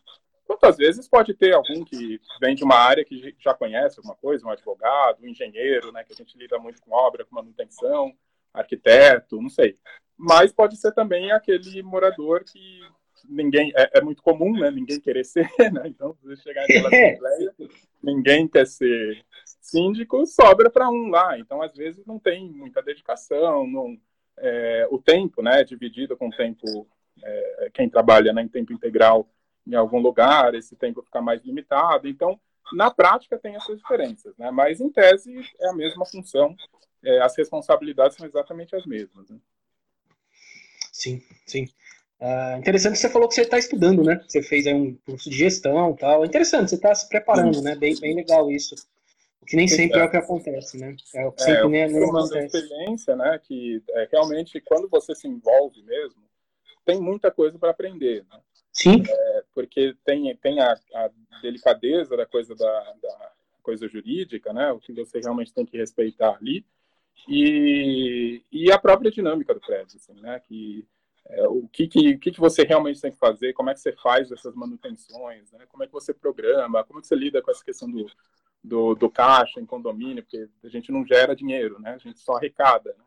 Quantas 0.47 0.76
vezes 0.76 1.09
pode 1.09 1.33
ter 1.35 1.55
algum 1.55 1.85
que 1.85 2.21
vem 2.38 2.55
de 2.55 2.62
uma 2.62 2.76
área 2.76 3.05
que 3.05 3.35
já 3.38 3.55
conhece 3.55 3.99
alguma 3.99 4.14
coisa, 4.14 4.47
um 4.47 4.50
advogado, 4.50 5.23
um 5.23 5.26
engenheiro, 5.26 5.91
né, 5.91 6.05
que 6.05 6.12
a 6.12 6.17
gente 6.17 6.37
lida 6.37 6.59
muito 6.59 6.83
com 6.83 6.93
obra, 6.93 7.25
com 7.25 7.35
manutenção, 7.35 8.14
arquiteto, 8.53 9.41
não 9.41 9.49
sei. 9.49 9.75
Mas 10.17 10.53
pode 10.53 10.76
ser 10.76 10.93
também 10.93 11.33
aquele 11.33 11.83
morador 11.83 12.45
que 12.45 12.81
ninguém 13.28 13.73
é, 13.76 13.99
é 13.99 14.00
muito 14.00 14.23
comum, 14.23 14.52
né? 14.59 14.71
Ninguém 14.71 15.00
querer 15.00 15.25
ser, 15.25 15.49
né? 15.73 15.83
Então, 15.87 16.16
se 16.23 16.37
chegar 16.43 16.62
naquela 16.62 16.88
assembleia, 16.88 17.54
ninguém 18.02 18.49
quer 18.49 18.66
ser 18.66 19.25
síndico, 19.61 20.26
sobra 20.26 20.71
para 20.71 20.88
um 20.90 21.09
lá. 21.09 21.38
Então, 21.38 21.62
às 21.62 21.75
vezes 21.75 22.04
não 22.07 22.19
tem 22.19 22.50
muita 22.50 22.83
dedicação, 22.83 23.66
não 23.66 23.99
é, 24.38 24.87
o 24.90 24.99
tempo, 24.99 25.43
né? 25.43 25.64
Dividido 25.64 26.16
com 26.16 26.28
o 26.28 26.37
tempo 26.37 26.87
é, 27.23 27.71
quem 27.73 27.88
trabalha 27.88 28.33
né, 28.33 28.43
em 28.43 28.49
tempo 28.49 28.73
integral 28.73 29.28
em 29.66 29.75
algum 29.75 29.99
lugar, 29.99 30.54
esse 30.54 30.76
tempo 30.76 31.02
fica 31.02 31.21
mais 31.21 31.43
limitado. 31.43 32.07
Então, 32.07 32.38
na 32.73 32.90
prática, 32.90 33.38
tem 33.38 33.57
essas 33.57 33.78
diferenças, 33.78 34.37
né? 34.37 34.50
mas 34.50 34.81
em 34.81 34.90
tese 34.90 35.35
é 35.61 35.69
a 35.69 35.73
mesma 35.73 36.04
função, 36.04 36.54
é, 37.02 37.21
as 37.21 37.37
responsabilidades 37.37 38.16
são 38.16 38.26
exatamente 38.26 38.75
as 38.76 38.85
mesmas. 38.87 39.28
Né? 39.31 39.38
Sim, 40.93 41.23
sim. 41.47 41.66
Uh, 42.25 42.59
interessante 42.59 42.95
que 42.95 43.00
você 43.00 43.11
falou 43.11 43.28
que 43.28 43.35
você 43.35 43.43
está 43.43 43.59
estudando, 43.59 44.02
né? 44.02 44.19
Você 44.26 44.43
fez 44.43 44.66
aí 44.66 44.73
um 44.73 44.97
curso 45.04 45.28
de 45.28 45.37
gestão 45.37 45.95
tal. 45.95 46.25
Interessante, 46.25 46.71
você 46.71 46.76
está 46.76 46.95
se 46.95 47.07
preparando, 47.07 47.61
né? 47.61 47.75
Bem, 47.75 47.95
bem 48.00 48.14
legal 48.14 48.50
isso. 48.50 48.75
O 49.43 49.45
que 49.45 49.54
nem 49.57 49.69
sempre 49.69 49.99
é. 49.99 50.02
é 50.02 50.04
o 50.07 50.11
que 50.11 50.16
acontece, 50.16 50.78
né? 50.78 50.97
É 51.14 51.26
o 51.26 51.33
que 51.33 51.43
sempre 51.43 51.61
é, 51.61 51.69
nem, 51.69 51.93
nem 51.93 52.09
acontece. 52.09 52.57
experiência, 52.57 53.14
né? 53.14 53.38
Que 53.45 53.83
é, 53.90 54.09
realmente, 54.11 54.59
quando 54.62 54.88
você 54.88 55.14
se 55.14 55.28
envolve 55.28 55.83
mesmo, 55.83 56.23
tem 56.87 56.99
muita 56.99 57.31
coisa 57.31 57.59
para 57.59 57.73
aprender, 57.73 58.25
né? 58.33 58.40
Sim. 58.73 59.02
É, 59.07 59.45
porque 59.54 59.95
tem, 60.02 60.35
tem 60.37 60.61
a, 60.61 60.73
a, 60.73 61.11
delicadeza 61.43 62.16
da 62.16 62.25
coisa 62.25 62.54
da, 62.54 62.95
da, 63.02 63.33
coisa 63.62 63.87
jurídica, 63.87 64.50
né? 64.50 64.73
O 64.73 64.78
que 64.78 64.95
você 64.95 65.21
realmente 65.21 65.52
tem 65.52 65.66
que 65.66 65.76
respeitar 65.76 66.38
ali. 66.40 66.64
E, 67.28 68.43
e 68.50 68.73
a 68.73 68.78
própria 68.78 69.11
dinâmica 69.11 69.52
do 69.52 69.61
prédio, 69.61 69.99
assim, 69.99 70.19
né? 70.23 70.40
Que, 70.49 70.87
é, 71.26 71.49
o 71.49 71.66
que, 71.69 71.88
que, 71.88 72.19
que, 72.19 72.40
você 72.40 72.64
realmente 72.64 73.00
tem 73.00 73.11
que 73.11 73.19
fazer, 73.19 73.52
como 73.54 73.71
é 73.71 73.75
que 73.75 73.81
você 73.81 73.93
faz 73.93 74.31
essas 74.31 74.54
manutenções, 74.54 75.50
né? 75.52 75.64
como 75.69 75.83
é 75.83 75.87
que 75.87 75.93
você 75.93 76.12
programa, 76.12 76.85
como 76.85 76.99
é 76.99 77.02
que 77.02 77.09
você 77.09 77.14
lida 77.14 77.40
com 77.40 77.50
essa 77.50 77.64
questão 77.64 77.90
do, 77.90 78.07
do, 78.62 78.95
do 78.95 79.11
caixa 79.11 79.61
em 79.61 79.66
condomínio, 79.66 80.23
porque 80.23 80.49
a 80.62 80.69
gente 80.69 80.93
não 80.93 81.07
gera 81.07 81.35
dinheiro, 81.35 81.81
né? 81.81 81.95
A 81.95 81.99
gente 81.99 82.21
só 82.21 82.37
arrecada, 82.37 82.95
né? 82.99 83.04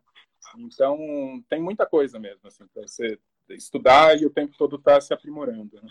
Então, 0.58 0.96
tem 1.48 1.60
muita 1.60 1.84
coisa 1.84 2.18
mesmo, 2.18 2.46
assim, 2.46 2.64
para 2.72 2.82
você 2.86 3.18
estudar 3.50 4.18
e 4.20 4.24
o 4.24 4.30
tempo 4.30 4.56
todo 4.56 4.76
estar 4.76 4.94
tá 4.94 5.00
se 5.00 5.12
aprimorando. 5.12 5.80
Né? 5.82 5.88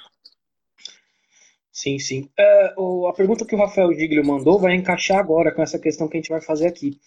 Sim, 1.71 1.99
sim. 1.99 2.29
Uh, 2.77 3.07
a 3.07 3.13
pergunta 3.13 3.45
que 3.45 3.55
o 3.55 3.57
Rafael 3.57 3.93
Giglio 3.93 4.25
mandou 4.25 4.59
vai 4.59 4.73
encaixar 4.73 5.19
agora 5.19 5.51
com 5.51 5.61
essa 5.61 5.77
questão 5.77 6.07
que 6.07 6.17
a 6.17 6.19
gente 6.19 6.29
vai 6.29 6.41
fazer 6.41 6.67
aqui. 6.67 6.99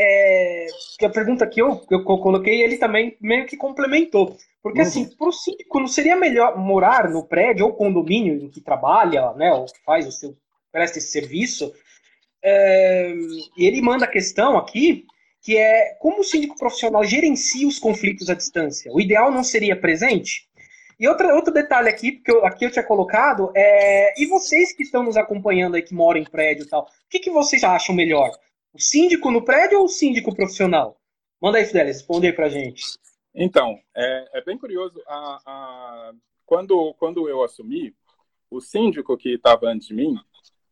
É, 0.00 0.66
a 1.02 1.08
pergunta 1.08 1.46
que 1.46 1.60
eu, 1.60 1.76
que 1.80 1.92
eu 1.92 2.04
coloquei, 2.04 2.62
ele 2.62 2.76
também 2.76 3.16
meio 3.20 3.46
que 3.46 3.56
complementou. 3.56 4.36
Porque, 4.62 4.80
assim, 4.80 5.00
uhum. 5.00 5.06
assim, 5.06 5.16
para 5.16 5.28
o 5.28 5.32
síndico, 5.32 5.80
não 5.80 5.88
seria 5.88 6.16
melhor 6.16 6.56
morar 6.56 7.10
no 7.10 7.24
prédio 7.24 7.66
ou 7.66 7.72
condomínio 7.72 8.34
em 8.34 8.48
que 8.48 8.60
trabalha, 8.60 9.32
né, 9.32 9.52
ou 9.52 9.66
que 9.66 9.82
faz 9.84 10.06
o 10.06 10.12
seu, 10.12 10.36
presta 10.70 10.98
esse 10.98 11.10
serviço? 11.10 11.72
É, 12.42 13.12
e 13.56 13.66
ele 13.66 13.80
manda 13.80 14.04
a 14.04 14.10
questão 14.10 14.56
aqui, 14.56 15.04
que 15.42 15.56
é 15.56 15.96
como 16.00 16.20
o 16.20 16.24
síndico 16.24 16.56
profissional 16.56 17.04
gerencia 17.04 17.66
os 17.66 17.78
conflitos 17.78 18.30
à 18.30 18.34
distância? 18.34 18.92
O 18.92 19.00
ideal 19.00 19.30
não 19.30 19.42
seria 19.42 19.74
presente? 19.74 20.46
E 20.98 21.08
outra, 21.08 21.34
outro 21.34 21.52
detalhe 21.52 21.88
aqui, 21.88 22.12
porque 22.12 22.30
eu, 22.30 22.44
aqui 22.44 22.64
eu 22.64 22.70
tinha 22.70 22.84
colocado, 22.84 23.52
é, 23.54 24.20
e 24.20 24.26
vocês 24.26 24.72
que 24.72 24.82
estão 24.82 25.02
nos 25.02 25.16
acompanhando 25.16 25.76
aí, 25.76 25.82
que 25.82 25.94
moram 25.94 26.20
em 26.20 26.24
prédio 26.24 26.64
e 26.64 26.68
tal, 26.68 26.82
o 26.82 26.86
que, 27.08 27.20
que 27.20 27.30
vocês 27.30 27.62
acham 27.62 27.94
melhor? 27.94 28.30
O 28.72 28.80
síndico 28.80 29.30
no 29.30 29.44
prédio 29.44 29.78
ou 29.78 29.84
o 29.86 29.88
síndico 29.88 30.34
profissional? 30.34 31.00
Manda 31.40 31.58
aí, 31.58 31.64
Fidelis, 31.64 31.98
responde 31.98 32.26
aí 32.26 32.32
pra 32.32 32.48
gente. 32.48 32.82
Então, 33.34 33.78
é, 33.94 34.38
é 34.38 34.44
bem 34.44 34.58
curioso, 34.58 35.00
a, 35.06 35.40
a, 35.46 36.12
quando, 36.44 36.94
quando 36.94 37.28
eu 37.28 37.42
assumi, 37.42 37.94
o 38.50 38.60
síndico 38.60 39.16
que 39.16 39.34
estava 39.34 39.66
antes 39.68 39.88
de 39.88 39.94
mim, 39.94 40.16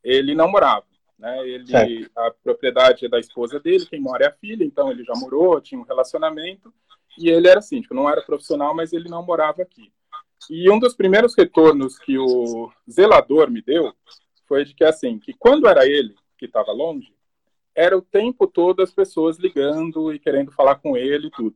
ele 0.02 0.34
não 0.34 0.50
morava. 0.50 0.86
Né? 1.18 1.48
Ele, 1.48 2.10
a 2.16 2.30
propriedade 2.30 3.06
é 3.06 3.08
da 3.08 3.18
esposa 3.18 3.60
dele, 3.60 3.86
quem 3.86 4.00
mora 4.00 4.24
é 4.24 4.28
a 4.28 4.32
filha, 4.32 4.64
então 4.64 4.90
ele 4.90 5.04
já 5.04 5.14
morou, 5.14 5.60
tinha 5.60 5.80
um 5.80 5.84
relacionamento, 5.84 6.72
e 7.18 7.30
ele 7.30 7.48
era 7.48 7.62
síndico, 7.62 7.94
não 7.94 8.10
era 8.10 8.22
profissional, 8.22 8.74
mas 8.74 8.92
ele 8.92 9.08
não 9.08 9.24
morava 9.24 9.62
aqui. 9.62 9.92
E 10.50 10.70
um 10.70 10.78
dos 10.78 10.94
primeiros 10.94 11.34
retornos 11.34 11.98
que 11.98 12.18
o 12.18 12.70
zelador 12.90 13.50
me 13.50 13.62
deu 13.62 13.92
foi 14.46 14.64
de 14.64 14.74
que, 14.74 14.84
assim, 14.84 15.18
que 15.18 15.32
quando 15.32 15.66
era 15.66 15.86
ele 15.86 16.14
que 16.38 16.44
estava 16.44 16.72
longe, 16.72 17.15
era 17.76 17.96
o 17.96 18.00
tempo 18.00 18.46
todo 18.46 18.82
as 18.82 18.90
pessoas 18.90 19.36
ligando 19.36 20.12
e 20.12 20.18
querendo 20.18 20.50
falar 20.50 20.76
com 20.76 20.96
ele 20.96 21.26
e 21.26 21.30
tudo. 21.30 21.54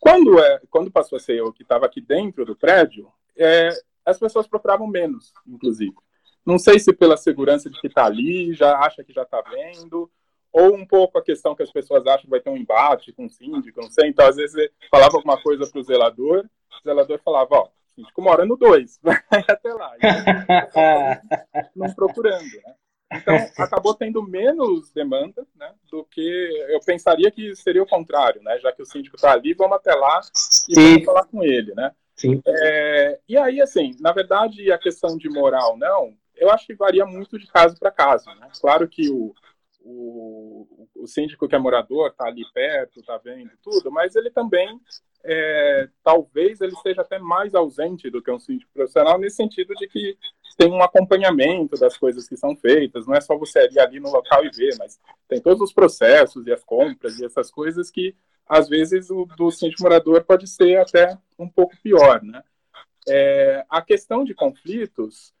Quando, 0.00 0.38
é, 0.40 0.60
quando 0.68 0.90
passou 0.90 1.16
a 1.16 1.20
ser 1.20 1.36
eu 1.38 1.52
que 1.52 1.62
estava 1.62 1.86
aqui 1.86 2.00
dentro 2.00 2.44
do 2.44 2.56
prédio, 2.56 3.08
é, 3.36 3.70
as 4.04 4.18
pessoas 4.18 4.48
procuravam 4.48 4.88
menos, 4.88 5.32
inclusive. 5.46 5.94
Não 6.44 6.58
sei 6.58 6.78
se 6.78 6.92
pela 6.92 7.16
segurança 7.16 7.70
de 7.70 7.80
que 7.80 7.86
está 7.86 8.04
ali, 8.04 8.52
já 8.54 8.76
acha 8.78 9.04
que 9.04 9.12
já 9.12 9.22
está 9.22 9.40
vendo, 9.40 10.10
ou 10.52 10.74
um 10.74 10.86
pouco 10.86 11.18
a 11.18 11.22
questão 11.22 11.54
que 11.54 11.62
as 11.62 11.70
pessoas 11.70 12.06
acham 12.06 12.22
que 12.24 12.30
vai 12.30 12.40
ter 12.40 12.50
um 12.50 12.56
embate 12.56 13.12
com 13.12 13.26
o 13.26 13.30
síndico, 13.30 13.80
não 13.80 13.90
sei. 13.90 14.08
Então, 14.08 14.26
às 14.26 14.36
vezes, 14.36 14.70
falava 14.90 15.16
alguma 15.16 15.40
coisa 15.40 15.66
para 15.66 15.80
o 15.80 15.84
zelador, 15.84 16.44
o 16.44 16.82
zelador 16.84 17.20
falava, 17.24 17.54
ó, 17.54 17.68
síndico 17.94 18.22
mora 18.22 18.44
no 18.44 18.56
2, 18.56 18.98
vai 19.02 19.44
até 19.48 19.72
lá. 19.72 19.92
não 21.74 21.92
procurando, 21.94 22.44
né? 22.64 22.74
Então, 23.12 23.36
acabou 23.58 23.94
tendo 23.94 24.22
menos 24.22 24.90
demanda 24.92 25.46
né, 25.54 25.72
do 25.90 26.04
que 26.04 26.66
eu 26.68 26.80
pensaria 26.80 27.30
que 27.30 27.54
seria 27.54 27.82
o 27.82 27.88
contrário, 27.88 28.42
né? 28.42 28.58
Já 28.58 28.72
que 28.72 28.82
o 28.82 28.86
síndico 28.86 29.16
está 29.16 29.32
ali, 29.32 29.54
vamos 29.54 29.76
até 29.76 29.94
lá 29.94 30.20
e 30.68 30.74
Sim. 30.74 30.92
vamos 30.92 31.04
falar 31.04 31.24
com 31.24 31.42
ele, 31.42 31.74
né? 31.74 31.92
É, 32.46 33.20
e 33.28 33.36
aí, 33.36 33.60
assim, 33.60 33.94
na 34.00 34.12
verdade, 34.12 34.72
a 34.72 34.78
questão 34.78 35.18
de 35.18 35.28
moral, 35.28 35.76
não, 35.76 36.16
eu 36.34 36.50
acho 36.50 36.66
que 36.66 36.74
varia 36.74 37.04
muito 37.04 37.38
de 37.38 37.46
caso 37.46 37.78
para 37.78 37.90
caso, 37.90 38.30
né? 38.36 38.48
Claro 38.60 38.88
que 38.88 39.10
o, 39.10 39.34
o, 39.82 40.88
o 40.96 41.06
síndico 41.06 41.46
que 41.46 41.54
é 41.54 41.58
morador 41.58 42.08
está 42.08 42.26
ali 42.26 42.42
perto, 42.54 43.00
está 43.00 43.18
vendo 43.18 43.50
tudo, 43.62 43.90
mas 43.90 44.16
ele 44.16 44.30
também, 44.30 44.80
é, 45.28 45.88
talvez 46.04 46.60
ele 46.60 46.72
esteja 46.72 47.02
até 47.02 47.18
mais 47.18 47.54
ausente 47.54 48.08
do 48.08 48.22
que 48.22 48.30
um 48.30 48.38
síndico 48.38 48.70
profissional, 48.72 49.18
nesse 49.18 49.36
sentido 49.36 49.74
de 49.74 49.88
que 49.88 50.16
tem 50.56 50.70
um 50.70 50.82
acompanhamento 50.82 51.76
das 51.76 51.98
coisas 51.98 52.28
que 52.28 52.36
são 52.36 52.56
feitas, 52.56 53.06
não 53.06 53.14
é 53.14 53.20
só 53.20 53.36
você 53.36 53.68
ir 53.68 53.78
ali 53.80 53.98
no 53.98 54.10
local 54.10 54.44
e 54.44 54.50
ver, 54.50 54.76
mas 54.78 54.98
tem 55.28 55.40
todos 55.40 55.60
os 55.60 55.72
processos 55.72 56.46
e 56.46 56.52
as 56.52 56.62
compras 56.64 57.18
e 57.18 57.24
essas 57.24 57.50
coisas 57.50 57.90
que, 57.90 58.14
às 58.48 58.68
vezes, 58.68 59.10
o 59.10 59.26
do 59.36 59.50
síndico 59.50 59.82
morador 59.82 60.24
pode 60.24 60.46
ser 60.46 60.76
até 60.78 61.18
um 61.38 61.48
pouco 61.48 61.76
pior, 61.82 62.22
né? 62.22 62.42
É, 63.08 63.64
a 63.68 63.82
questão 63.82 64.24
de 64.24 64.34
conflitos, 64.34 65.34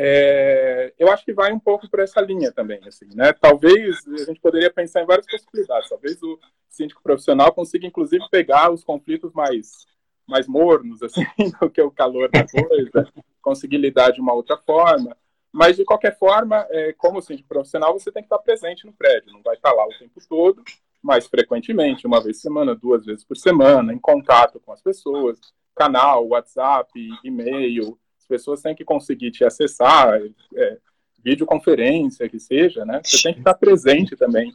é, 0.00 0.94
eu 0.96 1.10
acho 1.10 1.24
que 1.24 1.32
vai 1.32 1.52
um 1.52 1.58
pouco 1.58 1.90
por 1.90 1.98
essa 1.98 2.20
linha 2.20 2.52
também, 2.52 2.80
assim, 2.86 3.08
né? 3.16 3.32
Talvez 3.32 4.06
a 4.06 4.24
gente 4.26 4.40
poderia 4.40 4.72
pensar 4.72 5.02
em 5.02 5.06
várias 5.06 5.26
possibilidades. 5.26 5.88
Talvez 5.88 6.22
o 6.22 6.38
síndico 6.68 7.02
profissional 7.02 7.52
consiga, 7.52 7.84
inclusive, 7.84 8.24
pegar 8.30 8.70
os 8.70 8.84
conflitos 8.84 9.32
mais 9.32 9.86
mais 10.24 10.46
mornos, 10.46 11.02
assim, 11.02 11.24
do 11.60 11.70
que 11.70 11.80
o 11.80 11.90
calor 11.90 12.30
da 12.30 12.46
coisa, 12.46 13.10
conseguir 13.40 13.78
lidar 13.78 14.12
de 14.12 14.20
uma 14.20 14.34
outra 14.34 14.56
forma. 14.58 15.16
Mas, 15.50 15.74
de 15.74 15.84
qualquer 15.84 16.16
forma, 16.16 16.64
é, 16.70 16.92
como 16.92 17.22
síndico 17.22 17.48
profissional, 17.48 17.98
você 17.98 18.12
tem 18.12 18.22
que 18.22 18.26
estar 18.26 18.38
presente 18.38 18.86
no 18.86 18.92
prédio, 18.92 19.32
não 19.32 19.42
vai 19.42 19.56
estar 19.56 19.72
lá 19.72 19.84
o 19.86 19.98
tempo 19.98 20.20
todo, 20.28 20.62
mais 21.02 21.26
frequentemente, 21.26 22.06
uma 22.06 22.22
vez 22.22 22.36
por 22.36 22.42
semana, 22.42 22.74
duas 22.74 23.04
vezes 23.06 23.24
por 23.24 23.36
semana, 23.36 23.92
em 23.92 23.98
contato 23.98 24.60
com 24.60 24.70
as 24.70 24.82
pessoas, 24.82 25.40
canal, 25.74 26.28
WhatsApp, 26.28 26.92
e-mail, 27.24 27.98
pessoas 28.28 28.62
têm 28.62 28.74
que 28.74 28.84
conseguir 28.84 29.30
te 29.30 29.44
acessar, 29.44 30.20
é, 30.54 30.78
videoconferência, 31.24 32.28
que 32.28 32.38
seja, 32.38 32.84
né? 32.84 33.00
Você 33.04 33.22
tem 33.22 33.34
que 33.34 33.40
estar 33.40 33.54
presente 33.54 34.16
também 34.16 34.52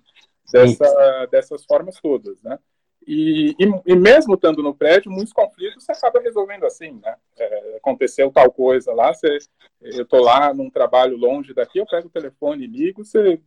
dessa, 0.52 1.28
dessas 1.32 1.66
formas 1.66 2.00
todas, 2.02 2.42
né? 2.42 2.58
E, 3.06 3.52
e, 3.60 3.82
e, 3.86 3.96
mesmo 3.96 4.36
estando 4.36 4.64
no 4.64 4.74
prédio, 4.74 5.12
muitos 5.12 5.34
conflitos 5.34 5.84
você 5.84 5.92
acaba 5.92 6.22
resolvendo 6.22 6.66
assim, 6.66 7.02
né? 7.04 7.16
É, 7.38 7.78
aconteceu 7.78 8.32
tal 8.32 8.50
coisa 8.52 8.94
lá, 8.94 9.14
você, 9.14 9.40
eu 9.82 10.04
estou 10.04 10.22
lá 10.22 10.54
num 10.54 10.70
trabalho 10.70 11.18
longe 11.18 11.54
daqui, 11.54 11.80
eu 11.80 11.86
pego 11.86 12.08
o 12.08 12.12
telefone 12.12 12.64
e 12.64 12.68
ligo, 12.68 13.04
você 13.04 13.42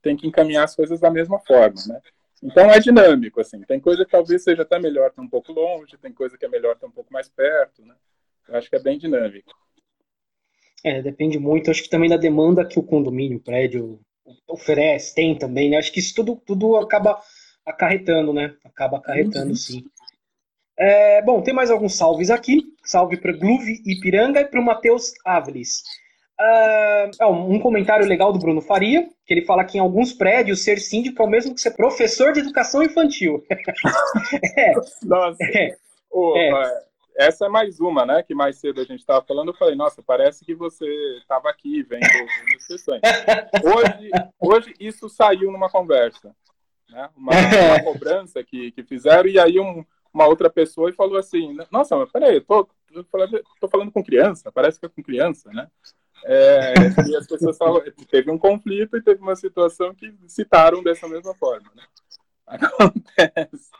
tem 0.00 0.16
que 0.16 0.28
encaminhar 0.28 0.64
as 0.64 0.76
coisas 0.76 1.00
da 1.00 1.10
mesma 1.10 1.40
forma, 1.40 1.80
né? 1.88 2.00
Então 2.42 2.70
é 2.70 2.78
dinâmico, 2.78 3.40
assim. 3.40 3.60
Tem 3.62 3.80
coisa 3.80 4.04
que 4.04 4.12
talvez 4.12 4.42
seja 4.42 4.62
até 4.62 4.78
melhor 4.78 5.08
estar 5.10 5.22
um 5.22 5.28
pouco 5.28 5.52
longe, 5.52 5.98
tem 5.98 6.12
coisa 6.12 6.38
que 6.38 6.46
é 6.46 6.48
melhor 6.48 6.74
estar 6.74 6.86
um 6.86 6.92
pouco 6.92 7.12
mais 7.12 7.28
perto, 7.28 7.84
né? 7.84 7.94
Eu 8.48 8.56
acho 8.56 8.70
que 8.70 8.76
é 8.76 8.80
bem 8.80 8.98
dinâmico. 8.98 9.52
É, 10.84 11.02
depende 11.02 11.38
muito, 11.38 11.70
acho 11.70 11.82
que 11.82 11.90
também 11.90 12.08
da 12.08 12.16
demanda 12.16 12.64
que 12.64 12.78
o 12.78 12.82
condomínio, 12.82 13.38
o 13.38 13.42
prédio 13.42 14.00
oferece, 14.48 15.14
tem 15.14 15.36
também, 15.36 15.70
né? 15.70 15.76
Acho 15.76 15.92
que 15.92 16.00
isso 16.00 16.14
tudo, 16.14 16.36
tudo 16.46 16.76
acaba 16.76 17.20
acarretando, 17.66 18.32
né? 18.32 18.54
Acaba 18.64 18.98
acarretando, 18.98 19.50
uhum. 19.50 19.56
sim. 19.56 19.84
É, 20.78 21.20
bom, 21.22 21.42
tem 21.42 21.52
mais 21.52 21.70
alguns 21.70 21.94
salves 21.94 22.30
aqui. 22.30 22.62
Salve 22.82 23.18
para 23.18 23.32
Gluve 23.32 23.82
Ipiranga 23.84 24.40
e 24.40 24.46
para 24.46 24.60
o 24.60 24.64
Matheus 24.64 25.12
Áviles. 25.24 25.82
Uh, 27.20 27.26
um 27.30 27.60
comentário 27.60 28.06
legal 28.06 28.32
do 28.32 28.38
Bruno 28.38 28.62
Faria, 28.62 29.06
que 29.26 29.34
ele 29.34 29.44
fala 29.44 29.62
que 29.62 29.76
em 29.76 29.80
alguns 29.80 30.14
prédios 30.14 30.64
ser 30.64 30.78
síndico 30.78 31.22
é 31.22 31.26
o 31.26 31.28
mesmo 31.28 31.54
que 31.54 31.60
ser 31.60 31.72
professor 31.72 32.32
de 32.32 32.40
educação 32.40 32.82
infantil. 32.82 33.44
é. 34.56 34.72
Nossa. 35.02 35.44
É. 35.44 35.76
Oh, 36.10 36.34
é. 36.34 36.50
Essa 37.20 37.46
é 37.46 37.48
mais 37.48 37.80
uma, 37.80 38.06
né? 38.06 38.22
Que 38.22 38.34
mais 38.34 38.56
cedo 38.56 38.80
a 38.80 38.84
gente 38.84 39.00
estava 39.00 39.24
falando. 39.24 39.48
Eu 39.48 39.56
falei, 39.56 39.74
nossa, 39.74 40.02
parece 40.02 40.44
que 40.44 40.54
você 40.54 40.86
estava 41.18 41.50
aqui 41.50 41.82
vendo 41.82 42.04
as 42.56 42.64
sessões. 42.64 43.00
Hoje, 43.62 44.10
hoje 44.40 44.74
isso 44.80 45.08
saiu 45.08 45.52
numa 45.52 45.68
conversa 45.68 46.34
né? 46.90 47.08
Uma, 47.16 47.32
uma 47.32 47.82
cobrança 47.82 48.42
que, 48.42 48.72
que 48.72 48.82
fizeram, 48.82 49.28
e 49.28 49.38
aí 49.38 49.58
um, 49.58 49.84
uma 50.12 50.26
outra 50.26 50.50
pessoa 50.50 50.92
falou 50.92 51.16
assim, 51.16 51.56
nossa, 51.70 51.96
mas 51.96 52.10
peraí, 52.10 52.36
eu 52.36 52.44
tô, 52.44 52.68
tô 53.60 53.68
falando 53.68 53.92
com 53.92 54.04
criança, 54.04 54.52
parece 54.52 54.78
que 54.78 54.86
é 54.86 54.88
com 54.88 55.02
criança, 55.02 55.50
né? 55.52 55.68
É, 56.24 56.74
e 57.08 57.16
as 57.16 57.26
pessoas 57.26 57.56
falam, 57.56 57.82
teve 58.10 58.30
um 58.30 58.38
conflito 58.38 58.96
e 58.96 59.02
teve 59.02 59.22
uma 59.22 59.36
situação 59.36 59.94
que 59.94 60.14
citaram 60.26 60.82
dessa 60.82 61.08
mesma 61.08 61.34
forma, 61.34 61.70
né? 61.74 61.82
Acontece. 62.46 63.70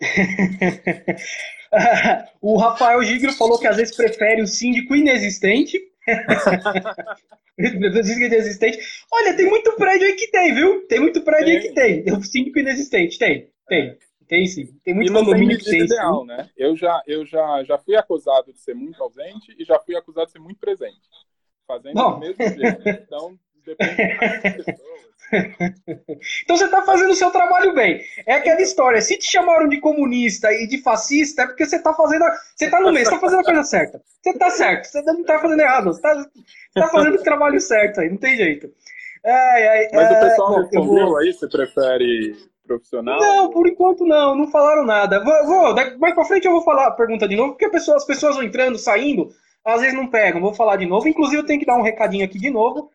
o 2.40 2.56
Rafael 2.56 3.02
Gigro 3.02 3.32
falou 3.32 3.58
que 3.58 3.66
às 3.66 3.76
vezes 3.76 3.96
prefere 3.96 4.42
o 4.42 4.46
síndico 4.46 4.94
inexistente 4.94 5.78
Diz 7.56 8.16
inexistente. 8.16 8.78
Olha, 9.10 9.36
tem 9.36 9.48
muito 9.48 9.74
prédio 9.76 10.06
aí 10.06 10.14
que 10.14 10.28
tem, 10.28 10.54
viu? 10.54 10.86
Tem 10.86 11.00
muito 11.00 11.22
prédio 11.22 11.46
tem. 11.46 11.56
aí 11.56 11.62
que 11.62 11.72
tem. 11.72 12.04
Eu 12.06 12.22
cinco 12.22 12.58
inexistente. 12.58 13.18
Tem, 13.18 13.48
tem. 13.68 13.98
Tem 14.26 14.46
sim. 14.46 14.66
Tem 14.82 14.94
muito 14.94 15.12
condomínio 15.12 15.58
que 15.58 15.64
tem. 15.64 15.82
Ideal, 15.82 16.22
sim. 16.22 16.26
né? 16.26 16.50
Eu, 16.56 16.76
já, 16.76 17.02
eu 17.06 17.24
já, 17.24 17.62
já 17.64 17.78
fui 17.78 17.96
acusado 17.96 18.52
de 18.52 18.58
ser 18.58 18.74
muito 18.74 19.02
ausente 19.02 19.54
e 19.58 19.64
já 19.64 19.78
fui 19.78 19.96
acusado 19.96 20.26
de 20.26 20.32
ser 20.32 20.38
muito 20.38 20.58
presente. 20.58 21.00
Fazendo 21.66 21.94
Bom. 21.94 22.16
o 22.16 22.20
mesmo 22.20 22.36
jeito. 22.42 22.88
Então, 22.88 23.38
depende 23.64 23.96
das 23.96 24.42
pessoas. 24.64 25.13
então 26.42 26.56
você 26.56 26.64
está 26.64 26.82
fazendo 26.82 27.10
o 27.10 27.14
seu 27.14 27.30
trabalho 27.30 27.74
bem. 27.74 28.00
É 28.26 28.34
aquela 28.34 28.60
história. 28.60 29.00
Se 29.00 29.18
te 29.18 29.30
chamaram 29.30 29.68
de 29.68 29.80
comunista 29.80 30.52
e 30.52 30.66
de 30.66 30.82
fascista, 30.82 31.42
é 31.42 31.46
porque 31.46 31.66
você 31.66 31.76
está 31.76 31.92
fazendo. 31.94 32.24
Você 32.54 32.66
está 32.66 32.80
no 32.80 32.92
meio, 32.92 33.02
está 33.02 33.18
fazendo 33.18 33.40
a 33.40 33.44
coisa 33.44 33.64
certa. 33.64 34.00
Você 34.22 34.30
está 34.30 34.50
certo, 34.50 34.84
você 34.86 35.02
não 35.02 35.20
está 35.20 35.38
fazendo 35.38 35.60
errado. 35.60 35.84
Você 35.86 35.98
está 35.98 36.30
tá 36.74 36.88
fazendo 36.88 37.14
o 37.16 37.22
trabalho 37.22 37.60
certo 37.60 38.00
aí, 38.00 38.10
não 38.10 38.16
tem 38.16 38.36
jeito. 38.36 38.70
Mas 39.92 40.10
o 40.10 40.20
pessoal 40.20 40.48
bom, 40.50 40.60
respondeu 40.60 41.06
vou... 41.06 41.16
aí, 41.16 41.32
você 41.32 41.48
prefere 41.48 42.36
profissional? 42.66 43.20
Não, 43.20 43.50
por 43.50 43.66
enquanto 43.66 44.04
não, 44.04 44.34
não 44.34 44.50
falaram 44.50 44.84
nada. 44.84 45.22
Vou, 45.22 45.46
vou 45.46 45.98
mais 45.98 46.14
pra 46.14 46.24
frente 46.24 46.46
eu 46.46 46.52
vou 46.52 46.62
falar 46.62 46.88
a 46.88 46.92
pergunta 46.92 47.26
de 47.26 47.36
novo, 47.36 47.52
porque 47.52 47.68
pessoa, 47.68 47.96
as 47.96 48.04
pessoas 48.04 48.36
vão 48.36 48.44
entrando, 48.44 48.78
saindo, 48.78 49.30
às 49.64 49.80
vezes 49.80 49.96
não 49.96 50.08
pegam. 50.08 50.40
Vou 50.40 50.54
falar 50.54 50.76
de 50.76 50.86
novo. 50.86 51.08
Inclusive, 51.08 51.40
eu 51.40 51.46
tenho 51.46 51.60
que 51.60 51.66
dar 51.66 51.76
um 51.76 51.82
recadinho 51.82 52.24
aqui 52.24 52.38
de 52.38 52.50
novo, 52.50 52.90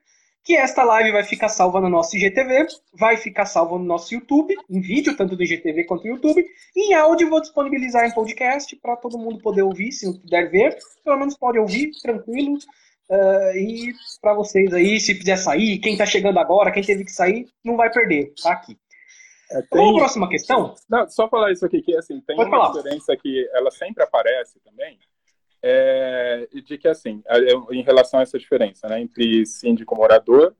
que 0.49 0.57
esta 0.57 0.83
live 0.83 1.11
vai 1.11 1.23
ficar 1.23 1.47
salva 1.47 1.79
no 1.79 1.87
nosso 1.87 2.17
IGTV, 2.17 2.65
vai 2.91 3.15
ficar 3.17 3.45
salva 3.45 3.77
no 3.77 3.83
nosso 3.83 4.15
YouTube, 4.15 4.55
em 4.67 4.81
vídeo, 4.81 5.15
tanto 5.15 5.35
do 5.35 5.43
IGTV 5.43 5.83
quanto 5.83 6.01
do 6.01 6.07
YouTube. 6.07 6.43
E 6.75 6.89
em 6.89 6.95
áudio 6.95 7.29
vou 7.29 7.39
disponibilizar 7.39 8.03
em 8.03 8.11
podcast 8.11 8.75
para 8.77 8.95
todo 8.95 9.19
mundo 9.19 9.37
poder 9.43 9.61
ouvir, 9.61 9.91
se 9.91 10.07
não 10.07 10.17
puder 10.17 10.49
ver, 10.49 10.75
pelo 11.05 11.19
menos 11.19 11.37
pode 11.37 11.59
ouvir, 11.59 11.91
tranquilo. 12.01 12.57
Uh, 13.07 13.57
e 13.57 13.93
para 14.19 14.33
vocês 14.33 14.73
aí, 14.73 14.99
se 14.99 15.13
quiser 15.13 15.37
sair, 15.37 15.77
quem 15.77 15.91
está 15.91 16.07
chegando 16.07 16.39
agora, 16.39 16.71
quem 16.71 16.81
teve 16.81 17.05
que 17.05 17.11
sair, 17.11 17.47
não 17.63 17.77
vai 17.77 17.91
perder, 17.91 18.33
tá 18.41 18.53
aqui. 18.53 18.75
É, 19.51 19.61
tem... 19.61 19.67
Vamos 19.71 19.99
próxima 19.99 20.27
questão? 20.27 20.73
Não, 20.89 21.07
só 21.11 21.29
falar 21.29 21.51
isso 21.51 21.63
aqui, 21.63 21.79
que 21.83 21.95
assim, 21.95 22.19
tem 22.21 22.35
Pode 22.35 22.49
uma 22.49 22.57
falar. 22.57 22.73
diferença 22.75 23.15
que 23.15 23.47
ela 23.53 23.69
sempre 23.69 24.03
aparece 24.03 24.59
também, 24.61 24.97
é, 25.61 26.47
de 26.53 26.77
que 26.77 26.87
assim, 26.87 27.21
é, 27.27 27.53
em 27.71 27.81
relação 27.81 28.19
a 28.19 28.23
essa 28.23 28.39
diferença, 28.39 28.87
né, 28.87 29.01
entre 29.01 29.45
síndico 29.45 29.95
morador 29.95 30.55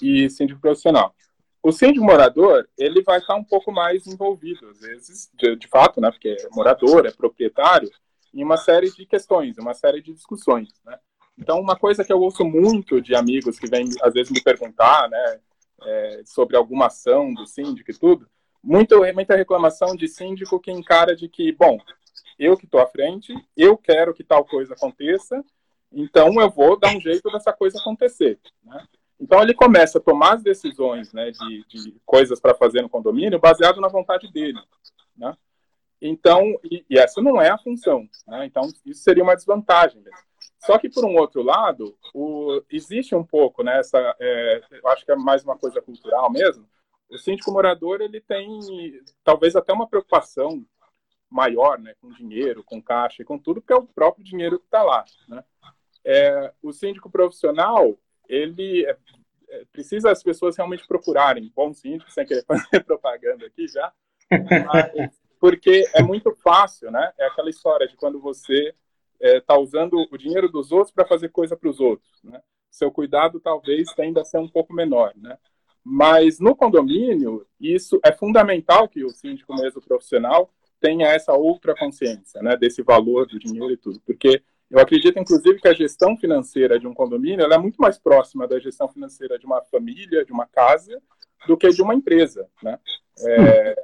e 0.00 0.28
síndico 0.30 0.60
profissional. 0.60 1.14
O 1.62 1.72
síndico 1.72 2.04
morador, 2.04 2.66
ele 2.78 3.02
vai 3.02 3.18
estar 3.18 3.34
um 3.34 3.44
pouco 3.44 3.70
mais 3.70 4.06
envolvido, 4.06 4.66
às 4.68 4.80
vezes, 4.80 5.30
de, 5.34 5.56
de 5.56 5.68
fato, 5.68 6.00
né, 6.00 6.10
porque 6.10 6.28
é 6.28 6.48
morador, 6.52 7.06
é 7.06 7.10
proprietário, 7.10 7.90
em 8.32 8.42
uma 8.42 8.56
série 8.56 8.90
de 8.90 9.04
questões, 9.04 9.58
uma 9.58 9.74
série 9.74 10.00
de 10.00 10.12
discussões, 10.12 10.68
né. 10.84 10.98
Então, 11.38 11.58
uma 11.58 11.76
coisa 11.76 12.04
que 12.04 12.12
eu 12.12 12.20
ouço 12.20 12.44
muito 12.44 13.00
de 13.00 13.14
amigos 13.14 13.58
que 13.58 13.66
vêm, 13.66 13.88
às 14.02 14.12
vezes, 14.12 14.30
me 14.30 14.42
perguntar, 14.42 15.08
né, 15.08 15.40
é, 15.82 16.22
sobre 16.24 16.56
alguma 16.56 16.86
ação 16.86 17.32
do 17.32 17.46
síndico 17.46 17.90
e 17.90 17.94
tudo, 17.94 18.26
muito, 18.62 19.00
muita 19.14 19.36
reclamação 19.36 19.96
de 19.96 20.06
síndico 20.06 20.60
que 20.60 20.70
encara 20.70 21.16
de 21.16 21.28
que, 21.28 21.52
bom, 21.52 21.78
eu 22.40 22.56
que 22.56 22.64
estou 22.64 22.80
à 22.80 22.86
frente, 22.86 23.34
eu 23.54 23.76
quero 23.76 24.14
que 24.14 24.24
tal 24.24 24.46
coisa 24.46 24.72
aconteça, 24.72 25.44
então 25.92 26.40
eu 26.40 26.50
vou 26.50 26.78
dar 26.78 26.96
um 26.96 27.00
jeito 27.00 27.30
dessa 27.30 27.52
coisa 27.52 27.78
acontecer. 27.78 28.40
Né? 28.64 28.82
Então 29.20 29.42
ele 29.42 29.52
começa 29.52 29.98
a 29.98 30.00
tomar 30.00 30.36
as 30.36 30.42
decisões 30.42 31.12
né, 31.12 31.30
de, 31.30 31.64
de 31.68 31.94
coisas 32.06 32.40
para 32.40 32.54
fazer 32.54 32.80
no 32.80 32.88
condomínio 32.88 33.38
baseado 33.38 33.78
na 33.78 33.88
vontade 33.88 34.32
dele. 34.32 34.58
Né? 35.14 35.36
Então, 36.00 36.58
e, 36.64 36.82
e, 36.88 36.98
essa 36.98 37.20
não 37.20 37.42
é 37.42 37.50
a 37.50 37.58
função. 37.58 38.08
Né? 38.26 38.46
Então, 38.46 38.62
isso 38.86 39.02
seria 39.02 39.22
uma 39.22 39.36
desvantagem. 39.36 40.00
Mesmo. 40.00 40.18
Só 40.60 40.78
que, 40.78 40.88
por 40.88 41.04
um 41.04 41.16
outro 41.16 41.42
lado, 41.42 41.94
o, 42.14 42.62
existe 42.70 43.14
um 43.14 43.24
pouco, 43.24 43.62
né, 43.62 43.80
essa, 43.80 44.16
é, 44.18 44.62
eu 44.82 44.88
acho 44.88 45.04
que 45.04 45.12
é 45.12 45.16
mais 45.16 45.44
uma 45.44 45.58
coisa 45.58 45.82
cultural 45.82 46.32
mesmo, 46.32 46.66
o 47.10 47.18
síndico 47.18 47.52
morador 47.52 48.00
ele 48.00 48.20
tem 48.20 48.48
talvez 49.22 49.54
até 49.56 49.72
uma 49.72 49.86
preocupação 49.86 50.64
maior 51.30 51.78
né, 51.78 51.94
com 52.00 52.10
dinheiro, 52.10 52.64
com 52.64 52.82
caixa 52.82 53.24
com 53.24 53.38
tudo, 53.38 53.60
porque 53.60 53.72
é 53.72 53.76
o 53.76 53.86
próprio 53.86 54.24
dinheiro 54.24 54.58
que 54.58 54.64
está 54.64 54.82
lá. 54.82 55.04
Né? 55.28 55.44
É, 56.04 56.52
o 56.62 56.72
síndico 56.72 57.10
profissional, 57.10 57.96
ele 58.28 58.84
é, 58.84 58.96
é, 59.48 59.64
precisa 59.72 60.10
as 60.10 60.22
pessoas 60.22 60.56
realmente 60.56 60.86
procurarem 60.86 61.52
bom 61.54 61.72
síndico, 61.72 62.10
sem 62.10 62.26
querer 62.26 62.44
fazer 62.46 62.84
propaganda 62.84 63.46
aqui 63.46 63.68
já, 63.68 63.92
mas, 64.30 65.20
porque 65.38 65.84
é 65.94 66.02
muito 66.02 66.34
fácil, 66.36 66.90
né? 66.90 67.12
É 67.18 67.26
aquela 67.26 67.50
história 67.50 67.88
de 67.88 67.96
quando 67.96 68.20
você 68.20 68.74
está 69.20 69.54
é, 69.54 69.58
usando 69.58 70.06
o 70.10 70.16
dinheiro 70.16 70.50
dos 70.50 70.70
outros 70.70 70.92
para 70.92 71.06
fazer 71.06 71.30
coisa 71.30 71.56
para 71.56 71.68
os 71.68 71.80
outros. 71.80 72.22
Né? 72.22 72.40
Seu 72.70 72.90
cuidado 72.90 73.40
talvez 73.40 73.92
tenda 73.94 74.22
a 74.22 74.24
ser 74.24 74.38
um 74.38 74.48
pouco 74.48 74.72
menor. 74.72 75.12
Né? 75.16 75.36
Mas 75.84 76.38
no 76.38 76.54
condomínio, 76.54 77.46
isso 77.58 78.00
é 78.04 78.12
fundamental 78.12 78.88
que 78.88 79.04
o 79.04 79.10
síndico 79.10 79.54
mesmo 79.54 79.80
profissional 79.80 80.50
tenha 80.80 81.08
essa 81.08 81.32
outra 81.32 81.74
consciência 81.74 82.42
né, 82.42 82.56
desse 82.56 82.82
valor 82.82 83.26
do 83.26 83.38
dinheiro 83.38 83.72
e 83.72 83.76
tudo. 83.76 84.00
Porque 84.00 84.42
eu 84.70 84.78
acredito, 84.78 85.18
inclusive, 85.18 85.60
que 85.60 85.68
a 85.68 85.74
gestão 85.74 86.16
financeira 86.16 86.78
de 86.78 86.86
um 86.86 86.94
condomínio 86.94 87.44
é 87.44 87.58
muito 87.58 87.80
mais 87.80 87.98
próxima 87.98 88.46
da 88.46 88.58
gestão 88.58 88.88
financeira 88.88 89.38
de 89.38 89.44
uma 89.44 89.60
família, 89.62 90.24
de 90.24 90.32
uma 90.32 90.46
casa, 90.46 91.00
do 91.46 91.56
que 91.56 91.68
de 91.70 91.82
uma 91.82 91.94
empresa. 91.94 92.48
Né? 92.62 92.78
É, 93.18 93.74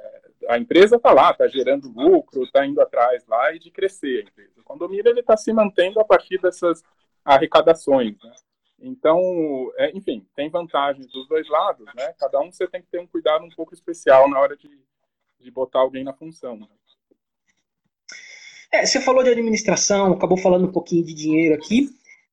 a 0.47 0.57
empresa 0.57 0.95
está 0.95 1.11
lá, 1.11 1.31
está 1.31 1.47
gerando 1.47 1.89
lucro, 1.89 2.43
está 2.43 2.65
indo 2.65 2.79
atrás 2.81 3.25
lá 3.27 3.53
e 3.53 3.59
de 3.59 3.69
crescer 3.69 4.19
a 4.19 4.29
empresa. 4.29 4.61
O 4.61 4.63
condomínio 4.63 5.09
ele 5.09 5.19
está 5.19 5.35
se 5.35 5.51
mantendo 5.51 5.99
a 5.99 6.05
partir 6.05 6.39
dessas 6.39 6.83
arrecadações. 7.23 8.15
Né? 8.23 8.33
Então, 8.79 9.19
é, 9.75 9.91
enfim, 9.91 10.25
tem 10.35 10.49
vantagens 10.49 11.07
dos 11.07 11.27
dois 11.27 11.49
lados, 11.49 11.85
né? 11.95 12.13
Cada 12.19 12.39
um 12.39 12.51
você 12.51 12.67
tem 12.67 12.81
que 12.81 12.87
ter 12.87 12.99
um 12.99 13.07
cuidado 13.07 13.43
um 13.43 13.49
pouco 13.49 13.73
especial 13.73 14.29
na 14.29 14.39
hora 14.39 14.55
de, 14.55 14.69
de 15.39 15.51
botar 15.51 15.79
alguém 15.79 16.03
na 16.03 16.13
função. 16.13 16.55
Né? 16.57 16.67
É, 18.77 18.85
você 18.85 19.01
falou 19.01 19.23
de 19.23 19.29
administração, 19.29 20.13
acabou 20.13 20.37
falando 20.37 20.67
um 20.67 20.71
pouquinho 20.71 21.03
de 21.03 21.13
dinheiro 21.13 21.55
aqui. 21.55 21.89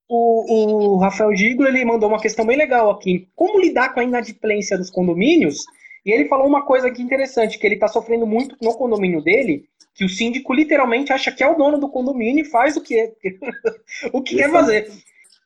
O, 0.07 0.95
o 0.95 0.99
Rafael 0.99 1.35
Gigo 1.35 1.65
ele 1.65 1.85
mandou 1.85 2.09
uma 2.09 2.21
questão 2.21 2.45
bem 2.45 2.57
legal 2.57 2.91
aqui. 2.91 3.29
Como 3.35 3.61
lidar 3.61 3.95
com 3.95 4.01
a 4.01 4.05
inadimplência 4.05 4.77
dos 4.77 4.91
condomínios 4.91 5.65
e 6.05 6.13
ele 6.13 6.29
falou 6.29 6.47
uma 6.47 6.67
coisa 6.67 6.89
aqui 6.89 7.03
interessante, 7.03 7.59
que 7.59 7.67
ele 7.67 7.77
está 7.77 7.89
sofrendo 7.89 8.27
muito 8.27 8.57
no 8.61 8.75
condomínio 8.75 9.23
dele, 9.23 9.65
que 9.95 10.05
o 10.05 10.09
síndico 10.09 10.53
literalmente 10.53 11.13
acha 11.13 11.33
que 11.33 11.43
é 11.43 11.49
o 11.49 11.57
dono 11.57 11.79
do 11.79 11.89
condomínio 11.89 12.45
e 12.45 12.51
faz 12.51 12.77
o 12.77 12.83
que, 12.83 13.15
o 14.13 14.21
que 14.21 14.37
quer 14.37 14.51
fazer. 14.51 14.91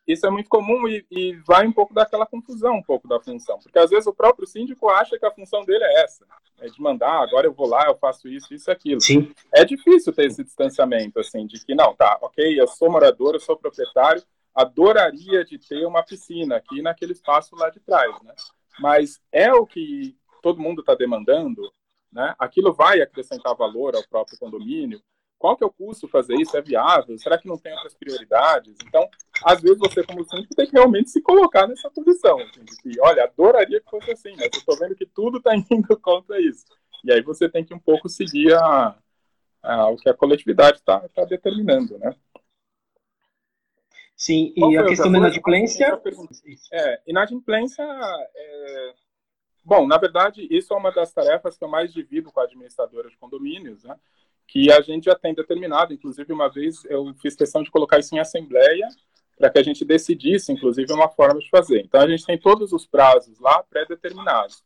Isso 0.09 0.27
é 0.27 0.31
muito 0.31 0.49
comum 0.49 0.89
e, 0.89 1.05
e, 1.11 1.35
vai 1.47 1.67
um 1.67 1.73
pouco 1.73 1.93
daquela 1.93 2.25
confusão, 2.25 2.77
um 2.77 2.83
pouco 2.83 3.07
da 3.07 3.21
função. 3.21 3.59
Porque 3.59 3.79
às 3.79 3.91
vezes 3.91 4.07
o 4.07 4.15
próprio 4.15 4.49
síndico 4.49 4.89
acha 4.89 5.19
que 5.19 5.27
a 5.27 5.31
função 5.31 5.63
dele 5.67 5.85
é 5.85 6.03
essa. 6.03 6.25
É 6.59 6.67
de 6.67 6.81
mandar, 6.81 7.23
agora 7.23 7.47
eu 7.47 7.53
vou 7.53 7.69
lá, 7.69 7.85
eu 7.87 7.95
faço 7.95 8.27
isso, 8.27 8.55
isso 8.55 8.71
e 8.71 8.73
aquilo. 8.73 9.03
Sim. 9.03 9.31
É 9.55 9.67
difícil 9.67 10.11
ter 10.15 10.25
esse 10.25 10.43
distanciamento, 10.43 11.21
assim, 11.21 11.47
de 11.47 11.63
que, 11.63 11.75
não, 11.75 11.95
tá, 11.95 12.19
ok, 12.23 12.59
eu 12.59 12.67
sou 12.67 12.91
morador, 12.91 13.35
eu 13.35 13.41
sou 13.41 13.55
proprietário, 13.55 14.23
adoraria 14.55 15.45
de 15.45 15.59
ter 15.59 15.87
uma 15.87 16.03
piscina 16.03 16.57
aqui 16.57 16.81
naquele 16.81 17.13
espaço 17.13 17.55
lá 17.55 17.69
de 17.69 17.79
trás, 17.79 18.11
né? 18.23 18.35
Mas 18.81 19.21
é 19.31 19.53
o 19.53 19.67
que 19.67 20.17
todo 20.43 20.61
mundo 20.61 20.81
está 20.81 20.95
demandando, 20.95 21.71
né? 22.11 22.35
Aquilo 22.39 22.73
vai 22.73 23.03
acrescentar 23.03 23.55
valor 23.55 23.95
ao 23.95 24.09
próprio 24.09 24.39
condomínio. 24.39 25.03
Qual 25.39 25.57
que 25.57 25.63
é 25.63 25.67
o 25.67 25.71
custo 25.71 26.09
fazer 26.09 26.35
isso? 26.35 26.57
É 26.57 26.61
viável? 26.61 27.17
Será 27.19 27.39
que 27.39 27.47
não 27.47 27.57
tem 27.57 27.73
outras 27.73 27.95
prioridades? 27.95 28.75
Então, 28.85 29.09
às 29.45 29.61
vezes 29.61 29.79
você, 29.79 30.03
como 30.03 30.25
síndico, 30.25 30.55
tem 30.55 30.67
que 30.67 30.73
realmente 30.73 31.11
se 31.11 31.23
colocar 31.23 31.67
nessa 31.67 31.89
posição. 31.91 32.39
Assim, 32.41 32.65
de 32.65 32.77
que, 32.77 33.01
olha, 33.01 33.25
adoraria 33.25 33.81
que 33.81 33.91
fosse 33.91 34.11
assim, 34.11 34.31
mas 34.33 34.51
eu 34.53 34.59
estou 34.59 34.77
vendo 34.77 34.97
que 34.97 35.07
tudo 35.07 35.39
está 35.39 35.55
indo 35.71 35.97
contra 36.01 36.41
isso. 36.41 36.65
E 37.05 37.13
aí 37.13 37.23
você 37.23 37.49
tem 37.49 37.65
que 37.65 37.73
um 37.73 37.79
pouco 37.79 38.09
seguir 38.09 38.53
a, 38.55 38.97
a 39.63 39.89
o 39.89 39.97
que 39.97 40.09
a 40.09 40.15
coletividade 40.15 40.79
está 40.79 41.09
tá 41.09 41.25
determinando, 41.25 41.97
né? 41.99 42.15
Sim, 44.17 44.53
e 44.57 44.77
a 44.77 44.85
questão 44.85 45.13
da 45.13 45.19
inadimplência... 45.19 46.01
É, 46.73 47.01
inadimplência 47.07 47.85
é, 48.35 48.95
Bom, 49.69 49.87
na 49.87 49.99
verdade, 49.99 50.49
isso 50.51 50.73
é 50.73 50.77
uma 50.79 50.91
das 50.91 51.13
tarefas 51.13 51.59
que 51.59 51.63
eu 51.63 51.69
mais 51.69 51.93
divido 51.93 52.33
com 52.33 52.41
a 52.41 52.45
administradora 52.45 53.11
de 53.11 53.19
condomínios, 53.19 53.85
né? 53.85 53.95
Que 54.49 54.73
a 54.73 54.81
gente 54.81 55.05
já 55.05 55.15
tem 55.15 55.35
determinado. 55.35 55.93
Inclusive, 55.93 56.33
uma 56.33 56.49
vez 56.49 56.85
eu 56.87 57.15
fiz 57.21 57.37
questão 57.37 57.63
de 57.63 57.71
colocar 57.71 57.99
isso 57.99 58.15
em 58.15 58.19
assembleia 58.19 58.89
para 59.37 59.51
que 59.51 59.59
a 59.59 59.63
gente 59.63 59.85
decidisse, 59.85 60.51
inclusive, 60.51 60.93
uma 60.93 61.09
forma 61.09 61.39
de 61.39 61.49
fazer. 61.49 61.83
Então, 61.83 62.01
a 62.01 62.09
gente 62.09 62.27
tem 62.27 62.37
todos 62.37 62.73
os 62.73 62.85
prazos 62.87 63.39
lá 63.39 63.63
pré-determinados. 63.63 64.65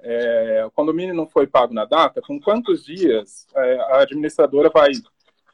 É, 0.00 0.64
o 0.64 0.70
condomínio 0.70 1.14
não 1.14 1.26
foi 1.26 1.46
pago 1.46 1.74
na 1.74 1.84
data, 1.84 2.22
com 2.22 2.40
quantos 2.40 2.84
dias 2.84 3.46
é, 3.54 3.76
a 3.80 4.02
administradora 4.02 4.70
vai 4.70 4.92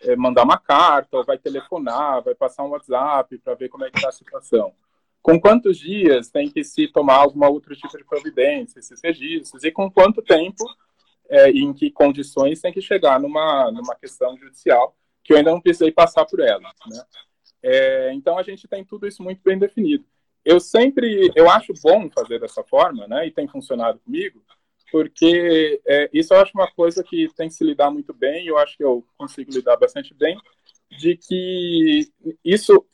é, 0.02 0.14
mandar 0.14 0.44
uma 0.44 0.58
carta, 0.58 1.16
ou 1.16 1.24
vai 1.24 1.38
telefonar, 1.38 2.22
vai 2.22 2.34
passar 2.34 2.62
um 2.62 2.68
WhatsApp 2.68 3.38
para 3.38 3.54
ver 3.54 3.68
como 3.68 3.84
é 3.84 3.90
que 3.90 3.96
está 3.96 4.10
a 4.10 4.12
situação 4.12 4.72
com 5.22 5.38
quantos 5.38 5.78
dias 5.78 6.30
tem 6.30 6.50
que 6.50 6.64
se 6.64 6.88
tomar 6.88 7.16
alguma 7.16 7.48
outro 7.48 7.74
tipo 7.76 7.96
de 7.96 8.04
providência, 8.04 8.78
esses 8.78 9.00
registros, 9.02 9.64
e 9.64 9.70
com 9.70 9.90
quanto 9.90 10.22
tempo 10.22 10.64
é, 11.30 11.48
em 11.50 11.72
que 11.72 11.90
condições 11.90 12.60
tem 12.60 12.72
que 12.72 12.80
chegar 12.80 13.20
numa, 13.20 13.70
numa 13.70 13.94
questão 13.94 14.36
judicial, 14.36 14.96
que 15.22 15.32
eu 15.32 15.36
ainda 15.36 15.52
não 15.52 15.60
precisei 15.60 15.92
passar 15.92 16.26
por 16.26 16.40
ela. 16.40 16.72
Né? 16.88 17.02
É, 17.62 18.12
então, 18.12 18.36
a 18.36 18.42
gente 18.42 18.66
tem 18.66 18.84
tudo 18.84 19.06
isso 19.06 19.22
muito 19.22 19.40
bem 19.42 19.58
definido. 19.58 20.04
Eu 20.44 20.58
sempre, 20.58 21.30
eu 21.36 21.48
acho 21.48 21.72
bom 21.82 22.10
fazer 22.10 22.40
dessa 22.40 22.64
forma, 22.64 23.06
né, 23.06 23.26
e 23.26 23.30
tem 23.30 23.46
funcionado 23.46 24.00
comigo, 24.00 24.42
porque 24.90 25.80
é, 25.86 26.10
isso 26.12 26.34
eu 26.34 26.40
acho 26.40 26.52
uma 26.54 26.70
coisa 26.72 27.04
que 27.04 27.28
tem 27.36 27.48
que 27.48 27.54
se 27.54 27.62
lidar 27.62 27.90
muito 27.90 28.12
bem, 28.12 28.46
eu 28.46 28.58
acho 28.58 28.76
que 28.76 28.82
eu 28.82 29.04
consigo 29.16 29.52
lidar 29.52 29.76
bastante 29.76 30.12
bem, 30.14 30.36
de 30.98 31.16
que 31.16 32.10
isso 32.44 32.84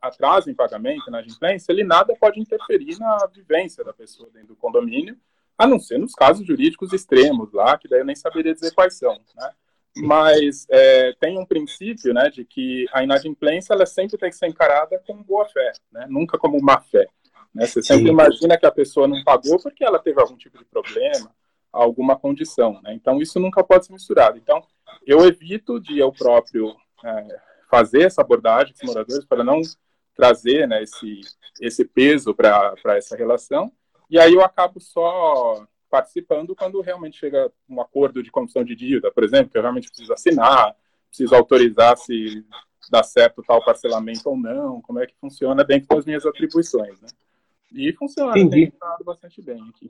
atraso 0.00 0.50
em 0.50 0.54
pagamento, 0.54 1.10
na 1.10 1.20
inadimplência, 1.20 1.72
ele 1.72 1.84
nada 1.84 2.14
pode 2.18 2.38
interferir 2.38 2.98
na 2.98 3.26
vivência 3.26 3.82
da 3.82 3.92
pessoa 3.92 4.28
dentro 4.30 4.48
do 4.48 4.56
condomínio, 4.56 5.18
a 5.60 5.66
não 5.66 5.78
ser 5.78 5.98
nos 5.98 6.14
casos 6.14 6.46
jurídicos 6.46 6.94
extremos 6.94 7.52
lá, 7.52 7.76
que 7.76 7.86
daí 7.86 8.00
eu 8.00 8.04
nem 8.04 8.16
saberia 8.16 8.54
dizer 8.54 8.72
quais 8.72 8.96
são, 8.96 9.14
né? 9.36 9.50
Mas 9.94 10.66
é, 10.70 11.12
tem 11.20 11.38
um 11.38 11.44
princípio, 11.44 12.14
né, 12.14 12.30
de 12.30 12.44
que 12.46 12.86
a 12.92 13.02
inadimplência 13.02 13.74
ela 13.74 13.84
sempre 13.84 14.16
tem 14.16 14.30
que 14.30 14.36
ser 14.36 14.46
encarada 14.46 15.02
como 15.06 15.22
boa 15.22 15.46
fé, 15.50 15.72
né? 15.92 16.06
Nunca 16.08 16.38
como 16.38 16.58
má 16.62 16.80
fé. 16.80 17.06
Né? 17.54 17.66
Você 17.66 17.82
sempre 17.82 18.06
Sim. 18.06 18.12
imagina 18.12 18.56
que 18.56 18.64
a 18.64 18.70
pessoa 18.70 19.06
não 19.06 19.22
pagou 19.22 19.60
porque 19.60 19.84
ela 19.84 19.98
teve 19.98 20.18
algum 20.18 20.36
tipo 20.36 20.56
de 20.56 20.64
problema, 20.64 21.30
alguma 21.70 22.18
condição. 22.18 22.80
Né? 22.82 22.94
Então, 22.94 23.20
isso 23.20 23.38
nunca 23.38 23.62
pode 23.62 23.84
ser 23.84 23.92
misturado. 23.92 24.38
Então, 24.38 24.62
eu 25.06 25.26
evito 25.26 25.78
de 25.78 25.98
eu 25.98 26.10
próprio 26.10 26.74
é, 27.04 27.40
fazer 27.68 28.02
essa 28.02 28.22
abordagem 28.22 28.72
com 28.72 28.86
os 28.86 28.94
moradores 28.94 29.26
para 29.26 29.44
não 29.44 29.60
trazer 30.14 30.66
né, 30.66 30.82
esse, 30.82 31.20
esse 31.60 31.84
peso 31.84 32.34
para 32.34 32.96
essa 32.96 33.14
relação. 33.14 33.70
E 34.10 34.18
aí 34.18 34.34
eu 34.34 34.42
acabo 34.42 34.80
só 34.80 35.64
participando 35.88 36.54
quando 36.54 36.80
realmente 36.80 37.18
chega 37.18 37.50
um 37.68 37.80
acordo 37.80 38.22
de 38.22 38.30
condição 38.30 38.64
de 38.64 38.74
dívida, 38.74 39.10
por 39.10 39.22
exemplo, 39.22 39.50
que 39.50 39.58
eu 39.58 39.62
realmente 39.62 39.88
preciso 39.88 40.12
assinar, 40.12 40.74
preciso 41.08 41.34
autorizar 41.34 41.96
se 41.96 42.44
dá 42.90 43.02
certo 43.02 43.42
tal 43.42 43.64
parcelamento 43.64 44.28
ou 44.28 44.36
não, 44.36 44.80
como 44.82 45.00
é 45.00 45.06
que 45.06 45.14
funciona 45.20 45.62
dentro 45.64 45.94
das 45.94 46.04
minhas 46.04 46.26
atribuições, 46.26 47.00
né? 47.00 47.08
E 47.72 47.92
funciona, 47.92 48.32
Entendi. 48.32 48.50
tem 48.50 48.70
funcionado 48.70 49.04
bastante 49.04 49.42
bem 49.42 49.62
aqui. 49.68 49.88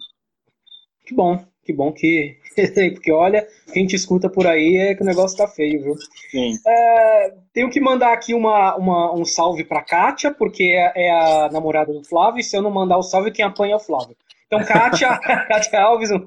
Que 1.05 1.15
bom, 1.15 1.45
que 1.65 1.73
bom 1.73 1.93
que. 1.93 2.37
Porque 2.95 3.13
olha, 3.13 3.47
quem 3.73 3.87
te 3.87 3.97
escuta 3.97 4.29
por 4.29 4.47
aí 4.47 4.77
é 4.77 4.95
que 4.95 5.03
o 5.03 5.07
negócio 5.07 5.37
tá 5.37 5.47
feio, 5.47 5.83
viu? 5.83 5.97
Sim. 6.31 6.55
É, 6.67 7.35
tenho 7.53 7.71
que 7.71 7.81
mandar 7.81 8.13
aqui 8.13 8.35
uma, 8.35 8.77
uma 8.77 9.15
um 9.15 9.25
salve 9.25 9.65
pra 9.65 9.83
Kátia, 9.83 10.33
porque 10.33 10.65
é, 10.65 10.93
é, 10.97 11.11
a 11.11 11.49
namorada 11.51 11.93
do 11.93 12.05
Flávio, 12.05 12.41
e 12.41 12.45
se 12.45 12.57
eu 12.57 12.63
não 12.63 12.71
mandar 12.71 12.99
o 12.99 13.03
salve, 13.03 13.31
quem 13.31 13.45
apanha 13.45 13.75
é 13.75 13.77
o 13.77 13.81
Flávio. 13.81 14.17
Então, 14.47 14.65
Kátia, 14.65 15.17
Kátia 15.47 15.81
Alves, 15.81 16.11
um, 16.11 16.23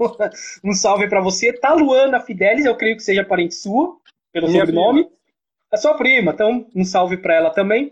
um 0.63 0.73
salve 0.73 1.07
para 1.09 1.21
você. 1.21 1.51
Taluana 1.51 2.21
Fidelis, 2.21 2.65
eu 2.65 2.75
creio 2.75 2.95
que 2.95 3.03
seja 3.03 3.23
parente 3.23 3.55
sua, 3.55 3.97
pelo 4.31 4.47
Minha 4.47 4.65
sobrenome. 4.65 5.03
Prima. 5.03 5.17
É 5.73 5.77
sua 5.77 5.95
prima, 5.95 6.31
então 6.31 6.67
um 6.75 6.85
salve 6.85 7.17
para 7.17 7.33
ela 7.33 7.49
também. 7.49 7.91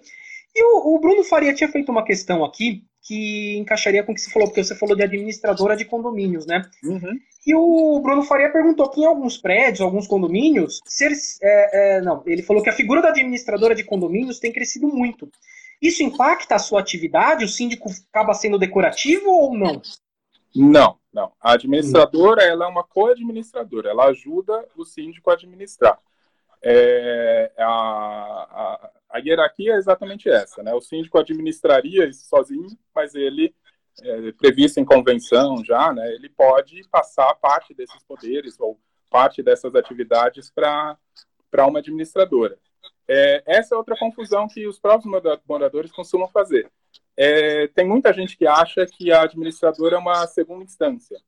E 0.56 0.64
o, 0.64 0.96
o 0.96 1.00
Bruno 1.00 1.24
Faria 1.24 1.54
tinha 1.54 1.70
feito 1.70 1.92
uma 1.92 2.04
questão 2.04 2.46
aqui 2.46 2.84
que 3.02 3.58
encaixaria 3.58 4.04
com 4.04 4.12
o 4.12 4.16
que 4.16 4.22
você 4.22 4.30
falou, 4.30 4.48
porque 4.48 4.64
você 4.64 4.76
falou 4.76 4.96
de 4.96 5.04
administradora 5.04 5.76
de 5.76 5.86
condomínios, 5.86 6.46
né? 6.46 6.70
Uhum. 6.84 7.20
E 7.46 7.56
o 7.56 8.00
Bruno 8.00 8.22
Faria 8.22 8.52
perguntou 8.52 8.90
que 8.90 9.02
em 9.02 9.06
alguns 9.06 9.38
prédios, 9.38 9.82
alguns 9.82 10.08
condomínios, 10.08 10.80
ser, 10.86 11.12
é, 11.42 11.98
é, 11.98 12.02
não, 12.02 12.22
ele 12.28 12.44
falou 12.44 12.62
que 12.62 12.70
a 12.70 12.74
figura 12.74 13.02
da 13.02 13.10
administradora 13.10 13.74
de 13.74 13.84
condomínios 13.84 14.40
tem 14.40 14.52
crescido 14.52 14.88
muito. 14.88 15.30
Isso 15.82 16.04
impacta 16.04 16.56
a 16.56 16.60
sua 16.60 16.80
atividade? 16.80 17.44
O 17.44 17.50
síndico 17.50 17.90
acaba 18.12 18.36
sendo 18.36 18.60
decorativo 18.60 19.30
ou 19.32 19.58
não? 19.58 19.82
Não, 20.56 20.98
não. 21.12 21.32
A 21.42 21.54
administradora 21.54 22.44
ela 22.44 22.66
é 22.66 22.68
uma 22.68 22.84
co-administradora, 22.84 23.90
ela 23.90 24.06
ajuda 24.06 24.64
o 24.78 24.86
síndico 24.86 25.32
a 25.32 25.34
administrar. 25.34 25.98
É, 26.62 27.52
a, 27.58 27.64
a, 27.66 28.90
a 29.12 29.20
hierarquia 29.20 29.74
é 29.74 29.78
exatamente 29.78 30.30
essa, 30.30 30.64
né? 30.64 30.74
O 30.74 30.82
síndico 30.82 31.18
administraria 31.18 32.08
isso 32.08 32.28
sozinho, 32.28 32.68
mas 32.96 33.14
ele, 33.14 33.54
é, 34.02 34.32
previsto 34.34 34.80
em 34.80 34.86
convenção 34.86 35.64
já, 35.64 35.94
né? 35.94 36.14
Ele 36.14 36.30
pode 36.30 36.82
passar 36.90 37.34
parte 37.36 37.74
desses 37.74 38.02
poderes 38.04 38.60
ou 38.60 38.80
parte 39.10 39.44
dessas 39.44 39.76
atividades 39.76 40.50
para 40.50 40.98
uma 41.68 41.80
administradora. 41.80 42.58
É, 43.08 43.44
essa 43.46 43.76
é 43.76 43.78
outra 43.78 43.98
confusão 43.98 44.48
que 44.48 44.66
os 44.66 44.80
próprios 44.80 45.12
moradores 45.46 45.92
costumam 45.92 46.30
fazer. 46.30 46.72
É, 47.18 47.68
tem 47.68 47.86
muita 47.86 48.14
gente 48.14 48.38
que 48.38 48.48
acha 48.48 48.86
que 48.86 49.12
a 49.12 49.24
administradora 49.24 49.98
é 49.98 50.00
uma 50.00 50.26
segunda 50.28 50.64
instância. 50.64 51.20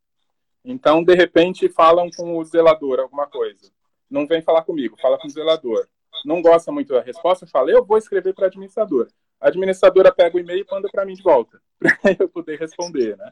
Então, 0.64 1.04
de 1.04 1.14
repente, 1.14 1.68
falam 1.68 2.10
com 2.16 2.38
o 2.38 2.46
zelador 2.46 3.02
alguma 3.02 3.28
coisa. 3.28 3.70
Não 4.10 4.26
vem 4.26 4.42
falar 4.42 4.64
comigo, 4.64 4.96
fala 5.02 5.18
com 5.18 5.28
o 5.28 5.30
zelador 5.30 5.88
não 6.26 6.42
gosta 6.42 6.72
muito 6.72 6.94
da 6.94 7.02
resposta, 7.02 7.48
fala, 7.48 7.72
eu 7.72 7.84
vou 7.84 7.98
escrever 7.98 8.34
para 8.34 8.46
a 8.46 8.48
administradora. 8.48 9.10
A 9.40 9.48
administradora 9.48 10.12
pega 10.12 10.38
o 10.38 10.40
e-mail 10.40 10.66
e 10.68 10.72
manda 10.72 10.90
para 10.90 11.06
mim 11.06 11.14
de 11.14 11.24
volta, 11.24 11.62
para 11.80 12.16
eu 12.18 12.30
poder 12.30 12.60
responder, 12.60 13.18
né? 13.18 13.32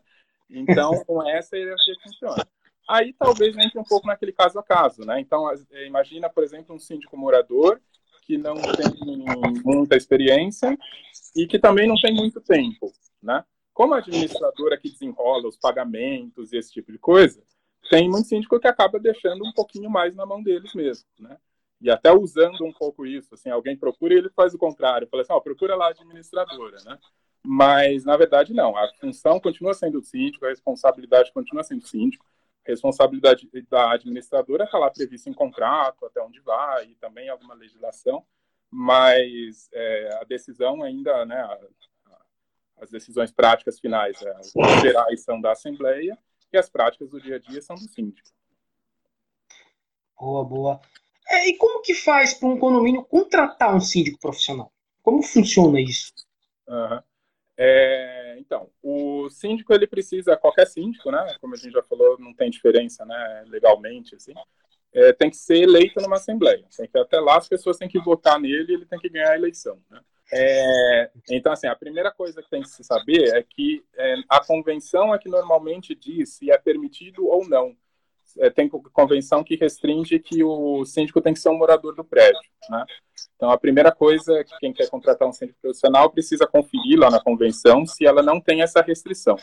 Então, 0.49 1.03
com 1.05 1.27
essa 1.27 1.57
hierarquia 1.57 1.95
funciona. 2.03 2.47
Aí 2.89 3.13
talvez 3.17 3.55
entre 3.57 3.79
um 3.79 3.83
pouco 3.83 4.07
naquele 4.07 4.33
caso 4.33 4.59
a 4.59 4.63
caso, 4.63 5.05
né? 5.05 5.19
Então, 5.19 5.49
é, 5.71 5.87
imagina, 5.87 6.29
por 6.29 6.43
exemplo, 6.43 6.75
um 6.75 6.79
síndico 6.79 7.15
morador 7.17 7.79
que 8.23 8.37
não 8.37 8.55
tem 8.55 9.63
muita 9.63 9.95
experiência 9.95 10.77
e 11.35 11.47
que 11.47 11.57
também 11.57 11.87
não 11.87 11.95
tem 11.95 12.13
muito 12.13 12.41
tempo, 12.41 12.91
né? 13.21 13.43
Como 13.73 13.93
a 13.93 13.99
administradora 13.99 14.77
que 14.77 14.89
desenrola 14.89 15.47
os 15.47 15.57
pagamentos 15.57 16.51
e 16.51 16.57
esse 16.57 16.73
tipo 16.73 16.91
de 16.91 16.97
coisa, 16.97 17.41
tem 17.89 18.09
muito 18.09 18.27
síndico 18.27 18.59
que 18.59 18.67
acaba 18.67 18.99
deixando 18.99 19.45
um 19.45 19.53
pouquinho 19.53 19.89
mais 19.89 20.15
na 20.15 20.25
mão 20.25 20.43
deles 20.43 20.73
mesmo, 20.73 21.07
né? 21.19 21.37
E 21.81 21.89
até 21.89 22.11
usando 22.11 22.63
um 22.63 22.71
pouco 22.71 23.05
isso, 23.05 23.33
assim, 23.33 23.49
alguém 23.49 23.75
procura 23.75 24.13
e 24.13 24.17
ele 24.17 24.29
faz 24.29 24.53
o 24.53 24.57
contrário, 24.57 25.07
fala 25.07 25.23
assim, 25.23 25.33
ó, 25.33 25.37
oh, 25.37 25.41
procura 25.41 25.75
lá 25.75 25.87
a 25.87 25.89
administradora, 25.89 26.77
né? 26.85 26.97
Mas, 27.43 28.05
na 28.05 28.15
verdade, 28.15 28.53
não, 28.53 28.77
a 28.77 28.87
função 28.99 29.39
continua 29.39 29.73
sendo 29.73 29.99
do 29.99 30.05
síndico, 30.05 30.45
a 30.45 30.49
responsabilidade 30.49 31.33
continua 31.33 31.63
sendo 31.63 31.81
do 31.81 31.87
síndico, 31.87 32.23
a 32.65 32.69
responsabilidade 32.69 33.49
da 33.67 33.93
administradora 33.93 34.65
está 34.65 34.77
lá 34.77 34.91
prevista 34.91 35.27
em 35.27 35.33
contrato, 35.33 36.05
até 36.05 36.21
onde 36.21 36.39
vai, 36.41 36.85
e 36.85 36.95
também 36.95 37.29
alguma 37.29 37.55
legislação, 37.55 38.23
mas 38.69 39.67
é, 39.73 40.19
a 40.21 40.23
decisão 40.23 40.83
ainda, 40.83 41.25
né, 41.25 41.41
a, 41.41 41.59
as 42.77 42.91
decisões 42.91 43.31
práticas 43.31 43.79
finais, 43.79 44.21
é, 44.21 44.29
as 44.37 44.81
gerais 44.81 45.23
são 45.23 45.41
da 45.41 45.51
Assembleia, 45.51 46.15
e 46.53 46.57
as 46.57 46.69
práticas 46.69 47.09
do 47.09 47.19
dia 47.19 47.37
a 47.37 47.39
dia 47.39 47.61
são 47.61 47.75
do 47.75 47.89
síndico. 47.89 48.29
Boa, 50.19 50.45
boa. 50.45 50.81
É, 51.31 51.47
e 51.47 51.57
como 51.57 51.81
que 51.81 51.93
faz 51.93 52.33
para 52.33 52.49
um 52.49 52.59
condomínio 52.59 53.05
contratar 53.05 53.73
um 53.73 53.79
síndico 53.79 54.19
profissional? 54.19 54.69
Como 55.01 55.23
funciona 55.23 55.79
isso? 55.79 56.11
Uhum. 56.67 56.99
É, 57.57 58.35
então, 58.37 58.69
o 58.83 59.29
síndico 59.29 59.73
ele 59.73 59.87
precisa, 59.87 60.35
qualquer 60.35 60.67
síndico, 60.67 61.09
né? 61.09 61.35
Como 61.39 61.53
a 61.53 61.57
gente 61.57 61.71
já 61.71 61.81
falou, 61.83 62.19
não 62.19 62.33
tem 62.33 62.49
diferença, 62.49 63.05
né? 63.05 63.45
Legalmente, 63.47 64.13
assim, 64.13 64.33
é, 64.93 65.13
tem 65.13 65.29
que 65.29 65.37
ser 65.37 65.61
eleito 65.61 66.01
numa 66.01 66.17
assembleia. 66.17 66.65
Tem 66.75 66.87
que 66.87 66.99
até 66.99 67.17
lá 67.19 67.37
as 67.37 67.47
pessoas 67.47 67.77
têm 67.77 67.87
que 67.87 67.99
votar 67.99 68.37
nele, 68.37 68.73
ele 68.73 68.85
tem 68.85 68.99
que 68.99 69.09
ganhar 69.09 69.31
a 69.31 69.37
eleição, 69.37 69.81
né? 69.89 70.01
É, 70.33 71.11
então, 71.29 71.53
assim, 71.53 71.67
a 71.67 71.75
primeira 71.75 72.11
coisa 72.11 72.41
que 72.41 72.49
tem 72.49 72.61
que 72.61 72.69
se 72.69 72.83
saber 72.83 73.35
é 73.35 73.43
que 73.43 73.83
é, 73.95 74.15
a 74.29 74.43
convenção 74.43 75.15
é 75.15 75.19
que 75.19 75.29
normalmente 75.29 75.95
diz 75.95 76.33
se 76.33 76.51
é 76.51 76.57
permitido 76.57 77.25
ou 77.25 77.47
não 77.47 77.75
é, 78.37 78.49
tem 78.49 78.69
convenção 78.69 79.43
que 79.43 79.55
restringe 79.55 80.19
que 80.19 80.43
o 80.43 80.85
síndico 80.85 81.21
tem 81.21 81.33
que 81.33 81.39
ser 81.39 81.49
um 81.49 81.57
morador 81.57 81.95
do 81.95 82.03
prédio. 82.03 82.39
Né? 82.69 82.85
Então, 83.35 83.49
a 83.49 83.57
primeira 83.57 83.91
coisa 83.91 84.43
que 84.43 84.57
quem 84.59 84.73
quer 84.73 84.89
contratar 84.89 85.27
um 85.27 85.33
síndico 85.33 85.59
profissional 85.61 86.09
precisa 86.09 86.45
conferir 86.47 86.99
lá 86.99 87.09
na 87.09 87.21
convenção 87.21 87.85
se 87.85 88.05
ela 88.05 88.21
não 88.21 88.39
tem 88.39 88.61
essa 88.61 88.81
restrição. 88.81 89.35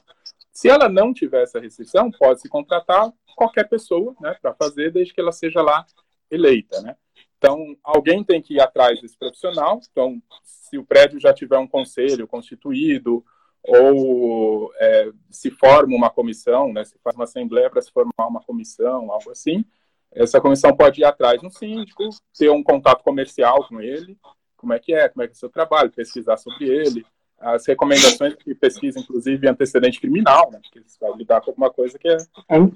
Se 0.52 0.68
ela 0.68 0.88
não 0.88 1.12
tiver 1.12 1.42
essa 1.42 1.60
restrição, 1.60 2.10
pode-se 2.10 2.48
contratar 2.48 3.12
qualquer 3.36 3.68
pessoa 3.68 4.14
né, 4.20 4.36
para 4.40 4.54
fazer, 4.54 4.92
desde 4.92 5.14
que 5.14 5.20
ela 5.20 5.32
seja 5.32 5.62
lá 5.62 5.86
eleita. 6.30 6.80
Né? 6.80 6.96
Então, 7.38 7.76
alguém 7.82 8.24
tem 8.24 8.42
que 8.42 8.54
ir 8.54 8.60
atrás 8.60 9.00
desse 9.00 9.16
profissional. 9.16 9.80
Então, 9.90 10.20
se 10.42 10.76
o 10.76 10.84
prédio 10.84 11.20
já 11.20 11.32
tiver 11.32 11.58
um 11.58 11.68
conselho 11.68 12.26
constituído, 12.26 13.24
ou 13.68 14.72
é, 14.76 15.10
se 15.30 15.50
forma 15.50 15.94
uma 15.94 16.08
comissão, 16.08 16.72
né, 16.72 16.84
se 16.84 16.98
faz 17.04 17.14
uma 17.14 17.24
assembleia 17.24 17.68
para 17.68 17.82
se 17.82 17.92
formar 17.92 18.26
uma 18.26 18.40
comissão, 18.40 19.12
algo 19.12 19.30
assim, 19.30 19.64
essa 20.10 20.40
comissão 20.40 20.74
pode 20.74 21.02
ir 21.02 21.04
atrás 21.04 21.40
do 21.42 21.50
síndico, 21.50 22.08
ter 22.36 22.50
um 22.50 22.62
contato 22.62 23.04
comercial 23.04 23.68
com 23.68 23.80
ele, 23.80 24.16
como 24.56 24.72
é 24.72 24.78
que 24.78 24.94
é, 24.94 25.08
como 25.08 25.22
é 25.22 25.26
que 25.26 25.32
é 25.32 25.36
o 25.36 25.38
seu 25.38 25.50
trabalho, 25.50 25.92
pesquisar 25.92 26.38
sobre 26.38 26.66
ele, 26.66 27.04
as 27.38 27.66
recomendações 27.66 28.34
que 28.34 28.54
pesquisa, 28.54 28.98
inclusive, 28.98 29.46
antecedente 29.46 30.00
criminal, 30.00 30.50
né, 30.50 30.60
porque 30.62 30.80
você 30.80 30.98
vai 30.98 31.12
lidar 31.16 31.42
com 31.42 31.50
alguma 31.50 31.70
coisa 31.70 31.98
que 31.98 32.08
é 32.08 32.16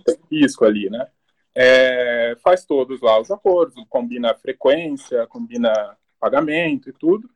tem 0.05 0.19
risco 0.31 0.65
ali, 0.65 0.91
né, 0.91 1.09
é, 1.55 2.37
faz 2.45 2.67
todos 2.67 3.01
lá 3.01 3.19
os 3.19 3.31
acordos, 3.31 3.83
combina 3.89 4.35
frequência, 4.35 5.27
combina 5.27 5.97
pagamento 6.21 6.91
e 6.91 6.93
tudo, 6.93 7.31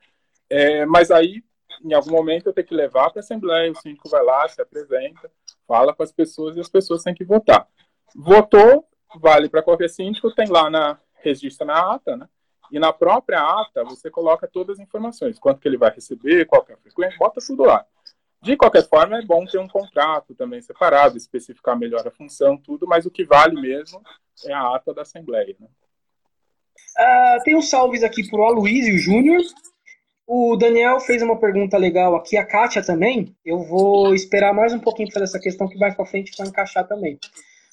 é, 0.51 0.85
mas 0.85 1.11
aí 1.11 1.43
em 1.85 1.93
algum 1.93 2.11
momento 2.11 2.47
eu 2.47 2.53
tenho 2.53 2.67
que 2.67 2.75
levar 2.75 3.11
para 3.11 3.21
a 3.21 3.25
Assembleia, 3.25 3.71
o 3.71 3.75
síndico 3.75 4.09
vai 4.09 4.23
lá, 4.23 4.47
se 4.49 4.61
apresenta, 4.61 5.31
fala 5.67 5.95
com 5.95 6.03
as 6.03 6.13
pessoas 6.13 6.57
e 6.57 6.61
as 6.61 6.69
pessoas 6.69 7.03
têm 7.03 7.15
que 7.15 7.25
votar. 7.25 7.69
Votou, 8.15 8.89
vale 9.21 9.49
para 9.49 9.63
qualquer 9.63 9.89
síndico, 9.89 10.35
tem 10.35 10.49
lá 10.49 10.71
na 10.71 10.99
registra 11.23 11.67
na 11.67 11.95
ata, 11.95 12.17
né? 12.17 12.29
E 12.71 12.79
na 12.79 12.93
própria 12.93 13.41
ata 13.41 13.85
você 13.85 14.11
coloca 14.11 14.49
todas 14.49 14.79
as 14.79 14.85
informações, 14.85 15.39
quanto 15.39 15.61
que 15.61 15.69
ele 15.69 15.77
vai 15.77 15.91
receber, 15.91 16.47
qual 16.47 16.65
é 16.69 16.73
a 16.73 16.79
frequência, 16.79 17.19
bota 17.19 17.41
tudo 17.45 17.65
lá. 17.65 17.85
De 18.43 18.57
qualquer 18.57 18.87
forma, 18.89 19.19
é 19.19 19.23
bom 19.23 19.45
ter 19.45 19.59
um 19.59 19.69
contrato 19.69 20.35
também 20.35 20.61
separado, 20.61 21.17
especificar 21.17 21.77
melhor 21.77 22.07
a 22.07 22.11
função, 22.11 22.57
tudo, 22.57 22.87
mas 22.87 23.07
o 23.07 23.11
que 23.11 23.25
vale 23.25 23.61
mesmo 23.61 24.01
é 24.45 24.53
a 24.53 24.75
ata 24.75 24.93
da 24.93 25.03
Assembleia. 25.03 25.57
Né? 25.59 25.67
Uh, 26.99 27.43
tem 27.45 27.57
uns 27.57 27.71
salves 27.71 28.03
aqui 28.03 28.29
para 28.29 28.41
o 28.41 28.45
Aloysio 28.45 28.99
Júnior, 28.99 29.43
o 30.27 30.57
Daniel 30.57 30.99
fez 30.99 31.23
uma 31.23 31.39
pergunta 31.39 31.79
legal 31.79 32.17
aqui, 32.17 32.37
a 32.37 32.45
Kátia 32.45 32.83
também. 32.83 33.35
Eu 33.45 33.61
vou 33.61 34.13
esperar 34.13 34.53
mais 34.53 34.75
um 34.75 34.81
pouquinho 34.81 35.09
para 35.13 35.23
essa 35.23 35.39
questão 35.39 35.69
que 35.69 35.79
vai 35.79 35.95
para 35.95 36.05
frente 36.05 36.33
para 36.37 36.47
encaixar 36.47 36.87
também. 36.87 37.19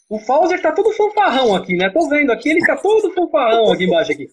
O 0.07 0.19
Fauser 0.19 0.61
tá 0.61 0.71
todo 0.71 0.91
fanfarrão 0.91 1.55
aqui, 1.55 1.75
né? 1.75 1.89
Tô 1.89 2.07
vendo 2.07 2.31
aqui, 2.31 2.49
ele 2.49 2.63
tá 2.63 2.77
todo 2.77 3.11
fanfarrão 3.11 3.71
aqui 3.71 3.85
embaixo 3.85 4.11
aqui. 4.11 4.27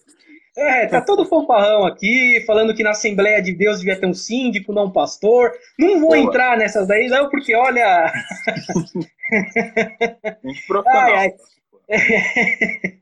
É, 0.55 0.85
tá 0.85 1.01
todo 1.01 1.25
fanfarrão 1.25 1.85
aqui, 1.85 2.43
falando 2.45 2.75
que 2.75 2.83
na 2.83 2.91
Assembleia 2.91 3.41
de 3.41 3.53
Deus 3.53 3.79
devia 3.79 3.99
ter 3.99 4.05
um 4.05 4.13
síndico, 4.13 4.71
não 4.73 4.85
um 4.85 4.91
pastor. 4.91 5.51
Não 5.79 5.99
vou 5.99 6.09
Boa. 6.09 6.19
entrar 6.19 6.57
nessas 6.57 6.87
daí, 6.87 7.07
não, 7.07 7.29
porque 7.29 7.55
olha. 7.55 8.11
ai, 10.85 11.13
ai. 11.15 11.33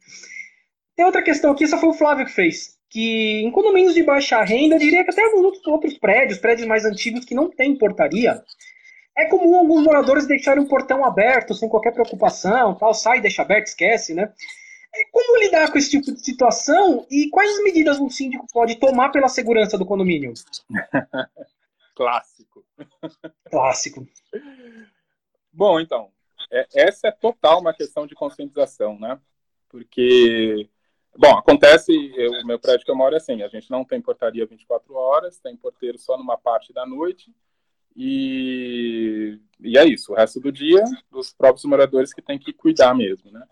Tem 0.95 1.05
outra 1.05 1.21
questão 1.21 1.51
aqui, 1.51 1.65
essa 1.65 1.77
foi 1.77 1.89
o 1.89 1.93
Flávio 1.93 2.25
que 2.25 2.31
fez. 2.31 2.78
Que 2.89 3.41
em 3.41 3.51
condomínios 3.51 3.93
de 3.93 4.03
baixa 4.03 4.43
renda, 4.43 4.75
eu 4.75 4.79
diria 4.79 5.03
que 5.03 5.11
até 5.11 5.23
alguns 5.23 5.65
outros 5.67 5.97
prédios, 5.97 6.39
prédios 6.39 6.67
mais 6.67 6.85
antigos 6.85 7.23
que 7.23 7.35
não 7.35 7.49
tem 7.49 7.77
portaria, 7.77 8.43
é 9.15 9.25
comum 9.25 9.55
alguns 9.57 9.83
moradores 9.83 10.25
deixarem 10.25 10.63
o 10.63 10.67
portão 10.67 11.05
aberto 11.05 11.53
sem 11.53 11.69
qualquer 11.69 11.93
preocupação, 11.93 12.75
tal, 12.75 12.93
sai, 12.93 13.21
deixa 13.21 13.41
aberto, 13.41 13.67
esquece, 13.67 14.13
né? 14.13 14.33
É, 14.95 15.03
como 15.11 15.37
lidar 15.43 15.71
com 15.71 15.77
esse 15.77 15.91
tipo 15.91 16.11
de 16.11 16.23
situação 16.23 17.05
e 17.11 17.29
quais 17.29 17.61
medidas 17.63 17.99
um 17.99 18.09
síndico 18.09 18.47
pode 18.51 18.75
tomar 18.77 19.09
pela 19.09 19.27
segurança 19.27 19.77
do 19.77 19.85
condomínio? 19.85 20.33
Clássico. 21.95 22.65
Clássico. 23.51 24.07
Bom, 25.51 25.79
então, 25.79 26.09
é, 26.51 26.65
essa 26.73 27.09
é 27.09 27.11
total 27.11 27.59
uma 27.59 27.73
questão 27.73 28.07
de 28.07 28.15
conscientização, 28.15 28.97
né? 28.97 29.19
Porque, 29.67 30.67
bom, 31.17 31.37
acontece, 31.37 31.91
o 32.41 32.45
meu 32.45 32.59
prédio 32.59 32.85
que 32.85 32.91
eu 32.91 32.95
moro 32.95 33.13
é 33.15 33.17
assim, 33.17 33.41
a 33.41 33.47
gente 33.47 33.69
não 33.69 33.83
tem 33.83 34.01
portaria 34.01 34.45
24 34.45 34.93
horas, 34.93 35.39
tem 35.39 35.55
porteiro 35.55 35.97
só 35.97 36.17
numa 36.17 36.37
parte 36.37 36.73
da 36.73 36.85
noite, 36.85 37.33
e, 37.95 39.39
e 39.59 39.77
é 39.77 39.85
isso, 39.85 40.13
o 40.13 40.15
resto 40.15 40.39
do 40.39 40.51
dia, 40.51 40.83
dos 41.11 41.33
próprios 41.33 41.65
moradores 41.65 42.13
que 42.13 42.21
tem 42.21 42.39
que 42.39 42.53
cuidar 42.53 42.93
mesmo, 42.93 43.31
né? 43.31 43.43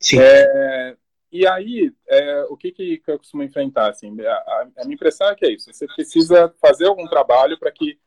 Sim. 0.00 0.18
É, 0.18 0.96
e 1.30 1.46
aí, 1.46 1.94
é, 2.08 2.42
o 2.50 2.56
que, 2.56 2.72
que, 2.72 3.02
eu 3.06 3.18
costumo 3.18 3.42
enfrentar? 3.42 3.90
Assim, 3.90 4.14
a, 4.20 4.34
a, 4.76 4.84
minha 4.84 4.94
impressão 4.94 5.28
é 5.28 5.34
que 5.34 5.46
é 5.46 5.52
isso. 5.52 5.72
Você 5.72 5.86
precisa 5.86 6.52
fazer 6.60 6.86
algum 6.86 7.06
trabalho 7.06 7.58
para 7.58 7.70
que, 7.70 7.98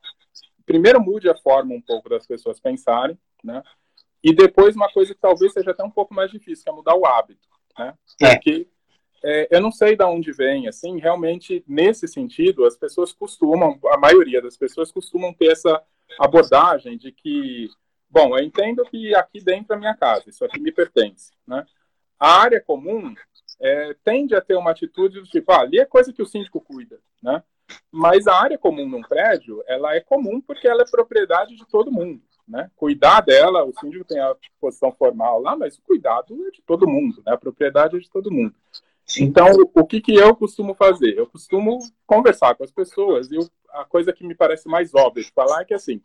primeiro, 0.65 1.01
mude 1.01 1.27
a 1.27 1.35
forma 1.35 1.73
um 1.73 1.81
pouco 1.81 2.07
das 2.07 2.27
pessoas 2.27 2.59
pensarem, 2.59 3.17
né? 3.43 3.63
E 4.23 4.33
depois, 4.33 4.75
uma 4.75 4.91
coisa 4.91 5.13
que 5.13 5.19
talvez 5.19 5.53
seja 5.53 5.71
até 5.71 5.83
um 5.83 5.89
pouco 5.89 6.13
mais 6.13 6.29
difícil, 6.29 6.63
que 6.63 6.69
é 6.69 6.73
mudar 6.73 6.95
o 6.95 7.05
hábito, 7.05 7.47
né? 7.79 7.95
É. 8.21 8.35
Porque 8.35 8.67
é, 9.23 9.47
eu 9.49 9.61
não 9.61 9.71
sei 9.71 9.95
de 9.95 10.03
onde 10.03 10.31
vem, 10.31 10.67
assim, 10.67 10.99
realmente, 10.99 11.63
nesse 11.67 12.07
sentido, 12.07 12.65
as 12.65 12.77
pessoas 12.77 13.11
costumam, 13.11 13.79
a 13.87 13.97
maioria 13.97 14.41
das 14.41 14.57
pessoas 14.57 14.91
costumam 14.91 15.33
ter 15.33 15.51
essa 15.51 15.81
abordagem 16.19 16.97
de 16.97 17.11
que, 17.11 17.69
bom, 18.09 18.37
eu 18.37 18.43
entendo 18.43 18.83
que 18.85 19.15
aqui 19.15 19.41
dentro 19.41 19.73
é 19.73 19.77
minha 19.77 19.95
casa, 19.95 20.29
isso 20.29 20.45
aqui 20.45 20.59
me 20.59 20.71
pertence, 20.71 21.31
né? 21.47 21.65
A 22.19 22.41
área 22.41 22.61
comum 22.61 23.13
é, 23.59 23.95
tende 24.03 24.35
a 24.35 24.41
ter 24.41 24.55
uma 24.55 24.71
atitude 24.71 25.19
do 25.19 25.27
tipo, 25.27 25.51
ah, 25.51 25.61
ali 25.61 25.79
é 25.79 25.85
coisa 25.85 26.13
que 26.13 26.21
o 26.21 26.25
síndico 26.25 26.61
cuida, 26.61 26.99
né? 27.21 27.43
Mas 27.91 28.27
a 28.27 28.39
área 28.39 28.57
comum 28.57 28.87
num 28.87 29.01
prédio, 29.01 29.63
ela 29.67 29.95
é 29.95 29.99
comum 29.99 30.39
porque 30.39 30.67
ela 30.67 30.83
é 30.83 30.89
propriedade 30.89 31.55
de 31.55 31.65
todo 31.65 31.91
mundo, 31.91 32.21
né? 32.47 32.69
Cuidar 32.75 33.21
dela, 33.21 33.65
o 33.65 33.73
síndico 33.73 34.05
tem 34.05 34.19
a 34.19 34.35
posição 34.59 34.91
formal 34.91 35.41
lá, 35.41 35.55
mas 35.55 35.77
o 35.77 35.81
cuidado 35.81 36.47
é 36.47 36.51
de 36.51 36.61
todo 36.61 36.87
mundo, 36.87 37.23
né? 37.25 37.33
A 37.33 37.37
propriedade 37.37 37.95
é 37.97 37.99
de 37.99 38.09
todo 38.09 38.31
mundo. 38.31 38.53
Então, 39.19 39.47
o 39.73 39.85
que, 39.85 40.01
que 40.01 40.15
eu 40.15 40.35
costumo 40.35 40.73
fazer? 40.73 41.17
Eu 41.17 41.27
costumo 41.27 41.79
conversar 42.07 42.55
com 42.55 42.63
as 42.63 42.71
pessoas 42.71 43.29
e 43.31 43.37
a 43.69 43.85
coisa 43.85 44.11
que 44.11 44.25
me 44.25 44.33
parece 44.33 44.67
mais 44.67 44.93
óbvia 44.95 45.23
de 45.23 45.31
falar 45.31 45.61
é 45.61 45.65
que, 45.65 45.73
assim, 45.73 46.01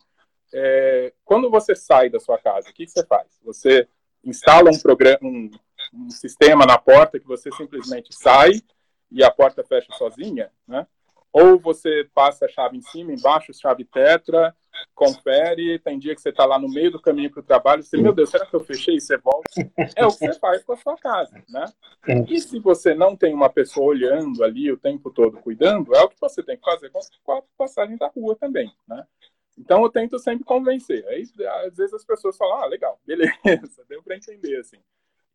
é, 0.53 1.13
quando 1.25 1.51
você 1.51 1.75
sai 1.75 2.11
da 2.11 2.21
sua 2.21 2.39
casa, 2.39 2.69
o 2.69 2.73
que, 2.75 2.85
que 2.85 2.93
você 2.93 3.05
faz? 3.07 3.27
Você 3.43 3.89
instala 4.25 4.71
um 4.71 4.79
programa, 4.79 5.19
um, 5.23 5.51
um 5.95 6.11
sistema 6.11 6.67
na 6.67 6.77
porta 6.77 7.19
que 7.19 7.27
você 7.27 7.51
simplesmente 7.53 8.15
sai 8.15 8.61
e 9.11 9.25
a 9.25 9.31
porta 9.31 9.65
fecha 9.65 9.93
sozinha, 9.95 10.51
né? 10.67 10.87
Ou 11.33 11.59
você 11.59 12.09
passa 12.13 12.47
a 12.47 12.49
chave 12.49 12.77
em 12.77 12.83
cima, 12.83 13.13
embaixo, 13.13 13.55
chave 13.55 13.85
tetra, 13.85 14.55
confere, 14.95 15.79
tem 15.79 15.99
dia 15.99 16.15
que 16.15 16.21
você 16.21 16.31
está 16.31 16.45
lá 16.45 16.59
no 16.59 16.69
meio 16.69 16.91
do 16.91 17.01
caminho 17.01 17.31
para 17.31 17.41
o 17.41 17.45
trabalho, 17.45 17.83
você, 17.83 17.97
meu 17.97 18.13
Deus, 18.13 18.31
será 18.31 18.47
que 18.47 18.55
eu 18.55 18.65
fechei? 18.65 19.01
Você 19.01 19.17
volta. 19.17 19.51
É 19.97 20.07
o 20.07 20.11
que 20.11 20.19
você 20.19 20.39
faz 20.39 20.63
com 20.65 20.73
a 20.73 20.77
sua 20.77 20.97
casa, 20.97 21.43
né? 21.49 21.65
E 22.29 22.41
se 22.41 22.59
você 22.59 22.95
não 22.95 23.17
tem 23.17 23.33
uma 23.33 23.49
pessoa 23.49 23.87
olhando 23.87 24.45
ali 24.45 24.71
o 24.71 24.77
tempo 24.77 25.11
todo, 25.11 25.39
cuidando, 25.39 25.95
é 25.95 26.03
o 26.03 26.09
que 26.09 26.21
você 26.21 26.43
tem 26.43 26.57
que 26.57 26.65
fazer 26.65 26.91
com 27.23 27.33
a 27.33 27.43
passagem 27.57 27.97
da 27.97 28.09
rua 28.09 28.37
também, 28.37 28.73
né? 28.87 29.07
Então 29.59 29.83
eu 29.83 29.91
tento 29.91 30.19
sempre 30.19 30.45
convencer. 30.45 31.07
Aí, 31.09 31.25
às 31.67 31.77
vezes 31.77 31.95
as 31.95 32.05
pessoas 32.05 32.37
falam, 32.37 32.63
ah, 32.63 32.67
legal, 32.67 32.99
beleza, 33.05 33.85
deu 33.89 34.03
para 34.03 34.17
entender, 34.17 34.57
assim. 34.59 34.79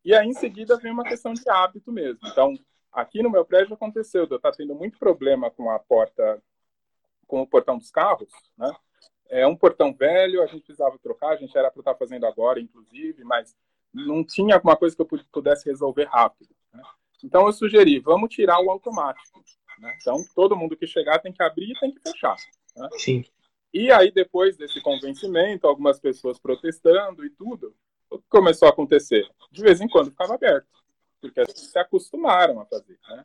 E 0.04 0.14
aí, 0.14 0.28
em 0.28 0.34
seguida, 0.34 0.76
vem 0.76 0.92
uma 0.92 1.04
questão 1.04 1.32
de 1.32 1.48
hábito 1.48 1.90
mesmo. 1.90 2.20
Então, 2.26 2.54
aqui 2.92 3.22
no 3.22 3.30
meu 3.30 3.44
prédio 3.44 3.74
aconteceu, 3.74 4.26
eu 4.28 4.36
estar 4.36 4.52
tendo 4.52 4.74
muito 4.74 4.98
problema 4.98 5.50
com 5.50 5.70
a 5.70 5.78
porta, 5.78 6.40
com 7.26 7.42
o 7.42 7.46
portão 7.46 7.76
dos 7.76 7.90
carros, 7.90 8.30
né? 8.56 8.72
É 9.28 9.46
um 9.46 9.56
portão 9.56 9.92
velho, 9.92 10.42
a 10.42 10.46
gente 10.46 10.62
precisava 10.62 10.98
trocar, 10.98 11.30
a 11.30 11.36
gente 11.36 11.56
era 11.56 11.70
para 11.70 11.80
estar 11.80 11.94
fazendo 11.94 12.26
agora, 12.26 12.60
inclusive, 12.60 13.24
mas 13.24 13.56
não 13.92 14.24
tinha 14.24 14.54
alguma 14.54 14.76
coisa 14.76 14.94
que 14.94 15.02
eu 15.02 15.08
pudesse 15.32 15.68
resolver 15.68 16.04
rápido. 16.04 16.54
Né? 16.72 16.82
Então 17.24 17.46
eu 17.46 17.52
sugeri, 17.52 17.98
vamos 17.98 18.30
tirar 18.30 18.60
o 18.60 18.70
automático. 18.70 19.42
Né? 19.78 19.96
Então 20.00 20.24
todo 20.34 20.56
mundo 20.56 20.76
que 20.76 20.86
chegar 20.86 21.18
tem 21.18 21.32
que 21.32 21.42
abrir 21.42 21.70
e 21.70 21.80
tem 21.80 21.92
que 21.92 22.00
fechar. 22.00 22.36
Né? 22.76 22.88
Sim. 22.92 23.24
E 23.72 23.90
aí 23.90 24.10
depois 24.10 24.56
desse 24.56 24.80
convencimento, 24.80 25.66
algumas 25.66 25.98
pessoas 25.98 26.38
protestando 26.38 27.24
e 27.24 27.30
tudo, 27.30 27.74
o 28.10 28.18
que 28.18 28.28
começou 28.28 28.66
a 28.66 28.70
acontecer? 28.70 29.28
De 29.50 29.62
vez 29.62 29.80
em 29.80 29.88
quando 29.88 30.10
ficava 30.10 30.34
aberto, 30.34 30.68
porque 31.20 31.44
se 31.52 31.78
acostumaram 31.78 32.60
a 32.60 32.66
fazer, 32.66 32.98
né? 33.08 33.24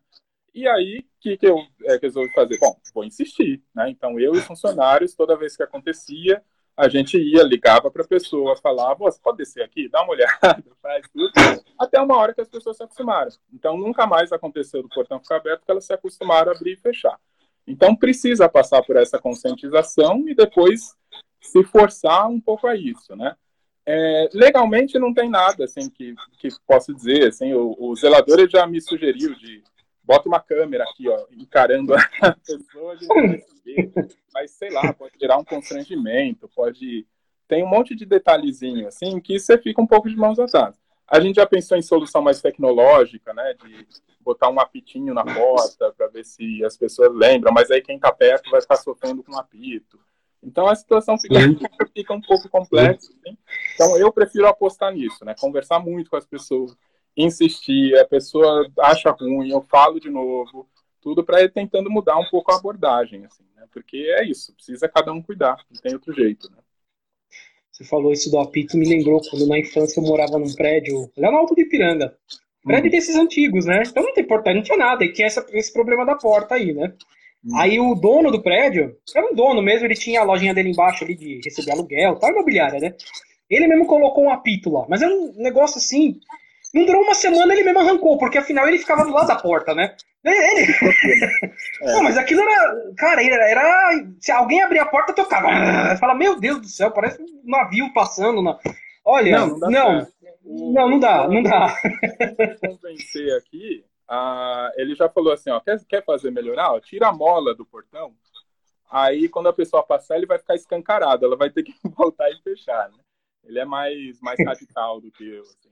E 0.53 0.67
aí, 0.67 0.99
o 0.99 1.03
que, 1.21 1.37
que 1.37 1.47
eu 1.47 1.57
é, 1.85 1.97
resolvi 2.01 2.31
fazer? 2.33 2.57
Bom, 2.59 2.75
vou 2.93 3.05
insistir, 3.05 3.61
né? 3.73 3.89
Então, 3.89 4.19
eu 4.19 4.35
e 4.35 4.37
os 4.37 4.45
funcionários, 4.45 5.15
toda 5.15 5.37
vez 5.37 5.55
que 5.55 5.63
acontecia, 5.63 6.43
a 6.75 6.89
gente 6.89 7.17
ia, 7.17 7.43
ligava 7.43 7.89
para 7.89 8.03
a 8.03 8.07
pessoa, 8.07 8.57
falava, 8.57 8.95
você 8.99 9.19
pode 9.21 9.37
descer 9.37 9.63
aqui, 9.63 9.87
dá 9.87 10.03
uma 10.03 10.11
olhada, 10.11 10.63
faz 10.81 11.05
tudo, 11.13 11.31
até 11.79 12.01
uma 12.01 12.17
hora 12.17 12.33
que 12.33 12.41
as 12.41 12.49
pessoas 12.49 12.75
se 12.75 12.83
acostumaram. 12.83 13.31
Então, 13.53 13.77
nunca 13.77 14.05
mais 14.05 14.31
aconteceu 14.31 14.81
do 14.81 14.89
portão 14.89 15.19
ficar 15.19 15.37
aberto, 15.37 15.59
porque 15.59 15.71
elas 15.71 15.85
se 15.85 15.93
acostumaram 15.93 16.51
a 16.51 16.55
abrir 16.55 16.73
e 16.73 16.77
fechar. 16.77 17.17
Então, 17.65 17.95
precisa 17.95 18.49
passar 18.49 18.81
por 18.83 18.97
essa 18.97 19.19
conscientização 19.19 20.27
e 20.27 20.35
depois 20.35 20.95
se 21.39 21.63
forçar 21.63 22.27
um 22.27 22.41
pouco 22.41 22.67
a 22.67 22.75
isso, 22.75 23.15
né? 23.15 23.35
É, 23.83 24.29
legalmente 24.33 24.99
não 24.99 25.11
tem 25.11 25.27
nada 25.27 25.63
assim 25.63 25.89
que, 25.89 26.13
que 26.37 26.49
posso 26.67 26.93
dizer 26.93 27.29
assim 27.29 27.51
o, 27.55 27.75
o 27.79 27.95
zelador 27.95 28.47
já 28.47 28.67
me 28.67 28.79
sugeriu 28.79 29.33
de 29.33 29.63
bota 30.11 30.27
uma 30.27 30.41
câmera 30.41 30.83
aqui 30.83 31.07
ó 31.07 31.25
encarando 31.31 31.93
a 31.93 31.97
pessoa 32.45 32.97
mas 34.33 34.51
sei 34.51 34.69
lá 34.69 34.91
pode 34.91 35.17
gerar 35.17 35.37
um 35.37 35.45
constrangimento 35.45 36.49
pode 36.53 37.07
tem 37.47 37.63
um 37.63 37.67
monte 37.67 37.95
de 37.95 38.05
detalhezinho 38.05 38.87
assim 38.89 39.21
que 39.21 39.39
você 39.39 39.57
fica 39.57 39.81
um 39.81 39.87
pouco 39.87 40.09
de 40.09 40.17
mãos 40.17 40.37
atadas 40.37 40.77
a 41.07 41.19
gente 41.21 41.37
já 41.37 41.45
pensou 41.45 41.77
em 41.77 41.81
solução 41.81 42.21
mais 42.21 42.41
tecnológica 42.41 43.33
né 43.33 43.53
de 43.53 43.87
botar 44.19 44.49
um 44.49 44.59
apitinho 44.59 45.13
na 45.13 45.23
porta 45.23 45.93
para 45.95 46.07
ver 46.07 46.25
se 46.25 46.63
as 46.65 46.75
pessoas 46.75 47.13
lembram 47.13 47.53
mas 47.53 47.71
aí 47.71 47.81
quem 47.81 47.95
está 47.95 48.11
perto 48.11 48.51
vai 48.51 48.61
ficar 48.61 48.75
sofrendo 48.75 49.23
com 49.23 49.31
um 49.31 49.39
apito 49.39 49.97
então 50.43 50.67
a 50.67 50.75
situação 50.75 51.17
fica, 51.19 51.35
fica 51.93 52.13
um 52.13 52.21
pouco 52.21 52.49
complexa. 52.49 53.11
Assim. 53.13 53.37
Então 53.75 53.95
eu 53.95 54.11
prefiro 54.11 54.47
apostar 54.47 54.91
nisso, 54.91 55.23
né? 55.23 55.35
Conversar 55.39 55.79
muito 55.79 56.09
com 56.09 56.15
as 56.15 56.25
pessoas, 56.25 56.75
insistir, 57.15 57.97
a 57.97 58.05
pessoa 58.05 58.69
acha 58.79 59.11
ruim, 59.11 59.49
eu 59.49 59.61
falo 59.61 59.99
de 59.99 60.09
novo, 60.09 60.67
tudo 61.01 61.23
para 61.23 61.41
ir 61.41 61.51
tentando 61.51 61.89
mudar 61.89 62.17
um 62.17 62.29
pouco 62.29 62.51
a 62.51 62.57
abordagem, 62.57 63.25
assim, 63.25 63.43
né? 63.55 63.65
Porque 63.73 63.97
é 64.17 64.25
isso, 64.25 64.53
precisa 64.53 64.87
cada 64.87 65.11
um 65.11 65.21
cuidar, 65.21 65.57
não 65.69 65.81
tem 65.81 65.93
outro 65.93 66.13
jeito, 66.13 66.49
né? 66.51 66.57
Você 67.71 67.85
falou 67.85 68.11
isso 68.11 68.29
do 68.29 68.37
apito, 68.37 68.77
me 68.77 68.87
lembrou 68.87 69.21
quando 69.29 69.47
na 69.47 69.57
infância 69.57 69.99
eu 69.99 70.05
morava 70.05 70.37
num 70.37 70.53
prédio, 70.53 71.11
lá 71.17 71.31
no 71.31 71.37
Alto 71.37 71.55
de 71.55 71.61
Ipiranga. 71.61 72.15
Prédio 72.63 72.89
hum. 72.89 72.91
desses 72.91 73.15
antigos, 73.15 73.65
né? 73.65 73.81
Então 73.85 74.03
não 74.03 74.13
tem 74.13 74.23
porta, 74.23 74.53
não 74.53 74.61
tinha 74.61 74.77
nada, 74.77 75.03
e 75.03 75.11
tinha 75.11 75.25
essa, 75.25 75.45
esse 75.51 75.73
problema 75.73 76.05
da 76.05 76.15
porta 76.15 76.55
aí, 76.55 76.73
né? 76.73 76.93
Hum. 77.43 77.57
Aí 77.57 77.79
o 77.79 77.95
dono 77.95 78.29
do 78.29 78.41
prédio, 78.41 78.95
era 79.15 79.25
um 79.25 79.33
dono 79.33 79.61
mesmo, 79.61 79.87
ele 79.87 79.95
tinha 79.95 80.21
a 80.21 80.23
lojinha 80.23 80.53
dele 80.53 80.69
embaixo 80.69 81.03
ali 81.03 81.15
de 81.15 81.41
receber 81.43 81.71
aluguel, 81.71 82.17
tal, 82.17 82.29
imobiliária, 82.29 82.79
né? 82.79 82.93
Ele 83.49 83.67
mesmo 83.67 83.85
colocou 83.85 84.25
um 84.25 84.29
apito 84.31 84.69
lá, 84.69 84.85
mas 84.87 85.01
era 85.01 85.13
um 85.13 85.33
negócio 85.37 85.77
assim. 85.77 86.19
Não 86.73 86.85
durou 86.85 87.03
uma 87.03 87.13
semana, 87.13 87.53
ele 87.53 87.63
mesmo 87.63 87.79
arrancou, 87.79 88.17
porque 88.17 88.37
afinal 88.37 88.67
ele 88.67 88.77
ficava 88.77 89.03
do 89.03 89.11
lado 89.11 89.27
da 89.27 89.35
porta, 89.35 89.75
né? 89.75 89.95
Ele... 90.23 90.73
É. 91.81 91.93
Não, 91.93 92.03
mas 92.03 92.15
aquilo 92.15 92.41
era. 92.41 92.93
Cara, 92.95 93.23
era. 93.23 94.05
Se 94.19 94.31
alguém 94.31 94.61
abrir 94.61 94.77
a 94.77 94.85
porta, 94.85 95.13
tocava. 95.13 95.47
Fala, 95.97 96.13
meu 96.13 96.39
Deus 96.39 96.61
do 96.61 96.67
céu, 96.67 96.91
parece 96.91 97.19
um 97.21 97.41
navio 97.43 97.91
passando 97.91 98.39
na. 98.39 98.59
Olha, 99.03 99.39
não, 99.39 99.57
não, 99.57 99.69
não, 99.71 100.07
não, 100.45 100.89
não 100.91 100.99
dá, 100.99 101.27
não 101.27 101.41
dá. 101.41 101.75
Convencer 102.61 103.35
aqui 103.35 103.83
ah, 104.13 104.69
ele 104.75 104.93
já 104.93 105.07
falou 105.07 105.31
assim, 105.31 105.49
ó, 105.49 105.61
quer, 105.61 105.81
quer 105.85 106.03
fazer 106.03 106.31
melhorar? 106.31 106.73
Ó, 106.73 106.81
tira 106.81 107.07
a 107.07 107.13
mola 107.13 107.55
do 107.55 107.65
portão, 107.65 108.13
aí 108.89 109.29
quando 109.29 109.47
a 109.47 109.53
pessoa 109.53 109.83
passar, 109.83 110.17
ele 110.17 110.25
vai 110.25 110.37
ficar 110.37 110.53
escancarado, 110.53 111.23
ela 111.23 111.37
vai 111.37 111.49
ter 111.49 111.63
que 111.63 111.73
voltar 111.95 112.29
e 112.29 112.41
fechar, 112.41 112.89
né? 112.89 112.97
Ele 113.45 113.57
é 113.57 113.63
mais, 113.63 114.19
mais 114.19 114.37
radical 114.45 114.99
do 114.99 115.09
que 115.09 115.23
eu, 115.23 115.43
assim? 115.43 115.69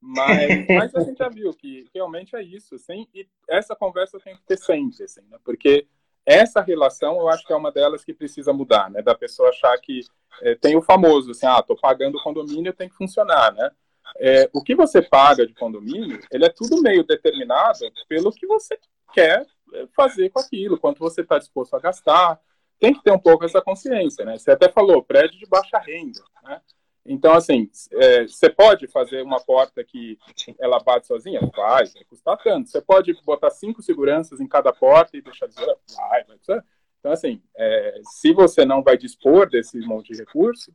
Mas, 0.00 0.66
mas 0.68 0.94
a 0.94 1.00
gente 1.00 1.18
já 1.18 1.28
viu 1.28 1.52
que 1.52 1.88
realmente 1.94 2.34
é 2.34 2.42
isso, 2.42 2.74
assim, 2.74 3.06
e 3.14 3.26
essa 3.48 3.76
conversa 3.76 4.18
tem 4.18 4.34
que 4.34 4.42
ter 4.44 4.56
sempre, 4.56 5.04
assim, 5.04 5.22
né? 5.28 5.38
Porque 5.44 5.86
essa 6.24 6.60
relação, 6.60 7.18
eu 7.18 7.28
acho 7.28 7.46
que 7.46 7.52
é 7.52 7.56
uma 7.56 7.72
delas 7.72 8.04
que 8.04 8.14
precisa 8.14 8.52
mudar, 8.52 8.90
né? 8.90 9.02
Da 9.02 9.14
pessoa 9.14 9.50
achar 9.50 9.76
que 9.78 10.00
é, 10.42 10.54
tem 10.54 10.76
o 10.76 10.82
famoso, 10.82 11.30
assim, 11.30 11.46
ah, 11.46 11.62
tô 11.62 11.76
pagando 11.76 12.16
o 12.16 12.22
condomínio, 12.22 12.72
tem 12.72 12.88
que 12.88 12.96
funcionar, 12.96 13.52
né? 13.52 13.70
É, 14.18 14.50
o 14.52 14.62
que 14.62 14.74
você 14.74 15.00
paga 15.00 15.46
de 15.46 15.54
condomínio, 15.54 16.20
ele 16.30 16.44
é 16.44 16.48
tudo 16.48 16.82
meio 16.82 17.04
determinado 17.04 17.78
pelo 18.08 18.32
que 18.32 18.46
você 18.46 18.78
quer 19.12 19.46
é, 19.74 19.86
fazer 19.94 20.30
com 20.30 20.40
aquilo, 20.40 20.78
quanto 20.78 20.98
você 20.98 21.20
está 21.20 21.38
disposto 21.38 21.74
a 21.74 21.80
gastar. 21.80 22.40
Tem 22.78 22.94
que 22.94 23.02
ter 23.02 23.12
um 23.12 23.18
pouco 23.18 23.44
essa 23.44 23.60
consciência, 23.60 24.24
né? 24.24 24.38
Você 24.38 24.50
até 24.50 24.70
falou, 24.70 25.02
prédio 25.02 25.38
de 25.38 25.46
baixa 25.46 25.78
renda, 25.78 26.22
né? 26.42 26.60
Então, 27.04 27.32
assim, 27.32 27.68
é, 27.92 28.26
você 28.26 28.50
pode 28.50 28.86
fazer 28.86 29.22
uma 29.22 29.40
porta 29.40 29.82
que 29.82 30.18
ela 30.58 30.78
bate 30.80 31.06
sozinha? 31.06 31.40
Vai, 31.40 31.86
vai 31.86 32.04
custar 32.08 32.36
tanto. 32.38 32.68
Você 32.68 32.80
pode 32.80 33.12
botar 33.24 33.50
cinco 33.50 33.82
seguranças 33.82 34.40
em 34.40 34.46
cada 34.46 34.72
porta 34.72 35.16
e 35.16 35.22
deixar 35.22 35.46
dizer, 35.46 35.66
vai, 35.96 36.24
vai. 36.24 36.62
Então, 37.00 37.12
assim, 37.12 37.42
é, 37.56 38.00
se 38.04 38.32
você 38.32 38.64
não 38.64 38.82
vai 38.82 38.96
dispor 38.96 39.48
desse 39.48 39.78
monte 39.80 40.12
de 40.12 40.18
recurso, 40.18 40.70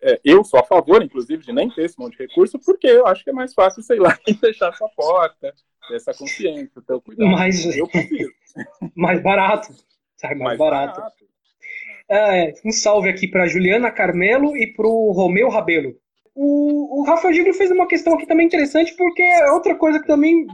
é, 0.00 0.20
eu 0.24 0.44
sou 0.44 0.60
a 0.60 0.64
favor, 0.64 1.02
inclusive, 1.02 1.42
de 1.42 1.52
nem 1.52 1.68
ter 1.68 1.84
esse 1.84 1.98
monte 1.98 2.16
de 2.16 2.26
recurso, 2.26 2.58
porque 2.58 2.86
eu 2.86 3.06
acho 3.06 3.24
que 3.24 3.30
é 3.30 3.32
mais 3.32 3.52
fácil, 3.52 3.82
sei 3.82 3.98
lá, 3.98 4.16
fechar 4.38 4.72
sua 4.74 4.88
porta, 4.90 5.52
ter 5.88 5.94
essa 5.96 6.14
consciência, 6.14 6.80
ter 6.82 6.94
o 6.94 7.00
cuidado. 7.00 7.30
Mais, 7.30 7.64
eu 7.76 7.88
prefiro. 7.88 8.30
mais 8.94 9.22
barato. 9.22 9.74
Sai 10.16 10.34
mais, 10.34 10.40
mais 10.40 10.58
barato. 10.58 11.00
barato. 11.00 11.33
É, 12.08 12.52
um 12.64 12.70
salve 12.70 13.08
aqui 13.08 13.26
para 13.26 13.46
Juliana 13.46 13.90
Carmelo 13.90 14.56
e 14.56 14.66
para 14.66 14.86
o 14.86 15.12
Romeu 15.12 15.48
Rabelo. 15.48 15.96
O, 16.34 17.00
o 17.00 17.04
Rafael 17.04 17.32
Giglio 17.32 17.54
fez 17.54 17.70
uma 17.70 17.86
questão 17.86 18.14
aqui 18.14 18.26
também 18.26 18.46
interessante, 18.46 18.94
porque 18.96 19.22
é 19.22 19.52
outra 19.52 19.76
coisa 19.76 20.00
que 20.00 20.06
também 20.06 20.46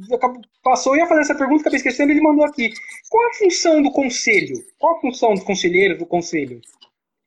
passou, 0.62 0.94
eu 0.94 1.00
ia 1.00 1.06
fazer 1.06 1.22
essa 1.22 1.34
pergunta, 1.34 1.62
acabei 1.62 1.78
esquecendo, 1.78 2.12
ele 2.12 2.20
mandou 2.20 2.44
aqui. 2.44 2.70
Qual 3.08 3.28
a 3.28 3.34
função 3.34 3.82
do 3.82 3.90
conselho? 3.90 4.54
Qual 4.78 4.96
a 4.96 5.00
função 5.00 5.32
dos 5.32 5.42
conselheiros 5.42 5.98
do 5.98 6.04
conselho? 6.04 6.60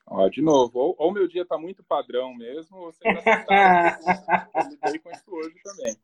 Ó, 0.05 0.29
de 0.29 0.41
novo, 0.41 0.77
ou, 0.77 0.95
ou 0.99 1.11
meu 1.11 1.27
dia 1.27 1.41
está 1.41 1.57
muito 1.57 1.83
padrão 1.83 2.35
mesmo, 2.35 2.77
ou 2.77 2.91
você 2.91 3.09
está 3.09 3.99
lidei 4.69 4.99
com 4.99 5.09
isso 5.09 5.23
hoje 5.31 5.55
também. 5.63 5.95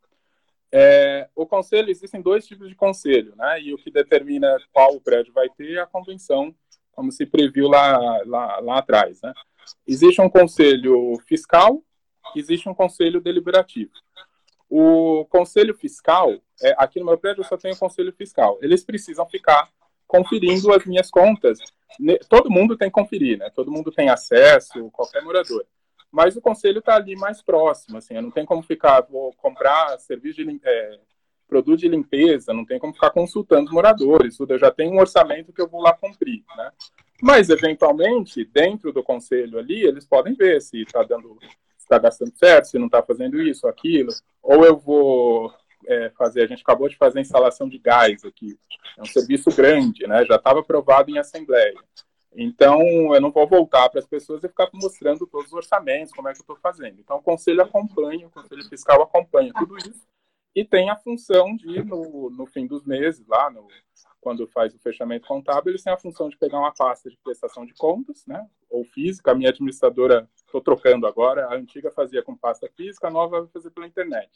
É, 0.72 1.30
o 1.36 1.46
conselho, 1.46 1.90
existem 1.90 2.22
dois 2.22 2.48
tipos 2.48 2.68
de 2.68 2.76
conselho, 2.76 3.36
né? 3.36 3.62
E 3.62 3.74
o 3.74 3.78
que 3.78 3.92
determina 3.92 4.58
qual 4.72 4.96
o 4.96 5.02
prédio 5.02 5.34
vai 5.34 5.50
ter 5.50 5.76
é 5.76 5.82
a 5.82 5.86
convenção 5.86 6.54
como 6.92 7.12
se 7.12 7.26
previu 7.26 7.68
lá, 7.68 8.22
lá, 8.26 8.60
lá 8.60 8.78
atrás. 8.80 9.22
Né? 9.22 9.34
Existe 9.88 10.22
um 10.22 10.30
conselho 10.30 11.18
fiscal, 11.28 11.84
existe 12.36 12.68
um 12.68 12.74
conselho 12.74 13.22
deliberativo. 13.22 13.92
O 14.70 15.26
conselho 15.26 15.76
fiscal, 15.76 16.32
é, 16.62 16.76
aqui 16.78 17.00
no 17.00 17.06
meu 17.06 17.18
prédio 17.18 17.42
eu 17.42 17.46
só 17.48 17.58
tenho 17.58 17.78
conselho 17.78 18.14
fiscal. 18.14 18.60
Eles 18.62 18.84
precisam 18.84 19.28
ficar 19.28 19.70
conferindo 20.08 20.74
as 20.74 20.86
minhas 20.86 21.10
contas. 21.10 21.60
Todo 22.28 22.52
mundo 22.52 22.78
tem 22.78 22.90
que 22.90 22.94
conferir, 22.94 23.38
né? 23.38 23.50
Todo 23.50 23.72
mundo 23.72 23.92
tem 23.92 24.10
acesso, 24.10 24.90
qualquer 24.92 25.24
morador. 25.24 25.66
Mas 26.12 26.36
o 26.36 26.42
conselho 26.42 26.80
está 26.80 26.96
ali 26.96 27.16
mais 27.16 27.42
próximo, 27.42 27.98
assim, 27.98 28.16
eu 28.16 28.22
não 28.22 28.32
tem 28.32 28.44
como 28.44 28.64
ficar, 28.64 29.02
vou 29.02 29.32
comprar 29.34 29.98
serviço 30.00 30.44
de, 30.44 30.60
é, 30.64 31.00
produto 31.50 31.80
de 31.80 31.90
limpeza, 31.90 32.54
não 32.54 32.64
tem 32.64 32.80
como 32.80 32.94
ficar 32.94 33.10
consultando 33.10 33.74
moradores, 33.74 34.38
tudo. 34.38 34.54
Eu 34.54 34.60
já 34.60 34.72
tenho 34.72 34.94
um 34.94 35.00
orçamento 35.00 35.52
que 35.52 35.62
eu 35.62 35.68
vou 35.68 35.82
lá 35.82 35.92
cumprir, 35.92 36.44
né? 36.56 36.72
Mas, 37.22 37.50
eventualmente, 37.50 38.46
dentro 38.46 38.94
do 38.94 39.04
conselho 39.04 39.58
ali, 39.60 39.82
eles 39.84 40.06
podem 40.06 40.34
ver 40.36 40.62
se 40.62 40.84
está 40.84 41.04
dando, 41.04 41.38
está 41.78 41.98
gastando 41.98 42.32
certo, 42.38 42.66
se 42.66 42.80
não 42.80 42.86
está 42.86 43.02
fazendo 43.02 43.42
isso, 43.42 43.68
aquilo. 43.68 44.14
Ou 44.42 44.64
eu 44.64 44.78
vou 44.78 45.52
é, 45.86 46.12
fazer, 46.12 46.44
a 46.44 46.48
gente 46.48 46.62
acabou 46.62 46.88
de 46.88 46.96
fazer 46.96 47.20
a 47.20 47.22
instalação 47.22 47.68
de 47.68 47.78
gás 47.78 48.24
aqui. 48.24 48.58
É 48.98 49.02
um 49.02 49.06
serviço 49.06 49.50
grande, 49.54 50.08
né? 50.08 50.24
Já 50.26 50.36
estava 50.36 50.60
aprovado 50.60 51.10
em 51.10 51.18
assembleia. 51.18 51.76
Então, 52.34 52.80
eu 53.14 53.20
não 53.20 53.32
vou 53.32 53.48
voltar 53.48 53.90
para 53.90 54.00
as 54.00 54.06
pessoas 54.06 54.44
e 54.44 54.48
ficar 54.48 54.70
mostrando 54.72 55.26
todos 55.26 55.48
os 55.48 55.54
orçamentos, 55.54 56.14
como 56.14 56.30
é 56.30 56.32
que 56.32 56.40
eu 56.40 56.44
estou 56.44 56.58
fazendo. 56.58 57.00
Então, 57.00 57.18
o 57.18 57.24
conselho 57.24 57.62
acompanha, 57.62 58.28
o 58.28 58.30
conselho 58.30 58.64
fiscal 58.70 59.02
acompanha 59.02 59.52
tudo 59.54 59.78
isso 59.78 60.08
e 60.56 60.66
tem 60.66 60.90
a 60.90 60.96
função 60.96 61.56
de, 61.56 61.84
no, 61.84 62.30
no 62.30 62.46
fim 62.46 62.66
dos 62.66 62.84
meses, 62.84 63.26
lá 63.28 63.50
no, 63.50 63.68
quando 64.20 64.48
faz 64.48 64.74
o 64.74 64.80
fechamento 64.80 65.28
contábil, 65.28 65.72
eles 65.72 65.84
têm 65.84 65.94
a 65.94 65.98
função 65.98 66.30
de 66.30 66.38
pegar 66.38 66.60
uma 66.60 66.74
pasta 66.74 67.10
de 67.10 67.18
prestação 67.18 67.66
de 67.66 67.74
contas, 67.74 68.26
né, 68.26 68.48
ou 68.70 68.84
física. 68.84 69.32
A 69.32 69.36
minha 69.36 69.50
administradora, 69.50 70.30
estou 70.36 70.62
trocando 70.62 71.08
agora, 71.08 71.48
a 71.48 71.56
antiga 71.56 71.92
fazia 71.92 72.24
com 72.24 72.36
pasta 72.36 72.70
física, 72.76 73.08
a 73.08 73.12
nova 73.12 73.42
vai 73.42 73.50
fazer 73.50 73.70
pela 73.72 73.88
internet. 73.88 74.30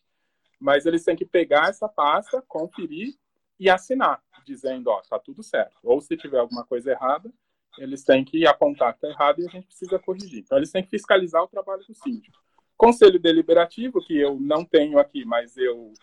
Mas 0.60 0.86
eles 0.86 1.04
têm 1.04 1.16
que 1.16 1.26
pegar 1.26 1.70
essa 1.70 1.90
pasta, 1.90 2.42
conferir 2.48 3.16
e 3.60 3.70
assinar, 3.70 4.24
dizendo, 4.46 4.90
ó, 4.90 5.02
tá 5.02 5.20
tudo 5.20 5.44
certo. 5.44 5.76
Ou 5.84 6.00
se 6.00 6.16
tiver 6.16 6.40
alguma 6.40 6.64
coisa 6.66 6.92
errada, 6.92 7.32
eles 7.78 8.04
têm 8.04 8.24
que 8.24 8.46
apontar 8.46 8.94
que 8.94 9.06
está 9.06 9.10
errado 9.10 9.42
e 9.42 9.48
a 9.48 9.50
gente 9.50 9.66
precisa 9.66 10.00
corrigir. 10.00 10.40
Então, 10.40 10.58
eles 10.58 10.72
têm 10.72 10.84
que 10.84 10.90
fiscalizar 10.90 11.44
o 11.44 11.48
trabalho 11.48 11.84
do 11.86 11.94
síndico. 11.94 12.38
Conselho 12.78 13.20
deliberativo, 13.20 14.04
que 14.04 14.18
eu 14.18 14.38
não 14.40 14.66
tenho 14.66 15.00
aqui, 15.00 15.24
mas 15.26 15.56
eu 15.58 15.94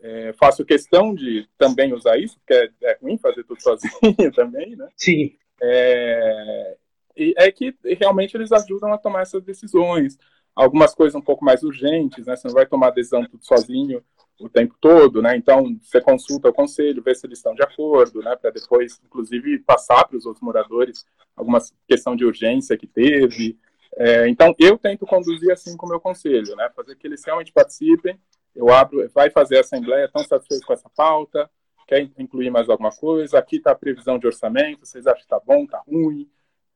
é, 0.00 0.32
faço 0.34 0.64
questão 0.64 1.14
de 1.14 1.48
também 1.58 1.92
usar 1.92 2.18
isso, 2.18 2.38
porque 2.38 2.54
é, 2.54 2.70
é 2.82 2.98
ruim 3.00 3.18
fazer 3.18 3.44
tudo 3.44 3.60
sozinho 3.62 4.32
também, 4.34 4.76
né? 4.76 4.88
Sim. 4.96 5.36
É, 5.62 6.76
e 7.16 7.34
é 7.36 7.50
que 7.52 7.74
realmente 7.98 8.36
eles 8.36 8.52
ajudam 8.52 8.92
a 8.92 8.98
tomar 8.98 9.22
essas 9.22 9.42
decisões. 9.42 10.18
Algumas 10.54 10.94
coisas 10.94 11.14
um 11.14 11.20
pouco 11.20 11.44
mais 11.44 11.62
urgentes, 11.62 12.26
né? 12.26 12.36
Você 12.36 12.48
não 12.48 12.54
vai 12.54 12.66
tomar 12.66 12.90
decisão 12.90 13.24
tudo 13.24 13.44
sozinho 13.44 14.02
o 14.40 14.48
tempo 14.48 14.74
todo, 14.80 15.20
né? 15.20 15.36
Então, 15.36 15.78
você 15.82 16.00
consulta 16.00 16.48
o 16.48 16.52
conselho, 16.52 17.02
vê 17.02 17.14
se 17.14 17.26
eles 17.26 17.38
estão 17.38 17.54
de 17.54 17.62
acordo, 17.62 18.22
né? 18.22 18.34
Para 18.36 18.50
depois, 18.50 18.98
inclusive, 19.04 19.58
passar 19.60 20.06
para 20.06 20.16
os 20.16 20.24
outros 20.24 20.42
moradores 20.42 21.04
alguma 21.36 21.60
questão 21.86 22.16
de 22.16 22.24
urgência 22.24 22.76
que 22.76 22.86
teve. 22.86 23.58
É, 23.96 24.28
então, 24.28 24.54
eu 24.58 24.78
tento 24.78 25.06
conduzir 25.06 25.50
assim 25.50 25.76
com 25.76 25.86
o 25.86 25.88
meu 25.88 26.00
conselho, 26.00 26.54
né? 26.56 26.70
Fazer 26.74 26.96
que 26.96 27.06
eles 27.06 27.24
realmente 27.24 27.52
participem 27.52 28.18
eu 28.54 28.68
abro, 28.70 29.08
vai 29.14 29.30
fazer 29.30 29.58
a 29.58 29.60
assembleia, 29.60 30.06
estão 30.06 30.24
satisfeitos 30.24 30.66
com 30.66 30.72
essa 30.72 30.90
pauta? 30.90 31.50
Quer 31.86 32.08
incluir 32.18 32.50
mais 32.50 32.68
alguma 32.68 32.90
coisa? 32.90 33.38
Aqui 33.38 33.56
está 33.56 33.72
a 33.72 33.76
previsão 33.76 34.18
de 34.18 34.26
orçamento, 34.26 34.86
vocês 34.86 35.06
acham 35.06 35.18
que 35.18 35.24
está 35.24 35.40
bom, 35.40 35.64
está 35.64 35.82
ruim? 35.86 36.28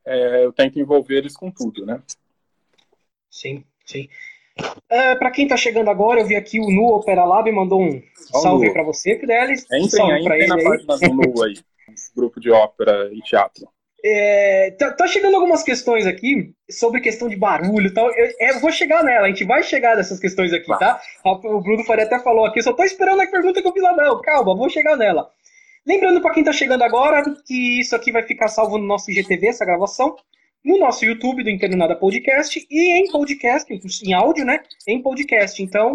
É, 0.04 0.44
eu 0.44 0.52
tento 0.52 0.78
envolver 0.78 1.18
eles 1.18 1.36
com 1.36 1.50
tudo, 1.50 1.86
né? 1.86 2.02
Sim, 3.30 3.64
sim. 3.84 4.08
É, 4.88 5.14
para 5.16 5.30
quem 5.30 5.44
está 5.44 5.56
chegando 5.56 5.90
agora, 5.90 6.20
eu 6.20 6.26
vi 6.26 6.36
aqui 6.36 6.60
o 6.60 6.70
Nu 6.70 6.86
Opera 6.94 7.24
Lab 7.24 7.50
mandou 7.50 7.82
um 7.82 8.02
salve 8.14 8.72
para 8.72 8.84
você, 8.84 9.18
Fidelis. 9.18 9.64
Entrem, 9.64 9.88
salve 9.88 10.20
entrem 10.20 10.38
ele 10.38 10.46
na 10.46 10.56
aí. 10.56 10.64
página 10.64 10.98
do 10.98 11.14
Nu 11.14 11.42
aí, 11.42 11.54
grupo 12.14 12.40
de 12.40 12.50
ópera 12.50 13.12
e 13.12 13.20
teatro. 13.22 13.68
É, 14.06 14.72
tá, 14.72 14.92
tá, 14.92 15.06
chegando 15.06 15.34
algumas 15.34 15.62
questões 15.62 16.06
aqui 16.06 16.52
sobre 16.70 17.00
questão 17.00 17.26
de 17.26 17.36
barulho 17.36 17.86
e 17.86 17.90
tal. 17.90 18.12
Eu, 18.12 18.30
eu, 18.38 18.60
vou 18.60 18.70
chegar 18.70 19.02
nela, 19.02 19.24
a 19.24 19.28
gente 19.30 19.44
vai 19.44 19.62
chegar 19.62 19.96
nessas 19.96 20.20
questões 20.20 20.52
aqui, 20.52 20.66
tá? 20.78 21.00
O 21.24 21.62
Bruno 21.62 21.82
Faria 21.84 22.04
até 22.04 22.18
falou 22.18 22.44
aqui, 22.44 22.60
só 22.60 22.74
tô 22.74 22.84
esperando 22.84 23.22
a 23.22 23.26
pergunta 23.26 23.62
que 23.62 23.66
eu 23.66 23.72
fiz 23.72 23.82
lá, 23.82 23.96
não, 23.96 24.20
calma, 24.20 24.54
vou 24.54 24.68
chegar 24.68 24.94
nela. 24.94 25.30
Lembrando 25.86 26.20
para 26.20 26.34
quem 26.34 26.44
tá 26.44 26.52
chegando 26.52 26.82
agora 26.82 27.22
que 27.46 27.80
isso 27.80 27.96
aqui 27.96 28.12
vai 28.12 28.22
ficar 28.22 28.48
salvo 28.48 28.76
no 28.76 28.84
nosso 28.86 29.10
IGTV, 29.10 29.46
essa 29.46 29.64
gravação, 29.64 30.14
no 30.62 30.78
nosso 30.78 31.02
YouTube 31.06 31.42
do 31.42 31.48
Entendo 31.48 31.74
Nada 31.74 31.96
Podcast 31.96 32.66
e 32.70 32.98
em 32.98 33.10
podcast, 33.10 33.72
em 34.04 34.12
áudio, 34.12 34.44
né? 34.44 34.60
Em 34.86 35.00
podcast. 35.00 35.62
Então, 35.62 35.94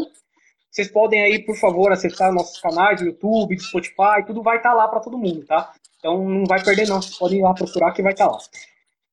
vocês 0.72 0.88
podem 0.88 1.22
aí, 1.22 1.46
por 1.46 1.56
favor, 1.58 1.92
acessar 1.92 2.34
nossos 2.34 2.60
canais 2.60 3.00
do 3.00 3.06
YouTube, 3.06 3.56
do 3.56 3.62
Spotify, 3.62 4.26
tudo 4.26 4.42
vai 4.42 4.58
estar 4.58 4.70
tá 4.70 4.76
lá 4.76 4.88
para 4.88 5.00
todo 5.00 5.18
mundo, 5.18 5.46
tá? 5.46 5.72
Então 6.00 6.28
não 6.28 6.46
vai 6.46 6.64
perder 6.64 6.88
não, 6.88 7.02
vocês 7.02 7.18
podem 7.18 7.40
ir 7.40 7.42
lá 7.44 7.54
procurar 7.54 7.92
que 7.92 8.02
vai 8.02 8.14
estar 8.14 8.26
tá 8.26 8.32
lá. 8.32 8.40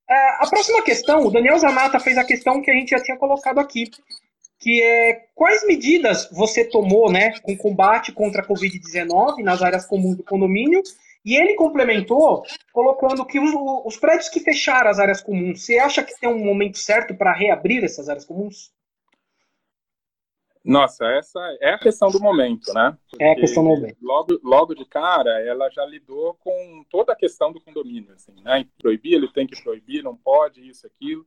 É, 0.09 0.45
a 0.45 0.47
próxima 0.49 0.83
questão, 0.83 1.27
o 1.27 1.31
Daniel 1.31 1.59
Zanata 1.59 1.99
fez 1.99 2.17
a 2.17 2.25
questão 2.25 2.63
que 2.63 2.71
a 2.71 2.75
gente 2.75 2.91
já 2.91 3.03
tinha 3.03 3.19
colocado 3.19 3.59
aqui, 3.59 3.91
que 4.59 4.81
é 4.81 5.27
quais 5.35 5.67
medidas 5.67 6.29
você 6.31 6.65
tomou, 6.65 7.11
né, 7.11 7.39
com 7.41 7.57
combate 7.57 8.13
contra 8.13 8.43
a 8.43 8.47
Covid-19 8.47 9.43
nas 9.43 9.63
áreas 9.63 9.85
comuns 9.85 10.17
do 10.17 10.23
condomínio, 10.23 10.81
e 11.25 11.35
ele 11.35 11.55
complementou 11.55 12.45
colocando 12.73 13.27
que 13.27 13.41
os, 13.41 13.51
os 13.85 13.97
prédios 13.97 14.29
que 14.29 14.39
fecharam 14.39 14.89
as 14.89 15.01
áreas 15.01 15.21
comuns, 15.21 15.65
você 15.65 15.77
acha 15.77 16.05
que 16.05 16.19
tem 16.21 16.29
um 16.29 16.45
momento 16.45 16.79
certo 16.79 17.15
para 17.17 17.35
reabrir 17.35 17.83
essas 17.83 18.09
áreas 18.09 18.25
comuns? 18.25 18.71
Nossa, 20.67 21.07
essa 21.07 21.39
é 21.61 21.71
a 21.75 21.79
questão 21.79 22.11
do 22.11 22.21
momento, 22.21 22.75
né? 22.75 22.99
Porque 23.09 23.23
é 23.23 23.33
a 23.33 23.37
questão 23.37 23.63
do 23.63 23.69
momento. 23.71 23.97
Logo, 24.03 24.41
logo 24.43 24.75
de 24.75 24.85
cara, 24.85 25.41
ela 25.47 25.71
já 25.71 25.87
lidou 25.87 26.35
com 26.35 26.85
toda 26.91 27.13
a 27.13 27.17
questão 27.17 27.53
do 27.53 27.61
condomínio, 27.61 28.13
assim, 28.13 28.35
né? 28.43 28.67
Proibir, 28.77 29.15
ele 29.15 29.33
tem 29.33 29.47
que 29.47 29.63
proibir, 29.63 30.03
não 30.03 30.17
pode, 30.17 30.69
isso, 30.69 30.85
aquilo. 30.87 31.25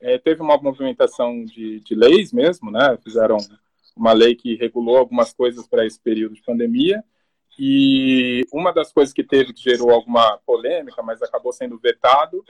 É, 0.00 0.18
teve 0.18 0.42
uma 0.42 0.56
movimentação 0.56 1.44
de, 1.44 1.78
de 1.80 1.94
leis 1.94 2.32
mesmo, 2.32 2.70
né? 2.70 2.98
Fizeram 3.04 3.36
uma 3.96 4.12
lei 4.12 4.34
que 4.34 4.56
regulou 4.56 4.96
algumas 4.96 5.32
coisas 5.32 5.68
para 5.68 5.86
esse 5.86 6.00
período 6.00 6.34
de 6.34 6.42
pandemia. 6.42 7.04
E 7.62 8.46
uma 8.50 8.72
das 8.72 8.90
coisas 8.90 9.12
que 9.12 9.22
teve 9.22 9.52
que 9.52 9.62
gerou 9.62 9.90
alguma 9.90 10.38
polêmica, 10.46 11.02
mas 11.02 11.20
acabou 11.20 11.52
sendo 11.52 11.78
vetado, 11.78 12.42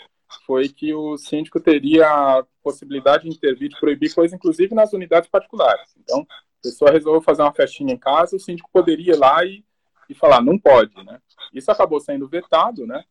foi 0.47 0.69
que 0.69 0.95
o 0.95 1.19
síndico 1.19 1.59
teria 1.59 2.07
a 2.07 2.47
possibilidade 2.63 3.25
de 3.25 3.31
intervir, 3.31 3.71
de 3.71 3.81
proibir 3.81 4.15
coisas, 4.15 4.33
inclusive 4.33 4.73
nas 4.73 4.93
unidades 4.93 5.29
particulares. 5.29 5.93
Então, 5.99 6.25
A 6.61 6.63
pessoa 6.63 6.91
resolveu 6.91 7.23
fazer 7.23 7.41
uma 7.43 7.55
festinha 7.55 7.93
em 7.95 7.99
casa, 7.99 8.37
o 8.37 8.41
síndico 8.41 8.69
poderia 8.71 9.15
ir 9.15 9.19
lá 9.19 9.43
e, 9.45 9.65
e 10.09 10.15
falar, 10.15 10.43
não 10.43 10.59
pode, 10.59 10.95
né? 11.05 11.19
Isso 11.53 11.71
acabou 11.71 11.99
sendo 12.01 12.29
vetado, 12.29 12.87
né? 12.87 13.03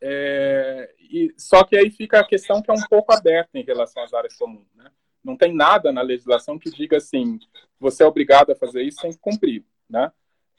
É, 0.00 0.90
e, 0.98 1.32
só 1.36 1.64
que 1.64 1.76
aí 1.76 1.90
fica 1.90 2.20
a 2.20 2.26
questão 2.26 2.62
que 2.62 2.70
é 2.70 2.74
um 2.74 2.82
pouco 2.88 3.12
aberta 3.12 3.58
em 3.58 3.62
relação 3.62 4.02
às 4.02 4.14
áreas 4.14 4.34
comuns, 4.36 4.66
né? 4.74 4.90
Não 5.22 5.36
tem 5.36 5.54
nada 5.54 5.92
na 5.92 6.00
legislação 6.00 6.58
que 6.58 6.70
diga 6.70 6.96
assim, 6.96 7.38
você 7.78 8.02
é 8.02 8.06
obrigado 8.06 8.50
a 8.50 8.56
fazer 8.56 8.82
isso, 8.82 9.02
tem 9.02 9.12
que 9.12 9.18
cumprir, 9.18 9.64
né? 9.88 10.10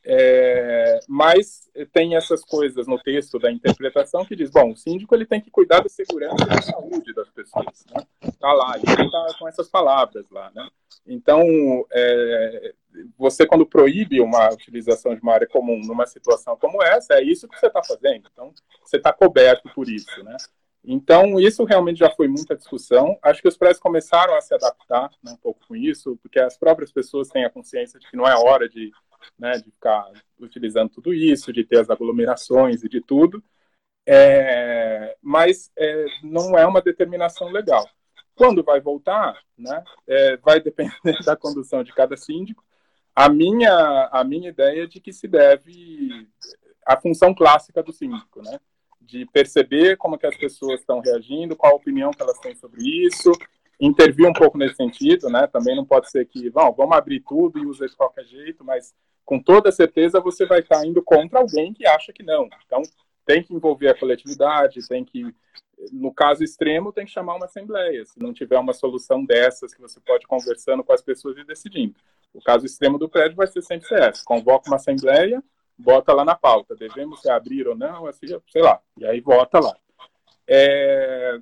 É, 0.08 0.99
mas 1.08 1.68
tem 1.91 2.16
essas 2.16 2.43
coisas 2.45 2.86
no 2.86 2.99
texto 2.99 3.39
da 3.39 3.51
interpretação 3.51 4.24
que 4.24 4.36
diz, 4.36 4.51
bom, 4.51 4.72
o 4.72 4.78
síndico 4.78 5.16
ele 5.16 5.26
tem 5.26 5.41
que 5.41 5.49
cuidar 5.49 5.82
da 5.82 5.89
segurança 5.89 6.43
e 6.43 6.47
da 6.47 6.62
saúde 6.62 7.12
das 7.14 7.28
pessoas, 7.30 7.86
né? 7.91 8.06
Tá 8.39 8.53
lá, 8.53 8.78
ele 8.78 9.10
tá 9.10 9.36
com 9.39 9.47
essas 9.47 9.68
palavras 9.68 10.30
lá, 10.30 10.51
né? 10.53 10.70
Então, 11.08 11.43
é, 11.91 12.74
você 13.18 13.47
quando 13.47 13.66
proíbe 13.66 14.22
uma 14.22 14.49
utilização 14.53 15.16
de 15.16 15.22
uma 15.22 15.34
área 15.34 15.47
comum 15.47 15.82
numa 15.84 16.06
situação 16.06 16.56
como 16.56 16.84
essa, 16.84 17.16
é 17.16 17.24
isso 17.24 17.47
que 17.47 17.60
você 17.60 17.68
está 17.68 17.84
fazendo. 17.84 18.30
Então, 18.32 18.53
você 18.84 18.97
está 18.97 19.12
coberto 19.12 19.70
por 19.74 19.89
isso, 19.89 20.24
né? 20.24 20.38
Então, 20.88 21.39
isso 21.39 21.64
realmente 21.64 21.97
já 21.97 22.12
foi 22.12 22.28
muita 22.28 22.56
discussão. 22.56 23.18
Acho 23.24 23.41
que 23.41 23.47
os 23.47 23.58
prédios 23.58 23.80
começaram 23.80 24.36
a 24.36 24.41
se 24.41 24.53
adaptar 24.53 25.10
né, 25.24 25.32
um 25.32 25.38
pouco 25.38 25.60
com 25.68 25.76
isso, 25.76 26.18
porque 26.22 26.39
as 26.39 26.58
próprias 26.58 26.91
pessoas 26.91 27.28
têm 27.30 27.43
a 27.43 27.49
consciência 27.49 27.99
de 27.99 28.08
que 28.08 28.16
não 28.16 28.28
é 28.28 28.36
hora 28.36 28.70
de, 28.70 28.91
né, 29.38 29.53
de 29.53 29.71
ficar 29.71 30.11
utilizando 30.39 30.89
tudo 30.89 31.13
isso, 31.13 31.53
de 31.53 31.63
ter 31.63 31.80
as 31.80 31.89
aglomerações 31.89 32.84
e 32.84 32.89
de 32.89 33.01
tudo. 33.01 33.43
É, 34.07 35.17
mas 35.21 35.71
é, 35.78 36.05
não 36.23 36.57
é 36.57 36.65
uma 36.65 36.82
determinação 36.82 37.49
legal. 37.49 37.88
Quando 38.36 38.63
vai 38.63 38.80
voltar, 38.82 39.41
né, 39.57 39.84
é, 40.07 40.38
vai 40.38 40.59
depender 40.59 40.93
da 41.26 41.36
condução 41.36 41.84
de 41.84 41.93
cada 41.93 42.15
síndico. 42.15 42.63
A 43.15 43.30
minha, 43.30 44.09
a 44.11 44.23
minha 44.23 44.49
ideia 44.49 44.84
é 44.84 44.88
de 44.88 44.99
que 44.99 45.13
se 45.13 45.28
deve 45.28 46.28
a 46.86 46.99
função 46.99 47.34
clássica 47.34 47.82
do 47.82 47.93
síndico, 47.93 48.41
né? 48.41 48.59
de 49.05 49.26
perceber 49.28 49.97
como 49.97 50.17
que 50.17 50.26
as 50.26 50.36
pessoas 50.36 50.80
estão 50.80 50.99
reagindo, 50.99 51.55
qual 51.55 51.73
a 51.73 51.76
opinião 51.76 52.11
que 52.11 52.21
elas 52.21 52.39
têm 52.39 52.55
sobre 52.55 52.82
isso, 52.84 53.32
intervir 53.80 54.28
um 54.28 54.34
pouco 54.34 54.57
nesse 54.57 54.76
sentido, 54.76 55.30
né? 55.30 55.47
Também 55.47 55.76
não 55.76 55.86
pode 55.86 56.09
ser 56.09 56.26
que, 56.26 56.49
bom, 56.49 56.73
vamos 56.73 56.95
abrir 56.95 57.21
tudo 57.21 57.59
e 57.59 57.65
usar 57.65 57.88
de 57.88 57.95
qualquer 57.95 58.26
jeito, 58.26 58.63
mas 58.63 58.93
com 59.23 59.41
toda 59.41 59.71
certeza 59.71 60.19
você 60.19 60.45
vai 60.45 60.59
estar 60.59 60.86
indo 60.86 61.01
contra 61.01 61.39
alguém 61.39 61.73
que 61.73 61.86
acha 61.86 62.13
que 62.13 62.23
não. 62.23 62.47
Então, 62.65 62.82
tem 63.26 63.43
que 63.43 63.53
envolver 63.53 63.89
a 63.89 63.97
coletividade, 63.97 64.88
tem 64.88 65.03
que, 65.03 65.34
no 65.91 66.13
caso 66.13 66.43
extremo, 66.43 66.93
tem 66.93 67.05
que 67.05 67.11
chamar 67.11 67.36
uma 67.36 67.45
assembleia. 67.45 68.05
Se 68.05 68.19
não 68.19 68.34
tiver 68.34 68.59
uma 68.59 68.73
solução 68.73 69.26
dessas 69.26 69.73
que 69.73 69.82
você 69.82 69.99
pode 69.99 70.28
conversando 70.28 70.84
com 70.84 70.93
as 70.93 71.01
pessoas 71.01 71.38
e 71.38 71.43
decidindo. 71.43 71.95
O 72.34 72.41
caso 72.41 72.65
extremo 72.65 72.97
do 72.97 73.09
prédio 73.09 73.36
vai 73.36 73.47
ser 73.47 73.61
sempre 73.61 73.88
esse. 73.95 74.23
Convoca 74.23 74.69
uma 74.69 74.76
assembleia, 74.76 75.43
bota 75.78 76.13
lá 76.13 76.23
na 76.23 76.36
pauta, 76.36 76.76
devemos 76.76 77.26
abrir 77.26 77.67
ou 77.67 77.76
não, 77.76 78.05
assim, 78.05 78.28
sei 78.51 78.61
lá, 78.61 78.80
e 78.97 79.05
aí 79.05 79.19
vota 79.19 79.59
lá. 79.59 79.76
É, 80.47 81.39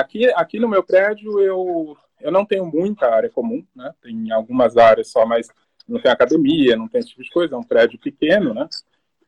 aqui, 0.00 0.26
aqui 0.34 0.58
no 0.58 0.68
meu 0.68 0.82
prédio 0.82 1.40
eu, 1.40 1.96
eu 2.20 2.32
não 2.32 2.44
tenho 2.44 2.66
muita 2.66 3.06
área 3.06 3.30
comum, 3.30 3.64
né? 3.74 3.92
Tem 4.02 4.30
algumas 4.32 4.76
áreas 4.76 5.10
só, 5.10 5.26
mas 5.26 5.48
não 5.86 6.00
tem 6.00 6.10
academia, 6.10 6.76
não 6.76 6.88
tem 6.88 7.00
esse 7.00 7.10
tipo 7.10 7.22
de 7.22 7.30
coisa, 7.30 7.54
é 7.54 7.58
um 7.58 7.62
prédio 7.62 7.98
pequeno, 7.98 8.52
né? 8.54 8.68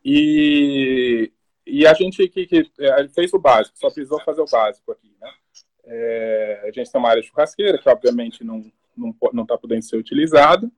E, 0.04 1.32
e 1.66 1.86
a 1.86 1.94
gente 1.94 2.26
que, 2.28 2.46
que 2.46 2.56
gente 2.56 3.14
fez 3.14 3.32
o 3.32 3.38
básico, 3.38 3.78
só 3.78 3.88
precisou 3.88 4.20
fazer 4.22 4.40
o 4.40 4.50
básico 4.50 4.92
aqui, 4.92 5.12
né? 5.20 5.30
É, 5.84 6.62
a 6.64 6.70
gente 6.70 6.90
tem 6.90 7.00
uma 7.00 7.10
área 7.10 7.22
de 7.22 7.28
churrasqueira, 7.28 7.78
que 7.78 7.88
obviamente 7.88 8.44
não 8.44 8.58
está 8.58 8.70
não, 8.96 9.14
não 9.32 9.46
tá 9.46 9.56
podendo 9.56 9.82
ser 9.82 9.96
utilizada, 9.96 10.70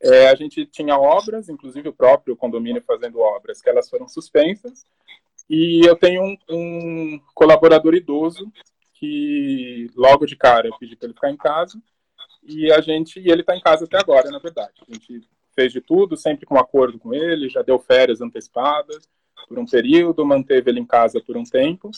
é, 0.00 0.28
a 0.28 0.34
gente 0.34 0.66
tinha 0.66 0.98
obras, 0.98 1.48
inclusive 1.48 1.88
o 1.88 1.94
próprio 1.94 2.36
condomínio 2.36 2.82
fazendo 2.86 3.20
obras, 3.20 3.62
que 3.62 3.70
elas 3.70 3.88
foram 3.88 4.06
suspensas. 4.06 4.84
E 5.48 5.80
eu 5.86 5.96
tenho 5.96 6.22
um, 6.22 6.36
um 6.50 7.20
colaborador 7.34 7.94
idoso 7.94 8.50
que 8.94 9.90
logo 9.94 10.24
de 10.24 10.36
cara 10.36 10.68
eu 10.68 10.78
pedi 10.78 10.96
para 10.96 11.06
ele 11.06 11.14
ficar 11.14 11.30
em 11.30 11.36
casa 11.36 11.80
e 12.42 12.72
a 12.72 12.80
gente 12.80 13.20
e 13.20 13.30
ele 13.30 13.40
está 13.40 13.56
em 13.56 13.60
casa 13.60 13.84
até 13.84 13.98
agora, 13.98 14.30
na 14.30 14.38
verdade. 14.38 14.74
A 14.88 14.92
gente 14.92 15.28
fez 15.54 15.72
de 15.72 15.80
tudo, 15.80 16.16
sempre 16.16 16.46
com 16.46 16.56
acordo 16.56 16.98
com 16.98 17.14
ele, 17.14 17.48
já 17.48 17.62
deu 17.62 17.78
férias 17.78 18.20
antecipadas 18.20 19.08
por 19.48 19.58
um 19.58 19.66
período, 19.66 20.24
manteve 20.24 20.70
ele 20.70 20.80
em 20.80 20.86
casa 20.86 21.20
por 21.20 21.36
um 21.36 21.44
tempo 21.44 21.90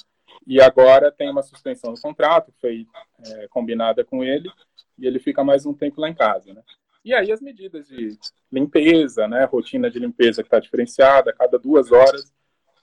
e 0.47 0.61
agora 0.61 1.13
tem 1.13 1.31
uma 1.31 1.43
suspensão 1.43 1.95
do 1.95 2.01
contrato, 2.01 2.53
foi 2.61 2.87
é, 3.25 3.49
combinada 3.49 4.05
com 4.05 4.25
ele 4.25 4.51
e 4.99 5.07
ele 5.07 5.19
fica 5.19 5.45
mais 5.45 5.67
um 5.67 5.75
tempo 5.75 6.01
lá 6.01 6.09
em 6.09 6.15
casa, 6.15 6.53
né? 6.53 6.63
E 7.05 7.15
aí 7.15 7.31
as 7.31 7.41
medidas 7.41 7.87
de 7.87 8.19
limpeza, 8.51 9.29
né, 9.29 9.45
rotina 9.45 9.89
de 9.89 9.99
limpeza 9.99 10.43
que 10.43 10.49
está 10.49 10.59
diferenciada, 10.59 11.33
cada 11.33 11.57
duas 11.57 11.93
horas 11.93 12.33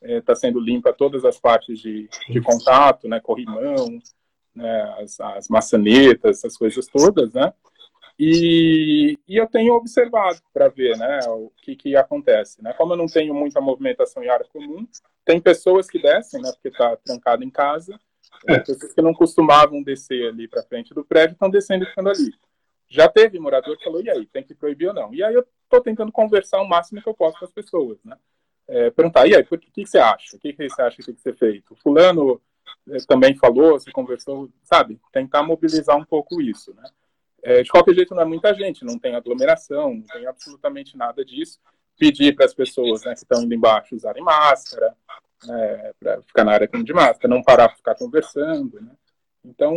está 0.03 0.33
é, 0.33 0.35
sendo 0.35 0.59
limpa 0.59 0.93
todas 0.93 1.25
as 1.25 1.39
partes 1.39 1.79
de, 1.79 2.09
de 2.29 2.41
contato, 2.41 3.07
né, 3.07 3.19
corrimão, 3.19 3.99
né, 4.55 4.95
as, 4.99 5.19
as 5.19 5.47
maçanetas, 5.47 6.39
essas 6.39 6.57
coisas 6.57 6.85
todas, 6.87 7.33
né? 7.33 7.53
E, 8.19 9.17
e 9.27 9.37
eu 9.37 9.47
tenho 9.47 9.73
observado 9.73 10.39
para 10.53 10.69
ver 10.69 10.95
né, 10.97 11.19
o 11.27 11.51
que, 11.57 11.75
que 11.75 11.95
acontece. 11.95 12.61
Né? 12.61 12.71
Como 12.73 12.93
eu 12.93 12.97
não 12.97 13.07
tenho 13.07 13.33
muita 13.33 13.59
movimentação 13.59 14.23
em 14.23 14.29
área 14.29 14.45
comum, 14.53 14.87
tem 15.25 15.41
pessoas 15.41 15.89
que 15.89 15.99
descem, 15.99 16.41
né, 16.41 16.51
porque 16.51 16.67
está 16.67 16.95
trancado 16.97 17.43
em 17.43 17.49
casa, 17.49 17.99
é. 18.47 18.59
pessoas 18.59 18.93
que 18.93 19.01
não 19.01 19.13
costumavam 19.13 19.81
descer 19.81 20.29
ali 20.29 20.47
para 20.47 20.63
frente 20.63 20.93
do 20.93 21.03
prédio 21.03 21.33
estão 21.33 21.49
descendo 21.49 21.85
e 21.85 21.87
ficando 21.87 22.09
ali. 22.09 22.31
Já 22.87 23.09
teve 23.09 23.39
morador 23.39 23.75
que 23.75 23.83
falou, 23.83 24.03
e 24.03 24.09
aí, 24.09 24.25
tem 24.27 24.43
que 24.43 24.53
proibir 24.53 24.89
ou 24.89 24.93
não? 24.93 25.13
E 25.13 25.23
aí 25.23 25.33
eu 25.33 25.45
estou 25.63 25.81
tentando 25.81 26.11
conversar 26.11 26.61
o 26.61 26.69
máximo 26.69 27.01
que 27.01 27.09
eu 27.09 27.13
posso 27.15 27.39
com 27.39 27.45
as 27.45 27.51
pessoas, 27.51 27.97
né? 28.03 28.15
É, 28.67 28.89
perguntar, 28.91 29.27
e 29.27 29.35
aí, 29.35 29.41
o 29.41 29.57
que, 29.57 29.85
você 29.85 29.97
acha? 29.97 30.35
O 30.35 30.39
que, 30.39 30.53
você 30.53 30.81
acha 30.81 30.97
que 30.97 31.03
tem 31.03 31.15
que 31.15 31.21
ser 31.21 31.35
feito? 31.35 31.75
Fulano 31.75 32.41
é, 32.89 32.97
também 33.07 33.35
falou, 33.35 33.79
você 33.79 33.91
conversou, 33.91 34.49
sabe? 34.63 34.99
Tentar 35.11 35.43
mobilizar 35.43 35.97
um 35.97 36.05
pouco 36.05 36.41
isso, 36.41 36.73
né? 36.73 36.83
É, 37.41 37.61
de 37.61 37.69
qualquer 37.69 37.93
jeito, 37.93 38.15
não 38.15 38.21
é 38.21 38.25
muita 38.25 38.53
gente, 38.53 38.85
não 38.85 38.97
tem 38.97 39.15
aglomeração, 39.15 39.95
não 39.95 40.03
tem 40.03 40.25
absolutamente 40.25 40.95
nada 40.95 41.25
disso. 41.25 41.59
Pedir 41.99 42.35
para 42.35 42.45
as 42.45 42.53
pessoas 42.53 43.03
né, 43.03 43.13
que 43.13 43.19
estão 43.19 43.43
indo 43.43 43.53
embaixo 43.53 43.95
usarem 43.95 44.23
máscara, 44.23 44.95
é, 45.49 45.93
para 45.99 46.21
ficar 46.21 46.45
na 46.45 46.53
área 46.53 46.67
de 46.67 46.93
máscara, 46.93 47.33
não 47.33 47.43
parar 47.43 47.67
para 47.67 47.77
ficar 47.77 47.95
conversando, 47.95 48.79
né? 48.81 48.91
Então, 49.43 49.75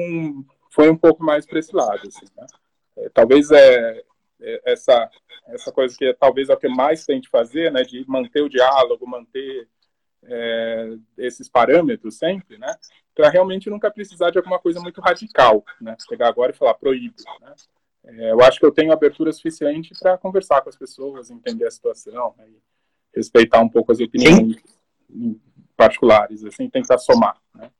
foi 0.70 0.89
um 0.89 0.97
pouco 0.97 1.24
mais 1.24 1.45
para 1.45 1.59
esse 1.59 1.74
lado, 1.74 2.07
assim, 2.07 2.26
né? 2.37 2.47
É, 2.99 3.09
talvez 3.09 3.51
é, 3.51 4.05
essa 4.64 5.11
essa 5.49 5.70
coisa 5.70 5.97
que 5.97 6.05
é, 6.05 6.12
talvez 6.12 6.49
é 6.49 6.55
o 6.55 6.57
que 6.57 6.68
mais 6.68 7.05
tem 7.05 7.20
de 7.20 7.28
fazer, 7.28 7.70
né, 7.70 7.82
de 7.82 8.05
manter 8.09 8.43
o 8.43 8.49
diálogo, 8.49 9.09
manter 9.09 9.68
é, 10.24 10.97
esses 11.16 11.49
parâmetros 11.49 12.16
sempre, 12.16 12.59
né, 12.59 12.74
para 13.14 13.30
realmente 13.30 13.70
nunca 13.70 13.91
precisar 13.91 14.30
de 14.30 14.39
alguma 14.39 14.59
coisa 14.59 14.80
muito 14.80 15.01
radical, 15.01 15.64
né, 15.80 15.97
pegar 16.09 16.28
agora 16.28 16.53
e 16.53 16.57
falar 16.57 16.74
proíbe, 16.74 17.14
né. 17.41 17.55
É, 18.05 18.32
eu 18.32 18.41
acho 18.41 18.59
que 18.59 18.66
eu 18.66 18.72
tenho 18.72 18.93
abertura 18.93 19.32
suficiente 19.32 19.93
para 19.99 20.18
conversar 20.18 20.62
com 20.62 20.68
as 20.68 20.76
pessoas, 20.76 21.30
entender 21.30 21.66
a 21.66 21.70
situação, 21.70 22.34
né, 22.37 22.47
respeitar 23.14 23.61
um 23.61 23.68
pouco 23.68 23.93
as 23.93 24.01
opiniões 24.01 24.57
Sim. 25.09 25.41
particulares, 25.76 26.45
assim, 26.45 26.68
tentar 26.68 26.99
somar, 26.99 27.41
né. 27.55 27.70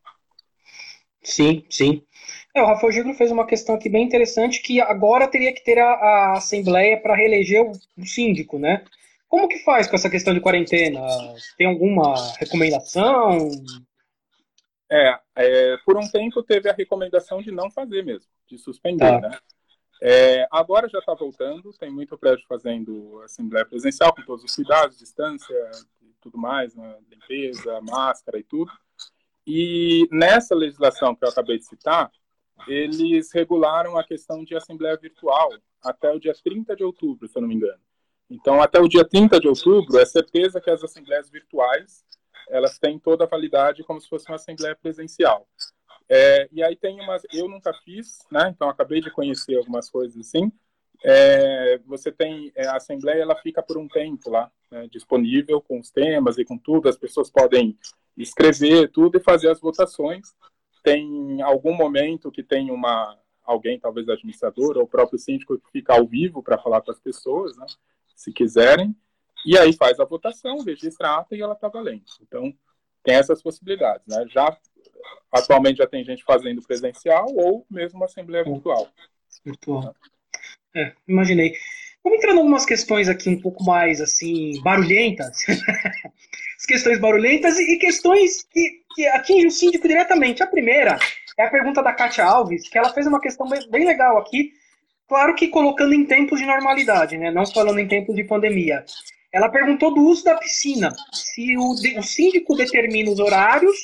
Sim, 1.27 1.65
sim. 1.69 2.03
É, 2.55 2.63
o 2.63 2.67
Rafael 2.67 2.93
Giglo 2.93 3.13
fez 3.15 3.33
uma 3.33 3.45
questão 3.45 3.75
aqui 3.75 3.89
bem 3.89 4.05
interessante 4.05 4.63
que 4.63 4.81
agora 4.81 5.27
teria 5.27 5.53
que 5.53 5.63
ter 5.63 5.77
a, 5.77 5.91
a 5.91 6.33
Assembleia 6.35 7.01
para 7.03 7.17
reeleger 7.17 7.63
o, 7.63 7.73
o, 7.99 8.07
síndico, 8.07 8.61
né? 8.61 8.85
Como 9.29 9.49
que 9.49 9.59
faz 9.59 9.89
com 9.89 9.97
essa 9.97 10.09
questão 10.09 10.33
de 10.33 10.41
quarentena? 10.41 11.01
Tem 11.59 11.67
alguma 11.67 12.15
recomendação? 12.39 13.51
É, 14.89 15.19
é 15.35 15.77
por 15.85 15.99
um 15.99 16.09
tempo 16.09 16.45
teve 16.45 16.71
a 16.71 16.73
recomendação 16.73 17.43
de 17.43 17.51
não 17.51 17.73
fazer 17.73 18.05
mesmo, 18.05 18.31
de 18.49 18.57
suspender, 18.57 19.21
tá. 19.21 19.29
né? 19.29 19.39
É, 20.01 20.47
agora 20.49 20.89
já 20.89 21.01
está 21.01 21.13
voltando, 21.13 21.73
tem 21.73 21.91
muito 21.91 22.17
prédio 22.17 22.45
fazendo 22.47 23.21
assembleia 23.25 23.67
presencial 23.67 24.15
com 24.15 24.23
todos 24.23 24.45
os 24.45 24.55
cuidados, 24.55 24.97
distância 24.97 25.55
e 26.01 26.15
tudo 26.21 26.39
mais, 26.39 26.73
né? 26.77 26.97
limpeza, 27.11 27.81
máscara 27.81 28.39
e 28.39 28.45
tudo. 28.45 28.71
E 29.47 30.09
nessa 30.11 30.55
legislação 30.55 31.15
que 31.15 31.25
eu 31.25 31.29
acabei 31.29 31.59
de 31.59 31.65
citar, 31.65 32.11
eles 32.67 33.33
regularam 33.33 33.97
a 33.97 34.05
questão 34.05 34.45
de 34.45 34.57
assembleia 34.57 34.97
virtual 34.97 35.51
até 35.83 36.11
o 36.11 36.19
dia 36.19 36.35
30 36.43 36.75
de 36.75 36.83
outubro, 36.83 37.29
se 37.29 37.37
eu 37.37 37.43
não 37.43 37.49
me 37.49 37.55
engano. 37.55 37.81
Então, 38.29 38.61
até 38.61 38.81
o 38.81 38.89
dia 38.89 39.05
30 39.05 39.39
de 39.39 39.47
outubro, 39.47 39.99
é 39.99 40.05
certeza 40.05 40.61
que 40.61 40.71
as 40.71 40.83
assembleias 40.83 41.31
virtuais 41.31 42.05
elas 42.49 42.79
têm 42.79 42.99
toda 42.99 43.25
a 43.25 43.29
validade 43.29 43.85
como 43.85 44.01
se 44.01 44.09
fosse 44.09 44.29
uma 44.29 44.37
assembleia 44.37 44.77
presencial. 44.77 45.49
É, 46.09 46.49
e 46.53 46.63
aí 46.63 46.77
tem 46.77 47.01
umas, 47.01 47.23
eu 47.33 47.49
nunca 47.49 47.73
fiz, 47.85 48.19
né? 48.31 48.53
Então 48.55 48.69
acabei 48.69 49.01
de 49.01 49.11
conhecer 49.11 49.57
algumas 49.57 49.91
coisas 49.91 50.17
assim. 50.17 50.53
É, 51.05 51.79
você 51.85 52.11
tem 52.13 52.53
é, 52.55 52.67
a 52.67 52.77
assembleia, 52.77 53.23
ela 53.23 53.37
fica 53.37 53.63
por 53.63 53.77
um 53.77 53.89
tempo 53.89 54.31
lá 54.31 54.51
né, 54.71 54.89
disponível 54.89 55.61
com 55.61 55.79
os 55.81 55.91
temas 55.91 56.39
e 56.39 56.45
com 56.45 56.57
tudo. 56.57 56.89
As 56.89 56.97
pessoas 56.97 57.31
podem 57.31 57.77
escrever 58.17 58.91
tudo 58.91 59.19
e 59.19 59.23
fazer 59.23 59.51
as 59.51 59.61
votações. 59.61 60.35
Tem 60.83 61.43
algum 61.43 61.75
momento 61.75 62.31
que 62.31 62.43
tem 62.43 62.71
uma 62.71 63.19
alguém, 63.45 63.79
talvez 63.79 64.09
administrador, 64.09 64.77
ou 64.77 64.83
o 64.83 64.89
próprio 64.89 65.19
síndico 65.19 65.57
que 65.59 65.71
fica 65.71 65.95
ao 65.95 66.05
vivo 66.05 66.43
para 66.43 66.59
falar 66.59 66.81
com 66.81 66.91
as 66.91 66.99
pessoas, 66.99 67.57
né, 67.57 67.67
se 68.15 68.33
quiserem, 68.33 68.95
e 69.45 69.57
aí 69.57 69.73
faz 69.73 70.01
a 70.01 70.05
votação, 70.05 70.65
registra 70.65 71.09
a 71.09 71.19
ata 71.21 71.37
e 71.37 71.41
ela 71.41 71.55
está 71.55 71.69
valendo. 71.69 72.03
Então, 72.21 72.53
tem 73.05 73.15
essas 73.15 73.41
possibilidades. 73.41 74.05
Né? 74.09 74.27
Já 74.29 74.59
atualmente 75.31 75.77
já 75.77 75.87
tem 75.87 76.05
gente 76.05 76.25
fazendo 76.25 76.61
presencial 76.63 77.27
ou 77.33 77.65
mesmo 77.71 78.03
assembleia 78.03 78.43
virtual. 78.43 78.89
Virtual. 79.45 79.95
É, 80.75 80.93
imaginei. 81.07 81.55
Vamos 82.07 82.19
entrar 82.19 82.35
em 82.35 82.39
algumas 82.39 82.65
questões 82.65 83.09
aqui 83.09 83.29
um 83.29 83.41
pouco 83.41 83.65
mais 83.65 84.01
assim 84.01 84.63
barulhentas. 84.63 85.39
As 86.57 86.65
questões 86.65 87.01
barulhentas 87.01 87.59
e 87.59 87.77
questões 87.79 88.45
que, 88.45 88.81
que 88.95 89.09
atingem 89.09 89.49
o 89.49 89.51
síndico 89.51 89.89
diretamente. 89.89 90.41
A 90.41 90.47
primeira 90.47 91.01
é 91.37 91.43
a 91.43 91.51
pergunta 91.51 91.83
da 91.83 91.93
Kátia 91.93 92.25
Alves, 92.25 92.69
que 92.69 92.79
ela 92.79 92.93
fez 92.93 93.09
uma 93.09 93.21
questão 93.21 93.49
bem, 93.49 93.85
legal 93.85 94.19
aqui, 94.19 94.53
claro 95.09 95.35
que 95.35 95.49
colocando 95.49 95.95
em 95.95 96.05
tempos 96.05 96.39
de 96.39 96.47
normalidade, 96.47 97.19
né? 97.19 97.33
não 97.33 97.45
falando 97.45 97.81
em 97.81 97.89
tempos 97.89 98.15
de 98.15 98.23
pandemia. 98.23 98.85
Ela 99.33 99.49
perguntou 99.49 99.93
do 99.93 100.03
uso 100.03 100.23
da 100.23 100.37
piscina, 100.37 100.93
se 101.13 101.57
o, 101.57 101.73
o 101.99 102.03
síndico 102.05 102.55
determina 102.55 103.11
os 103.11 103.19
horários 103.19 103.77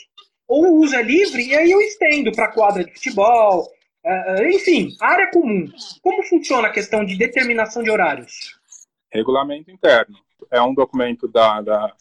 ou 0.46 0.66
o 0.66 0.76
uso 0.76 0.94
é 0.94 1.02
livre, 1.02 1.42
e 1.44 1.56
aí 1.56 1.72
eu 1.72 1.80
estendo 1.80 2.30
para 2.30 2.52
quadra 2.52 2.84
de 2.84 2.92
futebol, 2.92 3.68
Uh, 4.04 4.46
enfim, 4.48 4.96
área 5.00 5.30
comum. 5.30 5.70
Como 6.02 6.22
funciona 6.24 6.68
a 6.68 6.72
questão 6.72 7.04
de 7.04 7.16
determinação 7.16 7.82
de 7.82 7.90
horários? 7.90 8.58
Regulamento 9.10 9.70
interno. 9.70 10.18
É 10.50 10.60
um 10.60 10.74
documento 10.74 11.28
da, 11.28 11.60
da 11.60 11.94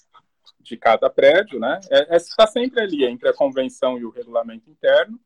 de 0.62 0.78
cada 0.78 1.10
prédio, 1.10 1.60
né? 1.60 1.80
É, 1.90 2.16
está 2.16 2.48
sempre 2.48 2.82
ali 2.82 3.06
entre 3.06 3.28
a 3.30 3.34
convenção 3.34 3.98
e 3.98 4.06
o 4.06 4.10
regulamento 4.10 4.70
interno. 4.70 5.20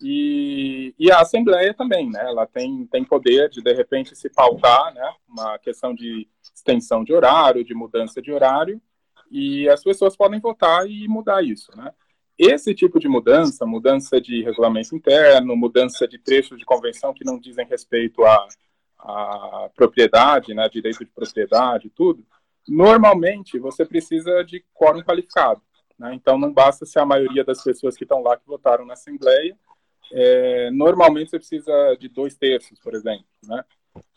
E, 0.00 0.94
e, 0.98 1.10
a 1.10 1.20
Assembleia 1.20 1.72
também, 1.72 2.10
né? 2.10 2.20
Ela 2.20 2.46
tem, 2.46 2.86
tem 2.86 3.02
poder 3.02 3.48
de, 3.48 3.62
de 3.62 3.72
repente, 3.72 4.14
se 4.14 4.28
pautar, 4.28 4.92
né? 4.92 5.14
Uma 5.26 5.58
questão 5.58 5.94
de 5.94 6.28
extensão 6.54 7.02
de 7.02 7.14
horário, 7.14 7.64
de 7.64 7.74
mudança 7.74 8.20
de 8.20 8.30
horário, 8.30 8.80
e 9.30 9.68
as 9.68 9.82
pessoas 9.82 10.14
podem 10.14 10.38
votar 10.38 10.86
e 10.86 11.08
mudar 11.08 11.42
isso, 11.42 11.74
né? 11.74 11.92
Esse 12.38 12.74
tipo 12.74 12.98
de 12.98 13.08
mudança, 13.08 13.64
mudança 13.64 14.20
de 14.20 14.42
regulamento 14.42 14.94
interno, 14.94 15.56
mudança 15.56 16.06
de 16.06 16.18
trechos 16.18 16.58
de 16.58 16.64
convenção 16.64 17.14
que 17.14 17.24
não 17.24 17.38
dizem 17.38 17.66
respeito 17.66 18.22
à, 18.24 18.46
à 18.98 19.70
propriedade, 19.74 20.52
né, 20.52 20.68
direito 20.68 20.98
de 20.98 21.10
propriedade, 21.10 21.90
tudo, 21.90 22.24
normalmente 22.68 23.58
você 23.58 23.86
precisa 23.86 24.42
de 24.42 24.64
quórum 24.74 25.02
qualificado. 25.02 25.62
Né? 25.98 26.14
Então 26.14 26.38
não 26.38 26.52
basta 26.52 26.84
ser 26.84 26.98
a 26.98 27.06
maioria 27.06 27.44
das 27.44 27.62
pessoas 27.62 27.96
que 27.96 28.04
estão 28.04 28.22
lá 28.22 28.36
que 28.36 28.46
votaram 28.46 28.84
na 28.84 28.92
Assembleia. 28.94 29.56
É, 30.12 30.70
normalmente 30.70 31.30
você 31.30 31.38
precisa 31.38 31.96
de 31.98 32.08
dois 32.08 32.36
terços, 32.36 32.78
por 32.78 32.94
exemplo, 32.94 33.24
né, 33.44 33.64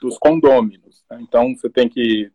dos 0.02 0.18
condôminos. 0.18 1.04
Né? 1.10 1.20
Então 1.22 1.56
você 1.56 1.70
tem 1.70 1.88
que 1.88 2.32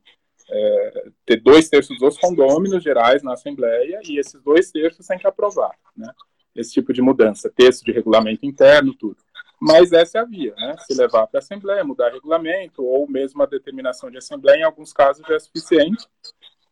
é, 0.51 1.09
ter 1.25 1.41
dois 1.41 1.69
terços 1.69 1.99
dos 1.99 2.19
condôminos 2.19 2.83
gerais 2.83 3.23
na 3.23 3.33
Assembleia 3.33 4.01
e 4.05 4.19
esses 4.19 4.41
dois 4.43 4.71
terços 4.71 5.07
têm 5.07 5.19
que 5.19 5.27
aprovar, 5.27 5.75
né? 5.97 6.11
Esse 6.55 6.73
tipo 6.73 6.93
de 6.93 7.03
mudança, 7.03 7.51
texto 7.51 7.85
de 7.85 7.93
regulamento 7.93 8.47
interno, 8.47 8.95
tudo. 8.95 9.17
Mas 9.61 9.93
essa 9.93 10.19
é 10.19 10.21
a 10.21 10.25
via, 10.25 10.55
né? 10.57 10.77
Se 10.79 10.95
levar 10.95 11.27
para 11.27 11.39
a 11.39 11.43
Assembleia, 11.43 11.83
mudar 11.83 12.13
regulamento, 12.13 12.85
ou 12.85 13.09
mesmo 13.09 13.43
a 13.43 13.47
determinação 13.47 14.11
de 14.11 14.19
Assembleia, 14.19 14.61
em 14.61 14.65
alguns 14.65 14.93
casos 14.93 15.27
já 15.27 15.35
é 15.35 15.39
suficiente. 15.39 16.07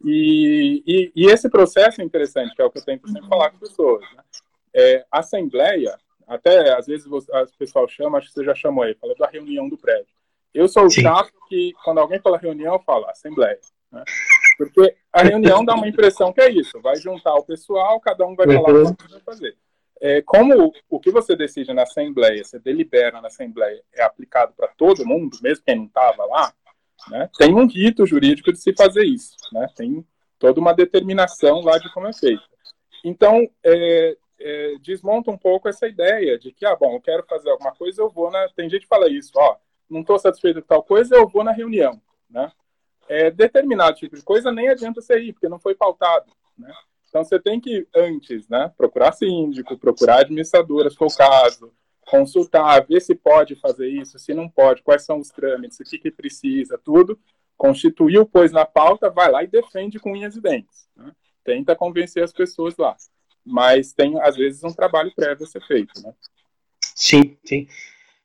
E, 0.05 0.83
e, 0.87 1.12
e 1.14 1.27
esse 1.27 1.49
processo 1.49 2.01
é 2.01 2.05
interessante, 2.05 2.55
que 2.55 2.62
é 2.62 2.64
o 2.64 2.70
que 2.70 2.79
eu 2.79 2.85
tento 2.85 3.09
sempre 3.09 3.29
falar 3.29 3.51
com 3.51 3.57
as 3.57 3.70
pessoas. 3.70 4.03
Né? 4.14 4.23
É, 4.75 5.07
Assembleia, 5.11 5.97
até 6.27 6.73
às 6.77 6.87
vezes 6.87 7.07
o 7.07 7.23
pessoal 7.59 7.89
chama, 7.89 8.18
acho 8.18 8.29
que 8.29 8.35
você 8.35 8.45
já 8.45 8.55
chamou 8.55 8.85
aí, 8.85 8.95
fala 8.95 9.14
da 9.14 9.27
reunião 9.27 9.68
do 9.68 9.79
prédio. 9.79 10.12
Eu 10.55 10.69
sou 10.69 10.85
o 10.85 10.91
Sim. 10.91 11.03
chato 11.03 11.33
que, 11.49 11.73
quando 11.85 11.99
alguém 11.99 12.21
fala 12.21 12.39
reunião, 12.39 12.75
eu 12.75 12.81
falo 12.81 13.09
assembleia. 13.09 13.59
Né? 13.91 14.05
Porque 14.59 14.95
a 15.13 15.23
reunião 15.23 15.65
dá 15.65 15.75
uma 15.75 15.89
impressão 15.89 16.33
que 16.33 16.41
é 16.41 16.51
isso, 16.51 16.81
vai 16.81 16.97
juntar 16.97 17.35
o 17.35 17.45
pessoal, 17.45 18.01
cada 18.01 18.27
um 18.27 18.35
vai 18.35 18.47
uhum. 18.47 18.63
falar 18.63 18.83
o 18.83 18.97
que 18.97 19.11
vai 19.11 19.21
fazer. 19.21 19.57
É, 20.01 20.21
como 20.23 20.73
o 20.91 20.99
que 20.99 21.11
você 21.11 21.37
decide 21.37 21.73
na 21.73 21.83
assembleia, 21.83 22.43
você 22.43 22.59
delibera 22.59 23.21
na 23.21 23.29
assembleia, 23.29 23.83
é 23.95 24.03
aplicado 24.03 24.53
para 24.57 24.69
todo 24.69 25.07
mundo, 25.07 25.39
mesmo 25.41 25.65
quem 25.65 25.77
não 25.77 25.85
estava 25.87 26.25
lá, 26.25 26.53
né? 27.09 27.31
tem 27.39 27.55
um 27.55 27.67
rito 27.67 28.05
jurídico 28.05 28.53
de 28.53 28.59
se 28.59 28.75
fazer 28.75 29.05
isso, 29.05 29.37
né? 29.53 29.69
tem 29.77 30.05
toda 30.39 30.61
uma 30.61 30.75
determinação 30.75 31.61
lá 31.61 31.79
de 31.79 31.93
como 31.93 32.09
é 32.09 32.13
feito. 32.13 32.43
Então, 33.05 33.49
é, 33.65 34.17
é, 34.41 34.75
desmonta 34.81 35.31
um 35.31 35.39
pouco 35.39 35.69
essa 35.69 35.87
ideia 35.87 36.39
de 36.39 36.53
que, 36.53 36.67
ah, 36.67 36.75
bom, 36.75 36.95
eu 36.95 37.01
quero 37.01 37.25
fazer 37.29 37.51
alguma 37.51 37.73
coisa, 37.73 38.03
eu 38.03 38.11
vou 38.11 38.31
na. 38.31 38.49
Tem 38.49 38.69
gente 38.69 38.83
que 38.83 38.89
fala 38.89 39.09
isso, 39.09 39.33
ó, 39.37 39.57
não 39.93 40.01
estou 40.01 40.18
satisfeito 40.18 40.61
com 40.62 40.66
tal 40.66 40.82
coisa, 40.82 41.14
eu 41.14 41.28
vou 41.28 41.45
na 41.45 41.53
reunião, 41.53 42.01
né? 42.28 42.51
É, 43.09 43.30
determinado 43.30 43.97
tipo 43.97 44.16
de 44.16 44.22
coisa 44.22 44.51
nem 44.51 44.68
adianta 44.68 45.01
você 45.01 45.18
ir, 45.20 45.32
porque 45.32 45.49
não 45.49 45.59
foi 45.59 45.74
pautado, 45.74 46.32
né? 46.57 46.72
Então 47.09 47.22
você 47.22 47.38
tem 47.38 47.61
que 47.61 47.86
antes, 47.95 48.49
né, 48.49 48.72
procurar 48.74 49.12
síndico, 49.12 49.76
procurar 49.76 50.20
administradora, 50.20 50.88
se 50.88 50.97
for 50.97 51.09
o 51.09 51.14
caso, 51.14 51.70
consultar, 52.07 52.86
ver 52.86 53.01
se 53.01 53.14
pode 53.14 53.55
fazer 53.57 53.88
isso, 53.88 54.18
se 54.18 54.32
não 54.32 54.49
pode, 54.49 54.82
quais 54.82 55.05
são 55.05 55.18
os 55.18 55.28
trâmites, 55.28 55.78
o 55.78 55.84
que, 55.84 55.99
que 55.99 56.11
precisa, 56.11 56.78
tudo. 56.78 57.20
Constituiu, 57.57 58.24
pôs 58.24 58.51
na 58.51 58.64
pauta, 58.64 59.11
vai 59.11 59.30
lá 59.30 59.45
e 59.45 59.47
defende 59.47 59.99
com 59.99 60.12
unhas 60.12 60.34
e 60.36 60.40
dentes. 60.40 60.88
Né? 60.97 61.12
Tenta 61.45 61.76
convencer 61.76 62.24
as 62.24 62.32
pessoas 62.32 62.76
lá. 62.78 62.97
Mas 63.45 63.93
tem, 63.93 64.18
às 64.20 64.36
vezes, 64.36 64.64
um 64.64 64.72
trabalho 64.72 65.12
prévio 65.14 65.45
a 65.45 65.49
ser 65.49 65.61
feito, 65.66 66.01
né? 66.03 66.14
Sim, 66.95 67.36
sim. 67.45 67.68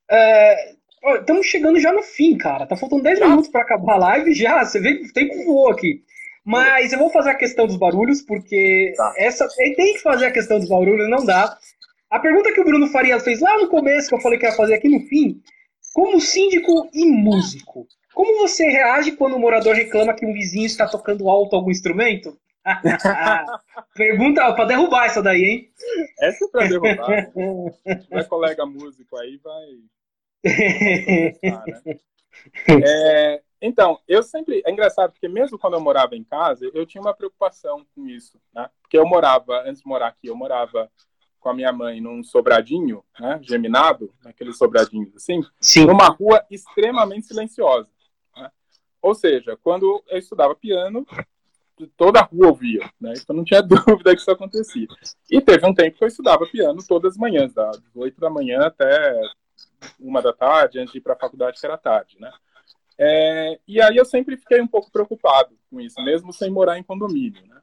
É, 0.09 0.75
Estamos 1.19 1.45
chegando 1.45 1.79
já 1.79 1.91
no 1.91 2.01
fim, 2.01 2.37
cara. 2.37 2.65
Tá 2.65 2.75
faltando 2.75 3.03
10 3.03 3.19
minutos 3.19 3.49
para 3.49 3.61
acabar 3.61 3.93
a 3.93 3.97
live 3.97 4.33
já. 4.33 4.63
Você 4.63 4.79
vê 4.79 4.95
que 4.95 5.05
o 5.05 5.13
tempo 5.13 5.43
voou 5.45 5.69
aqui. 5.69 6.03
Mas 6.43 6.93
eu 6.93 6.99
vou 6.99 7.09
fazer 7.09 7.31
a 7.31 7.35
questão 7.35 7.67
dos 7.67 7.75
barulhos, 7.75 8.21
porque 8.21 8.93
tá. 8.95 9.13
essa 9.17 9.47
tem 9.57 9.75
que 9.75 9.99
fazer 9.99 10.27
a 10.27 10.31
questão 10.31 10.59
dos 10.59 10.69
barulhos, 10.69 11.09
não 11.09 11.25
dá. 11.25 11.57
A 12.09 12.19
pergunta 12.19 12.53
que 12.53 12.61
o 12.61 12.63
Bruno 12.63 12.87
Faria 12.87 13.19
fez 13.19 13.41
lá 13.41 13.57
no 13.57 13.67
começo, 13.67 14.07
que 14.07 14.15
eu 14.15 14.21
falei 14.21 14.39
que 14.39 14.45
ia 14.45 14.53
fazer 14.53 14.75
aqui 14.75 14.87
no 14.87 15.01
fim, 15.07 15.41
como 15.93 16.21
síndico 16.21 16.89
e 16.93 17.05
músico, 17.05 17.85
como 18.13 18.39
você 18.39 18.65
reage 18.65 19.11
quando 19.11 19.35
o 19.35 19.39
morador 19.39 19.75
reclama 19.75 20.13
que 20.13 20.25
um 20.25 20.31
vizinho 20.31 20.65
está 20.65 20.87
tocando 20.87 21.29
alto 21.29 21.55
algum 21.55 21.69
instrumento? 21.69 22.37
Pergunta 23.93 24.53
para 24.53 24.65
derrubar 24.65 25.05
essa 25.05 25.21
daí, 25.21 25.43
hein? 25.43 25.69
Essa 26.21 26.45
é 26.45 26.47
para 26.47 26.67
derrubar. 26.67 27.31
Meu 28.09 28.25
colega 28.27 28.65
músico 28.65 29.17
aí 29.17 29.37
vai? 29.43 29.65
É, 32.67 33.41
então, 33.61 33.99
eu 34.07 34.21
sempre. 34.23 34.61
É 34.65 34.71
engraçado, 34.71 35.11
porque 35.11 35.27
mesmo 35.27 35.57
quando 35.57 35.73
eu 35.73 35.81
morava 35.81 36.15
em 36.15 36.23
casa, 36.23 36.69
eu 36.73 36.85
tinha 36.85 37.01
uma 37.01 37.13
preocupação 37.13 37.85
com 37.95 38.07
isso, 38.07 38.39
né? 38.53 38.69
Porque 38.81 38.97
eu 38.97 39.05
morava, 39.05 39.63
antes 39.65 39.81
de 39.81 39.87
morar 39.87 40.07
aqui, 40.07 40.27
eu 40.27 40.35
morava 40.35 40.89
com 41.39 41.49
a 41.49 41.53
minha 41.53 41.71
mãe 41.71 41.99
num 42.01 42.23
sobradinho, 42.23 43.03
né? 43.19 43.39
Geminado, 43.41 44.13
naqueles 44.23 44.57
sobradinhos 44.57 45.15
assim, 45.15 45.41
Sim. 45.59 45.85
numa 45.85 46.07
rua 46.07 46.45
extremamente 46.49 47.27
silenciosa. 47.27 47.89
Né? 48.35 48.51
Ou 49.01 49.15
seja, 49.15 49.57
quando 49.63 50.03
eu 50.07 50.17
estudava 50.17 50.55
piano, 50.55 51.05
toda 51.95 52.19
a 52.19 52.23
rua 52.23 52.47
ouvia, 52.47 52.89
né? 52.99 53.13
Então 53.17 53.35
não 53.35 53.43
tinha 53.43 53.61
dúvida 53.63 54.15
que 54.15 54.21
isso 54.21 54.31
acontecia. 54.31 54.87
E 55.29 55.41
teve 55.41 55.65
um 55.65 55.73
tempo 55.73 55.97
que 55.97 56.03
eu 56.03 56.07
estudava 56.07 56.45
piano 56.45 56.79
todas 56.87 57.13
as 57.13 57.17
manhãs, 57.17 57.53
das 57.53 57.79
8 57.95 58.19
da 58.19 58.29
manhã 58.29 58.61
até 58.61 59.19
uma 59.99 60.21
da 60.21 60.33
tarde, 60.33 60.79
antes 60.79 60.91
de 60.91 60.99
ir 60.99 61.01
para 61.01 61.13
a 61.13 61.19
faculdade, 61.19 61.59
que 61.59 61.65
era 61.65 61.77
tarde, 61.77 62.17
né? 62.19 62.31
É, 62.97 63.59
e 63.67 63.81
aí 63.81 63.95
eu 63.95 64.05
sempre 64.05 64.35
fiquei 64.37 64.59
um 64.59 64.67
pouco 64.67 64.91
preocupado 64.91 65.57
com 65.69 65.79
isso, 65.79 66.01
mesmo 66.03 66.33
sem 66.33 66.49
morar 66.49 66.77
em 66.77 66.83
condomínio, 66.83 67.45
né? 67.45 67.61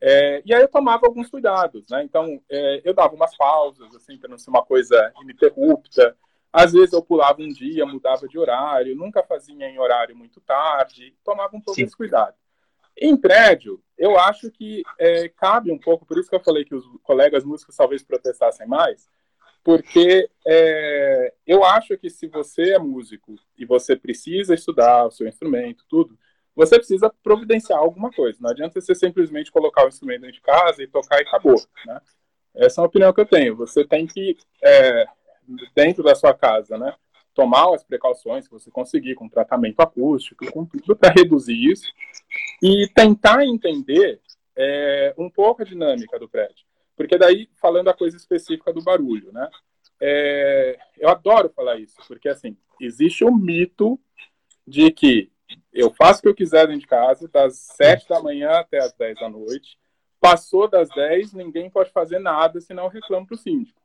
É, 0.00 0.42
e 0.44 0.52
aí 0.52 0.60
eu 0.60 0.68
tomava 0.68 1.06
alguns 1.06 1.30
cuidados, 1.30 1.88
né? 1.88 2.02
Então, 2.04 2.38
é, 2.50 2.82
eu 2.84 2.92
dava 2.92 3.14
umas 3.14 3.34
pausas, 3.36 3.94
assim, 3.94 4.18
para 4.18 4.28
não 4.28 4.36
ser 4.36 4.50
uma 4.50 4.62
coisa 4.62 5.12
ininterrupta. 5.22 6.14
Às 6.52 6.72
vezes 6.72 6.92
eu 6.92 7.02
pulava 7.02 7.40
um 7.40 7.48
dia, 7.48 7.86
mudava 7.86 8.28
de 8.28 8.38
horário, 8.38 8.94
nunca 8.94 9.22
fazia 9.22 9.66
em 9.66 9.78
horário 9.78 10.14
muito 10.14 10.40
tarde, 10.42 11.16
tomava 11.24 11.56
um 11.56 11.60
pouco 11.60 11.76
Sim. 11.76 11.84
desse 11.84 11.96
cuidado. 11.96 12.34
Em 12.96 13.16
prédio, 13.16 13.82
eu 13.98 14.18
acho 14.18 14.50
que 14.50 14.82
é, 14.98 15.28
cabe 15.30 15.72
um 15.72 15.78
pouco, 15.78 16.04
por 16.04 16.18
isso 16.18 16.28
que 16.28 16.36
eu 16.36 16.44
falei 16.44 16.64
que 16.64 16.74
os 16.74 16.84
colegas 17.02 17.42
músicos 17.42 17.74
talvez 17.74 18.04
protestassem 18.04 18.68
mais, 18.68 19.08
porque 19.64 20.28
é, 20.46 21.32
eu 21.46 21.64
acho 21.64 21.96
que 21.96 22.10
se 22.10 22.28
você 22.28 22.74
é 22.74 22.78
músico 22.78 23.34
e 23.58 23.64
você 23.64 23.96
precisa 23.96 24.54
estudar 24.54 25.06
o 25.06 25.10
seu 25.10 25.26
instrumento, 25.26 25.84
tudo, 25.88 26.18
você 26.54 26.76
precisa 26.76 27.12
providenciar 27.22 27.78
alguma 27.78 28.12
coisa. 28.12 28.38
Não 28.40 28.50
adianta 28.50 28.78
você 28.78 28.94
simplesmente 28.94 29.50
colocar 29.50 29.84
o 29.84 29.88
instrumento 29.88 30.20
dentro 30.20 30.36
de 30.36 30.42
casa 30.42 30.82
e 30.82 30.86
tocar 30.86 31.18
e 31.18 31.22
acabou. 31.22 31.56
Né? 31.86 32.00
Essa 32.54 32.80
é 32.80 32.84
a 32.84 32.86
opinião 32.86 33.12
que 33.12 33.22
eu 33.22 33.26
tenho. 33.26 33.56
Você 33.56 33.84
tem 33.86 34.06
que, 34.06 34.36
é, 34.62 35.06
dentro 35.74 36.04
da 36.04 36.14
sua 36.14 36.34
casa, 36.34 36.76
né, 36.76 36.94
tomar 37.34 37.74
as 37.74 37.82
precauções 37.82 38.46
que 38.46 38.52
você 38.52 38.70
conseguir 38.70 39.14
com 39.14 39.28
tratamento 39.30 39.80
acústico, 39.80 40.50
com 40.52 40.66
tudo 40.66 40.94
para 40.94 41.12
reduzir 41.12 41.72
isso 41.72 41.90
e 42.62 42.86
tentar 42.94 43.44
entender 43.44 44.20
é, 44.54 45.14
um 45.18 45.30
pouco 45.30 45.62
a 45.62 45.64
dinâmica 45.64 46.18
do 46.18 46.28
prédio. 46.28 46.63
Porque 46.96 47.18
daí, 47.18 47.48
falando 47.60 47.88
a 47.88 47.94
coisa 47.94 48.16
específica 48.16 48.72
do 48.72 48.82
barulho, 48.82 49.32
né? 49.32 49.48
é, 50.00 50.78
eu 50.98 51.08
adoro 51.08 51.48
falar 51.50 51.78
isso, 51.78 51.96
porque 52.06 52.28
assim, 52.28 52.56
existe 52.80 53.24
um 53.24 53.34
mito 53.34 53.98
de 54.66 54.90
que 54.90 55.30
eu 55.72 55.92
faço 55.92 56.20
o 56.20 56.22
que 56.22 56.28
eu 56.28 56.34
quiser 56.34 56.66
dentro 56.66 56.80
de 56.80 56.86
casa, 56.86 57.28
das 57.28 57.56
7 57.76 58.08
da 58.08 58.22
manhã 58.22 58.50
até 58.50 58.78
as 58.78 58.92
10 58.94 59.20
da 59.20 59.28
noite. 59.28 59.78
Passou 60.20 60.68
das 60.68 60.88
10, 60.90 61.34
ninguém 61.34 61.68
pode 61.70 61.90
fazer 61.90 62.18
nada, 62.18 62.60
senão 62.60 62.84
eu 62.84 62.90
reclamo 62.90 63.26
para 63.26 63.34
o 63.34 63.38
síndico. 63.38 63.80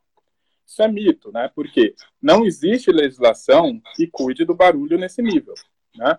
Isso 0.66 0.82
é 0.82 0.88
mito, 0.88 1.30
né? 1.32 1.50
Porque 1.54 1.94
não 2.20 2.44
existe 2.44 2.90
legislação 2.90 3.80
que 3.94 4.06
cuide 4.06 4.44
do 4.44 4.54
barulho 4.54 4.98
nesse 4.98 5.20
nível, 5.20 5.54
né? 5.96 6.18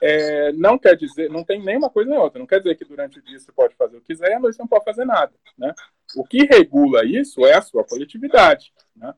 É, 0.00 0.52
não 0.52 0.78
quer 0.78 0.96
dizer, 0.96 1.30
não 1.30 1.44
tem 1.44 1.62
nenhuma 1.62 1.90
coisa 1.90 2.10
nem 2.10 2.18
outra. 2.18 2.38
Não 2.38 2.46
quer 2.46 2.58
dizer 2.58 2.74
que 2.74 2.84
durante 2.84 3.18
o 3.18 3.22
dia 3.22 3.38
você 3.38 3.52
pode 3.52 3.74
fazer 3.74 3.96
o 3.96 4.00
que 4.00 4.08
quiser 4.08 4.30
e 4.30 4.34
à 4.34 4.40
noite 4.40 4.56
você 4.56 4.62
não 4.62 4.68
pode 4.68 4.84
fazer 4.84 5.04
nada, 5.04 5.32
né? 5.56 5.74
O 6.16 6.24
que 6.24 6.44
regula 6.44 7.04
isso 7.04 7.46
é 7.46 7.54
a 7.54 7.62
sua 7.62 7.84
coletividade, 7.84 8.72
né? 8.96 9.14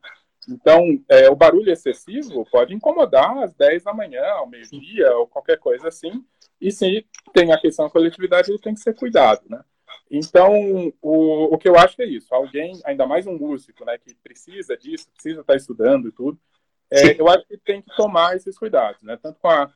Então, 0.49 0.83
é, 1.07 1.29
o 1.29 1.35
barulho 1.35 1.71
excessivo 1.71 2.45
pode 2.51 2.73
incomodar 2.73 3.37
às 3.37 3.53
10 3.53 3.83
da 3.83 3.93
manhã, 3.93 4.25
ao 4.25 4.47
meio-dia, 4.47 5.15
ou 5.15 5.27
qualquer 5.27 5.57
coisa 5.57 5.87
assim. 5.87 6.23
E 6.59 6.71
se 6.71 7.05
tem 7.33 7.51
a 7.53 7.59
questão 7.59 7.85
da 7.85 7.91
coletividade, 7.91 8.51
ele 8.51 8.59
tem 8.59 8.73
que 8.73 8.81
ser 8.81 8.93
cuidado, 8.93 9.41
né? 9.49 9.63
Então, 10.11 10.93
o, 11.01 11.53
o 11.53 11.57
que 11.57 11.67
eu 11.67 11.77
acho 11.77 12.01
é 12.01 12.05
isso. 12.05 12.33
Alguém, 12.33 12.79
ainda 12.85 13.07
mais 13.07 13.25
um 13.25 13.37
músico, 13.37 13.85
né, 13.85 13.97
que 13.97 14.13
precisa 14.15 14.77
disso, 14.77 15.09
precisa 15.13 15.41
estar 15.41 15.55
estudando 15.55 16.07
e 16.07 16.11
tudo, 16.11 16.37
é, 16.91 17.19
eu 17.19 17.27
acho 17.27 17.45
que 17.47 17.57
tem 17.57 17.81
que 17.81 17.95
tomar 17.95 18.35
esses 18.35 18.57
cuidados, 18.57 19.01
né? 19.01 19.17
Tanto 19.21 19.39
com 19.39 19.49
a 19.49 19.71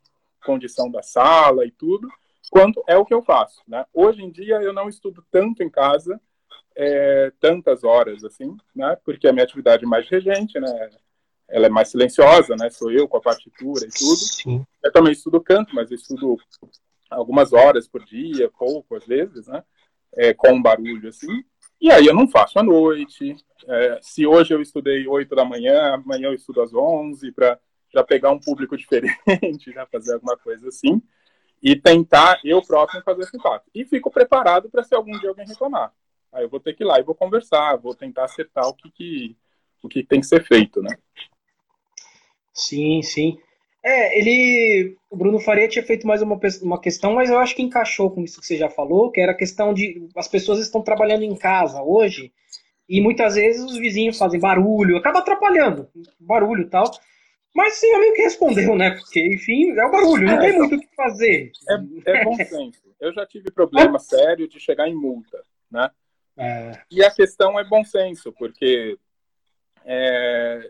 condição 0.45 0.89
da 0.89 1.01
sala 1.01 1.65
e 1.65 1.71
tudo, 1.71 2.07
quanto 2.49 2.83
é 2.87 2.97
o 2.97 3.05
que 3.05 3.13
eu 3.13 3.21
faço, 3.21 3.61
né? 3.67 3.85
Hoje 3.93 4.23
em 4.23 4.31
dia, 4.31 4.55
eu 4.61 4.73
não 4.73 4.87
estudo 4.89 5.23
tanto 5.31 5.63
em 5.63 5.69
casa, 5.69 6.19
é, 6.75 7.31
tantas 7.39 7.83
horas 7.83 8.23
assim, 8.23 8.55
né? 8.75 8.97
Porque 9.03 9.27
a 9.27 9.33
minha 9.33 9.43
atividade 9.43 9.83
é 9.83 9.87
mais 9.87 10.07
regente, 10.07 10.59
né? 10.59 10.89
Ela 11.49 11.67
é 11.67 11.69
mais 11.69 11.89
silenciosa, 11.89 12.55
né? 12.55 12.69
Sou 12.69 12.91
eu 12.91 13.07
com 13.07 13.17
a 13.17 13.21
partitura 13.21 13.85
e 13.85 13.89
tudo. 13.89 14.17
Sim. 14.17 14.65
Eu 14.83 14.91
também 14.91 15.11
estudo 15.11 15.41
canto, 15.41 15.73
mas 15.73 15.89
eu 15.89 15.95
estudo 15.95 16.37
algumas 17.09 17.53
horas 17.53 17.87
por 17.87 18.03
dia, 18.03 18.51
pouco 18.57 18.95
às 18.95 19.05
vezes, 19.05 19.47
né? 19.47 19.63
É, 20.15 20.33
com 20.33 20.61
barulho 20.61 21.09
assim. 21.09 21.43
E 21.79 21.91
aí 21.91 22.05
eu 22.05 22.13
não 22.13 22.27
faço 22.27 22.59
à 22.59 22.63
noite. 22.63 23.35
É, 23.67 23.99
se 24.01 24.25
hoje 24.25 24.53
eu 24.53 24.61
estudei 24.61 25.07
8 25.07 25.35
da 25.35 25.45
manhã, 25.45 25.93
amanhã 25.93 26.27
eu 26.27 26.33
estudo 26.33 26.61
às 26.61 26.73
11 26.73 27.31
para 27.31 27.59
já 27.97 28.03
pegar 28.03 28.31
um 28.31 28.39
público 28.39 28.77
diferente, 28.77 29.71
já 29.73 29.85
fazer 29.91 30.13
alguma 30.13 30.37
coisa 30.37 30.67
assim. 30.67 31.01
E 31.61 31.75
tentar 31.75 32.39
eu 32.43 32.61
próprio 32.61 33.01
fazer 33.03 33.23
esse 33.23 33.35
impacto. 33.35 33.69
E 33.73 33.83
fico 33.83 34.11
preparado 34.11 34.69
para 34.69 34.83
se 34.83 34.93
algum 34.93 35.17
dia 35.19 35.29
alguém 35.29 35.47
reclamar. 35.47 35.91
Aí 36.31 36.43
eu 36.43 36.49
vou 36.49 36.59
ter 36.59 36.75
que 36.75 36.83
ir 36.83 36.85
lá 36.85 36.99
e 36.99 37.03
vou 37.03 37.15
conversar, 37.15 37.77
vou 37.77 37.95
tentar 37.95 38.25
acertar 38.25 38.67
o 38.67 38.73
que, 38.73 38.91
que, 38.91 39.35
o 39.81 39.89
que 39.89 40.03
tem 40.03 40.19
que 40.19 40.27
ser 40.27 40.43
feito, 40.45 40.81
né? 40.81 40.95
Sim, 42.53 43.01
sim. 43.01 43.39
É, 43.83 44.19
ele. 44.19 44.97
O 45.09 45.15
Bruno 45.15 45.39
Faria 45.39 45.67
tinha 45.67 45.85
feito 45.85 46.05
mais 46.05 46.21
uma, 46.21 46.39
uma 46.61 46.81
questão, 46.81 47.13
mas 47.13 47.29
eu 47.29 47.39
acho 47.39 47.55
que 47.55 47.63
encaixou 47.63 48.11
com 48.11 48.21
isso 48.21 48.39
que 48.39 48.45
você 48.45 48.57
já 48.57 48.69
falou, 48.69 49.11
que 49.11 49.21
era 49.21 49.31
a 49.31 49.37
questão 49.37 49.73
de. 49.73 50.07
As 50.15 50.27
pessoas 50.27 50.59
estão 50.59 50.81
trabalhando 50.81 51.23
em 51.23 51.35
casa 51.35 51.81
hoje, 51.81 52.31
e 52.89 53.01
muitas 53.01 53.35
vezes 53.35 53.63
os 53.63 53.77
vizinhos 53.77 54.17
fazem 54.17 54.39
barulho, 54.39 54.97
acaba 54.97 55.19
atrapalhando, 55.19 55.87
barulho 56.19 56.63
e 56.63 56.69
tal. 56.69 56.91
Mas 57.57 57.73
sim, 57.73 57.87
eu 57.87 57.99
meio 57.99 58.13
que 58.13 58.21
respondeu, 58.21 58.75
né? 58.75 58.91
Porque, 58.91 59.19
enfim, 59.33 59.71
é 59.71 59.83
o 59.83 59.89
barulho, 59.89 60.27
não 60.27 60.35
é, 60.35 60.39
tem 60.41 60.59
muito 60.59 60.75
o 60.75 60.79
que 60.79 60.95
fazer. 60.95 61.51
É, 61.67 62.11
é 62.11 62.23
bom 62.23 62.35
senso. 62.35 62.83
Eu 62.99 63.11
já 63.11 63.25
tive 63.25 63.49
problema 63.49 63.97
sério 63.97 64.47
de 64.47 64.59
chegar 64.59 64.87
em 64.87 64.93
multa, 64.93 65.43
né? 65.71 65.89
É. 66.37 66.79
E 66.91 67.03
a 67.03 67.09
questão 67.09 67.59
é 67.59 67.63
bom 67.63 67.83
senso, 67.83 68.31
porque 68.33 68.95
é, 69.83 70.69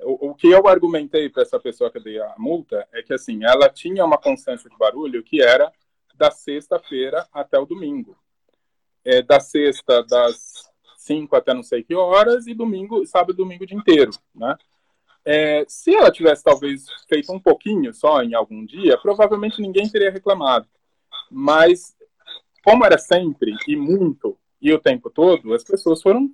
o, 0.00 0.28
o, 0.28 0.34
que 0.34 0.50
eu 0.50 0.68
argumentei 0.68 1.30
para 1.30 1.42
essa 1.42 1.58
pessoa 1.58 1.90
que 1.90 1.98
dei 1.98 2.20
a 2.20 2.34
multa 2.36 2.86
é 2.92 3.02
que 3.02 3.14
assim 3.14 3.42
ela 3.42 3.70
tinha 3.70 4.04
uma 4.04 4.18
constância 4.18 4.68
de 4.68 4.76
barulho 4.76 5.22
que 5.22 5.40
era 5.40 5.72
da 6.16 6.30
sexta-feira 6.30 7.26
até 7.32 7.58
o 7.58 7.64
domingo. 7.64 8.14
É, 9.06 9.22
da 9.22 9.40
sexta, 9.40 10.04
das 10.04 10.70
5 10.98 11.34
até 11.34 11.54
não 11.54 11.62
sei 11.62 11.82
que 11.82 11.94
horas, 11.94 12.46
e 12.46 12.52
domingo, 12.52 13.06
sábado 13.06 13.32
e 13.32 13.36
domingo 13.38 13.64
o 13.64 13.66
dia 13.66 13.78
inteiro, 13.78 14.10
né? 14.34 14.54
É, 15.24 15.64
se 15.68 15.94
ela 15.94 16.10
tivesse 16.10 16.42
talvez 16.42 16.86
feito 17.08 17.32
um 17.32 17.38
pouquinho 17.38 17.92
só 17.92 18.22
em 18.22 18.34
algum 18.34 18.64
dia, 18.64 18.98
provavelmente 18.98 19.60
ninguém 19.60 19.88
teria 19.88 20.10
reclamado. 20.10 20.66
Mas 21.30 21.94
como 22.64 22.84
era 22.84 22.98
sempre 22.98 23.54
e 23.66 23.76
muito, 23.76 24.36
e 24.60 24.72
o 24.72 24.78
tempo 24.78 25.10
todo, 25.10 25.54
as 25.54 25.64
pessoas 25.64 26.02
foram 26.02 26.30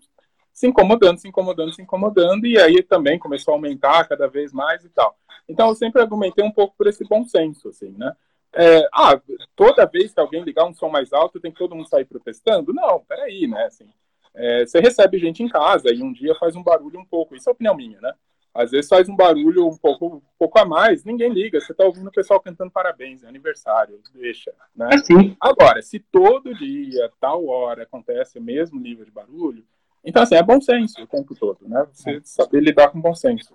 se 0.52 0.66
incomodando, 0.66 1.18
se 1.18 1.28
incomodando, 1.28 1.72
se 1.74 1.82
incomodando, 1.82 2.46
e 2.46 2.58
aí 2.58 2.82
também 2.82 3.18
começou 3.18 3.52
a 3.52 3.56
aumentar 3.56 4.08
cada 4.08 4.26
vez 4.26 4.52
mais 4.52 4.84
e 4.84 4.88
tal. 4.88 5.16
Então 5.48 5.68
eu 5.68 5.74
sempre 5.74 6.00
argumentei 6.00 6.44
um 6.44 6.50
pouco 6.50 6.74
por 6.76 6.86
esse 6.86 7.04
bom 7.04 7.24
senso, 7.24 7.68
assim, 7.68 7.94
né? 7.96 8.12
É, 8.54 8.88
ah, 8.92 9.20
toda 9.54 9.84
vez 9.84 10.14
que 10.14 10.20
alguém 10.20 10.42
ligar 10.42 10.64
um 10.64 10.72
som 10.72 10.88
mais 10.88 11.12
alto, 11.12 11.38
tem 11.38 11.52
que 11.52 11.58
todo 11.58 11.74
mundo 11.74 11.88
sair 11.88 12.06
protestando? 12.06 12.72
Não, 12.72 13.00
peraí, 13.00 13.46
né? 13.46 13.66
Assim, 13.66 13.86
é, 14.34 14.64
você 14.64 14.80
recebe 14.80 15.18
gente 15.18 15.42
em 15.42 15.48
casa 15.48 15.92
e 15.92 16.02
um 16.02 16.12
dia 16.12 16.34
faz 16.36 16.56
um 16.56 16.62
barulho 16.62 16.98
um 16.98 17.04
pouco, 17.04 17.36
isso 17.36 17.48
é 17.50 17.52
opinião 17.52 17.76
minha, 17.76 18.00
né? 18.00 18.14
Às 18.56 18.70
vezes 18.70 18.88
faz 18.88 19.08
um 19.08 19.16
barulho 19.16 19.66
um 19.66 19.76
pouco, 19.76 20.06
um 20.06 20.22
pouco 20.38 20.58
a 20.58 20.64
mais, 20.64 21.04
ninguém 21.04 21.32
liga. 21.32 21.60
Você 21.60 21.72
está 21.72 21.84
ouvindo 21.84 22.08
o 22.08 22.12
pessoal 22.12 22.40
cantando 22.40 22.70
parabéns, 22.70 23.22
é 23.22 23.28
aniversário, 23.28 24.00
deixa. 24.14 24.52
Né? 24.74 24.88
Assim. 24.92 25.36
Agora, 25.40 25.82
se 25.82 25.98
todo 25.98 26.54
dia, 26.54 27.10
tal 27.20 27.46
hora, 27.46 27.82
acontece 27.82 28.38
o 28.38 28.42
mesmo 28.42 28.80
nível 28.80 29.04
de 29.04 29.10
barulho, 29.10 29.64
então 30.04 30.22
assim, 30.22 30.36
é 30.36 30.42
bom 30.42 30.60
senso 30.60 31.02
o 31.02 31.06
tempo 31.06 31.34
todo, 31.34 31.68
né? 31.68 31.84
Você 31.92 32.20
saber 32.22 32.60
lidar 32.60 32.88
com 32.90 33.00
bom 33.00 33.14
senso. 33.14 33.52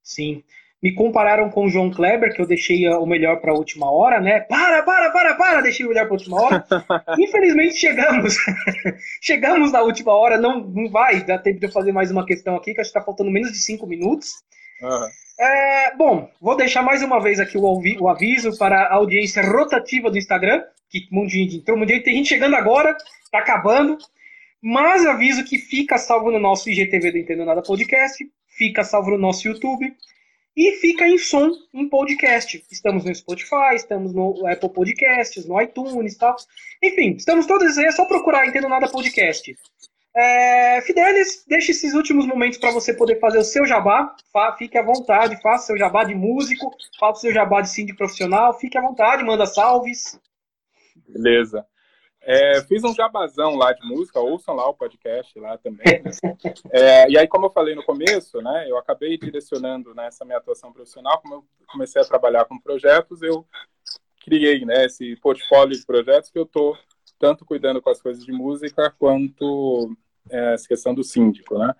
Sim. 0.00 0.44
Me 0.80 0.94
compararam 0.94 1.50
com 1.50 1.64
o 1.64 1.68
João 1.68 1.90
Kleber, 1.90 2.32
que 2.32 2.40
eu 2.40 2.46
deixei 2.46 2.88
o 2.88 3.04
melhor 3.04 3.40
para 3.40 3.50
a 3.50 3.54
última 3.54 3.90
hora, 3.90 4.20
né? 4.20 4.40
Para, 4.40 4.82
para, 4.82 5.10
para, 5.10 5.34
para, 5.34 5.60
deixei 5.60 5.84
o 5.84 5.88
melhor 5.88 6.04
para 6.04 6.14
a 6.14 6.18
última 6.18 6.40
hora. 6.40 6.64
Infelizmente 7.18 7.74
chegamos. 7.74 8.36
chegamos 9.20 9.72
na 9.72 9.82
última 9.82 10.14
hora, 10.14 10.38
não, 10.38 10.60
não 10.60 10.88
vai 10.88 11.24
dar 11.24 11.38
tempo 11.38 11.58
de 11.58 11.66
eu 11.66 11.72
fazer 11.72 11.90
mais 11.90 12.10
uma 12.10 12.24
questão 12.24 12.54
aqui, 12.54 12.74
que 12.74 12.80
acho 12.80 12.92
que 12.92 12.98
está 12.98 13.04
faltando 13.04 13.30
menos 13.30 13.50
de 13.50 13.58
cinco 13.58 13.86
minutos. 13.86 14.34
Uhum. 14.80 15.08
É, 15.40 15.96
bom, 15.96 16.28
vou 16.40 16.56
deixar 16.56 16.82
mais 16.82 17.02
uma 17.02 17.20
vez 17.20 17.38
aqui 17.38 17.56
o, 17.56 17.62
o, 18.00 18.08
aviso 18.08 18.56
para 18.58 18.82
a 18.82 18.94
audiência 18.94 19.40
rotativa 19.42 20.10
do 20.10 20.18
Instagram, 20.18 20.64
que 20.90 21.06
mundinho 21.12 21.56
entrou, 21.56 21.78
mundinho 21.78 22.02
tem 22.02 22.14
gente 22.14 22.28
chegando 22.28 22.56
agora, 22.56 22.96
está 23.24 23.38
acabando. 23.38 23.96
Mas 24.60 25.06
aviso 25.06 25.44
que 25.44 25.56
fica 25.56 25.96
salvo 25.96 26.32
no 26.32 26.40
nosso 26.40 26.68
IGTV 26.68 27.12
do 27.12 27.18
Entendo 27.18 27.44
Nada 27.44 27.62
Podcast, 27.62 28.24
fica 28.56 28.82
salvo 28.82 29.12
no 29.12 29.18
nosso 29.18 29.46
YouTube, 29.46 29.94
e 30.58 30.72
fica 30.72 31.06
em 31.06 31.16
som 31.16 31.52
em 31.72 31.88
podcast. 31.88 32.64
Estamos 32.68 33.04
no 33.04 33.14
Spotify, 33.14 33.76
estamos 33.76 34.12
no 34.12 34.44
Apple 34.44 34.70
Podcasts, 34.70 35.46
no 35.46 35.62
iTunes 35.62 36.14
e 36.14 36.18
tal. 36.18 36.34
Enfim, 36.82 37.12
estamos 37.12 37.46
todos 37.46 37.78
aí, 37.78 37.84
é 37.84 37.92
só 37.92 38.04
procurar 38.06 38.44
Entendo 38.44 38.68
Nada 38.68 38.90
Podcast. 38.90 39.56
É, 40.16 40.80
Fidelis, 40.80 41.44
deixe 41.46 41.70
esses 41.70 41.94
últimos 41.94 42.26
momentos 42.26 42.58
para 42.58 42.72
você 42.72 42.92
poder 42.92 43.20
fazer 43.20 43.38
o 43.38 43.44
seu 43.44 43.64
jabá. 43.64 44.16
Fique 44.58 44.76
à 44.76 44.82
vontade, 44.82 45.40
faça 45.40 45.66
seu 45.66 45.78
jabá 45.78 46.02
de 46.02 46.16
músico, 46.16 46.74
faça 46.98 47.18
o 47.18 47.20
seu 47.20 47.32
jabá 47.32 47.60
de 47.60 47.70
síndico 47.70 47.98
profissional. 47.98 48.58
Fique 48.58 48.76
à 48.76 48.80
vontade, 48.80 49.22
manda 49.22 49.46
salves. 49.46 50.20
Beleza. 51.08 51.64
É, 52.30 52.60
fiz 52.64 52.84
um 52.84 52.94
jabazão 52.94 53.56
lá 53.56 53.72
de 53.72 53.80
música, 53.88 54.20
ouçam 54.20 54.54
lá 54.54 54.68
o 54.68 54.74
podcast 54.74 55.40
lá 55.40 55.56
também. 55.56 56.02
Né? 56.02 56.10
É, 56.70 57.08
e 57.10 57.16
aí, 57.16 57.26
como 57.26 57.46
eu 57.46 57.50
falei 57.50 57.74
no 57.74 57.82
começo, 57.82 58.42
né, 58.42 58.66
eu 58.68 58.76
acabei 58.76 59.16
direcionando 59.16 59.94
nessa 59.94 60.24
né, 60.24 60.28
minha 60.28 60.38
atuação 60.38 60.70
profissional, 60.70 61.22
como 61.22 61.36
eu 61.36 61.44
comecei 61.66 62.02
a 62.02 62.04
trabalhar 62.04 62.44
com 62.44 62.58
projetos, 62.58 63.22
eu 63.22 63.46
criei 64.22 64.62
né, 64.66 64.84
esse 64.84 65.16
portfólio 65.16 65.74
de 65.74 65.86
projetos 65.86 66.30
que 66.30 66.38
eu 66.38 66.42
estou 66.42 66.76
tanto 67.18 67.46
cuidando 67.46 67.80
com 67.80 67.88
as 67.88 68.02
coisas 68.02 68.22
de 68.22 68.32
música 68.32 68.94
quanto 68.98 69.96
é, 70.30 70.52
essa 70.52 70.68
questão 70.68 70.94
do 70.94 71.02
síndico, 71.02 71.58
né? 71.58 71.74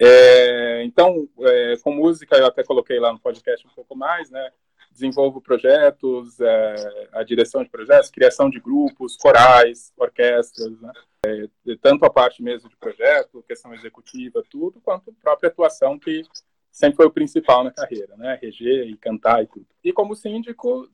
É, 0.00 0.84
então, 0.84 1.28
é, 1.40 1.74
com 1.82 1.90
música, 1.90 2.36
eu 2.36 2.46
até 2.46 2.62
coloquei 2.62 3.00
lá 3.00 3.12
no 3.12 3.18
podcast 3.18 3.66
um 3.66 3.70
pouco 3.70 3.96
mais, 3.96 4.30
né? 4.30 4.52
Desenvolvo 4.98 5.40
projetos, 5.40 6.40
é, 6.40 7.08
a 7.12 7.22
direção 7.22 7.62
de 7.62 7.70
projetos, 7.70 8.10
criação 8.10 8.50
de 8.50 8.58
grupos, 8.58 9.16
corais, 9.16 9.92
orquestras, 9.96 10.80
né? 10.80 10.92
é, 11.26 11.48
tanto 11.80 12.04
a 12.04 12.10
parte 12.10 12.42
mesmo 12.42 12.68
de 12.68 12.76
projeto, 12.76 13.44
questão 13.46 13.72
executiva, 13.74 14.42
tudo, 14.50 14.80
quanto 14.80 15.10
a 15.10 15.22
própria 15.22 15.48
atuação 15.48 15.98
que 15.98 16.22
sempre 16.70 16.96
foi 16.96 17.06
o 17.06 17.10
principal 17.10 17.64
na 17.64 17.70
carreira, 17.70 18.16
né? 18.16 18.38
Reger 18.40 18.86
e 18.86 18.96
cantar 18.96 19.42
e 19.42 19.46
tudo. 19.46 19.66
E 19.82 19.92
como 19.92 20.14
síndico, 20.14 20.88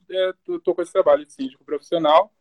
estou 0.47 0.73
é, 0.73 0.75
com 0.75 0.81
esse 0.81 0.91
trabalho 0.91 1.25
de 1.25 1.33
síndico 1.33 1.63
profissional, 1.63 2.31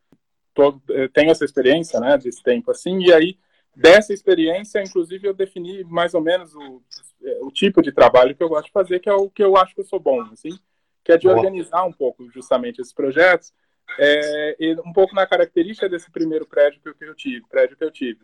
tô, 0.54 0.80
é, 0.90 1.08
tenho 1.08 1.30
essa 1.30 1.44
experiência, 1.44 2.00
né, 2.00 2.16
desse 2.16 2.42
tempo 2.42 2.70
assim, 2.70 3.00
e 3.00 3.12
aí 3.12 3.38
dessa 3.74 4.12
experiência, 4.12 4.82
inclusive, 4.82 5.26
eu 5.26 5.34
defini 5.34 5.82
mais 5.84 6.14
ou 6.14 6.20
menos 6.20 6.54
o, 6.54 6.82
é, 7.22 7.38
o 7.42 7.50
tipo 7.50 7.82
de 7.82 7.92
trabalho 7.92 8.34
que 8.34 8.42
eu 8.42 8.48
gosto 8.48 8.66
de 8.66 8.72
fazer, 8.72 9.00
que 9.00 9.08
é 9.08 9.14
o 9.14 9.28
que 9.28 9.42
eu 9.42 9.56
acho 9.56 9.74
que 9.74 9.80
eu 9.80 9.84
sou 9.84 9.98
bom, 9.98 10.20
assim, 10.32 10.56
que 11.04 11.12
é 11.12 11.18
de 11.18 11.26
Boa. 11.26 11.36
organizar 11.36 11.84
um 11.84 11.92
pouco 11.92 12.28
justamente 12.30 12.80
esses 12.80 12.92
projetos, 12.92 13.52
é, 13.98 14.56
um 14.84 14.92
pouco 14.92 15.14
na 15.14 15.26
característica 15.26 15.88
desse 15.88 16.10
primeiro 16.10 16.46
prédio 16.46 16.80
que 16.80 17.04
eu 17.04 17.14
tive, 17.14 17.44
prédio 17.48 17.76
que 17.76 17.84
eu 17.84 17.90
tive, 17.90 18.20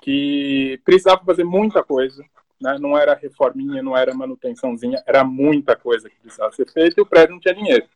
que 0.00 0.80
precisava 0.84 1.22
fazer 1.24 1.44
muita 1.44 1.82
coisa, 1.84 2.24
né? 2.60 2.76
não 2.80 2.96
era 2.96 3.14
reforminha, 3.14 3.82
não 3.82 3.96
era 3.96 4.14
manutençãozinha, 4.14 5.02
era 5.06 5.22
muita 5.22 5.76
coisa 5.76 6.08
que 6.08 6.16
precisava 6.16 6.52
ser 6.52 6.68
feita 6.70 6.98
e 6.98 7.02
o 7.02 7.06
prédio 7.06 7.34
não 7.34 7.40
tinha 7.40 7.54
dinheiro. 7.54 7.86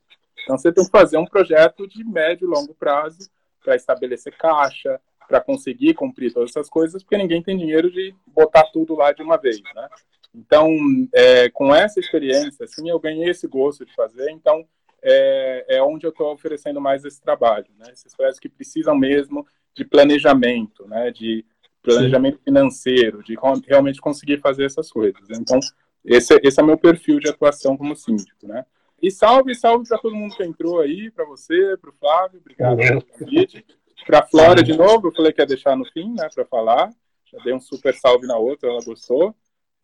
Então 0.43 0.59
você 0.59 0.71
tem 0.71 0.85
que 0.85 0.91
fazer 0.91 1.17
um 1.17 1.25
projeto 1.25 1.89
de 1.89 2.05
médio 2.05 2.47
e 2.47 2.51
longo 2.51 2.75
prazo 2.75 3.31
para 3.65 3.75
estabelecer 3.75 4.37
caixa, 4.37 5.01
para 5.27 5.41
conseguir 5.41 5.95
cumprir 5.95 6.33
todas 6.33 6.51
essas 6.51 6.69
coisas, 6.69 7.03
porque 7.03 7.17
ninguém 7.17 7.43
tem 7.43 7.57
dinheiro 7.57 7.91
de 7.91 8.15
botar 8.29 8.65
tudo 8.73 8.95
lá 8.95 9.13
de 9.13 9.23
uma 9.23 9.37
vez, 9.37 9.61
né? 9.75 9.89
Então, 10.37 10.69
é, 11.15 11.49
com 11.49 11.75
essa 11.75 11.99
experiência, 11.99 12.65
assim, 12.65 12.91
eu 12.91 13.01
ganhei 13.01 13.31
esse 13.31 13.49
gosto 13.49 13.87
de 13.87 13.95
fazer, 13.95 14.31
então 14.31 14.67
é, 15.03 15.77
é 15.77 15.83
onde 15.83 16.07
eu 16.07 16.11
estou 16.11 16.33
oferecendo 16.33 16.81
mais 16.81 17.05
esse 17.05 17.21
trabalho, 17.21 17.67
né? 17.79 17.87
Esses 17.91 18.15
projetos 18.15 18.39
que 18.39 18.49
precisam 18.49 18.95
mesmo 18.95 19.47
de 19.75 19.85
planejamento, 19.85 20.87
né? 20.87 21.11
De 21.11 21.45
planejamento 21.83 22.37
Sim. 22.37 22.45
financeiro, 22.45 23.23
de 23.23 23.37
realmente 23.67 24.01
conseguir 24.01 24.39
fazer 24.41 24.65
essas 24.65 24.91
coisas. 24.91 25.23
Então, 25.31 25.59
esse, 26.05 26.39
esse 26.43 26.61
é 26.61 26.63
meu 26.63 26.77
perfil 26.77 27.19
de 27.19 27.31
atuação 27.31 27.77
como 27.77 27.97
síndico, 27.97 28.47
né? 28.47 28.67
E 29.01 29.11
salve, 29.11 29.55
salve 29.55 29.89
para 29.89 29.99
todo 29.99 30.15
mundo 30.15 30.35
que 30.35 30.43
entrou 30.43 30.81
aí, 30.81 31.11
para 31.11 31.25
você, 31.25 31.77
para 31.81 31.91
o 31.91 31.95
Flávio, 31.95 32.41
obrigado 32.41 32.77
pelo 32.77 33.05
convite. 33.05 33.65
Para 34.07 34.21
a 34.21 34.27
Flora, 34.27 34.63
de 34.63 34.77
novo, 34.77 35.09
eu 35.09 35.13
falei 35.13 35.33
que 35.33 35.41
ia 35.41 35.47
deixar 35.47 35.77
no 35.77 35.85
fim, 35.87 36.15
né, 36.15 36.29
para 36.35 36.45
falar. 36.45 36.91
Já 37.25 37.39
dei 37.43 37.53
um 37.53 37.61
super 37.61 37.95
salve 37.95 38.27
na 38.27 38.37
outra, 38.37 38.69
ela 38.69 38.85
gostou. 38.85 39.35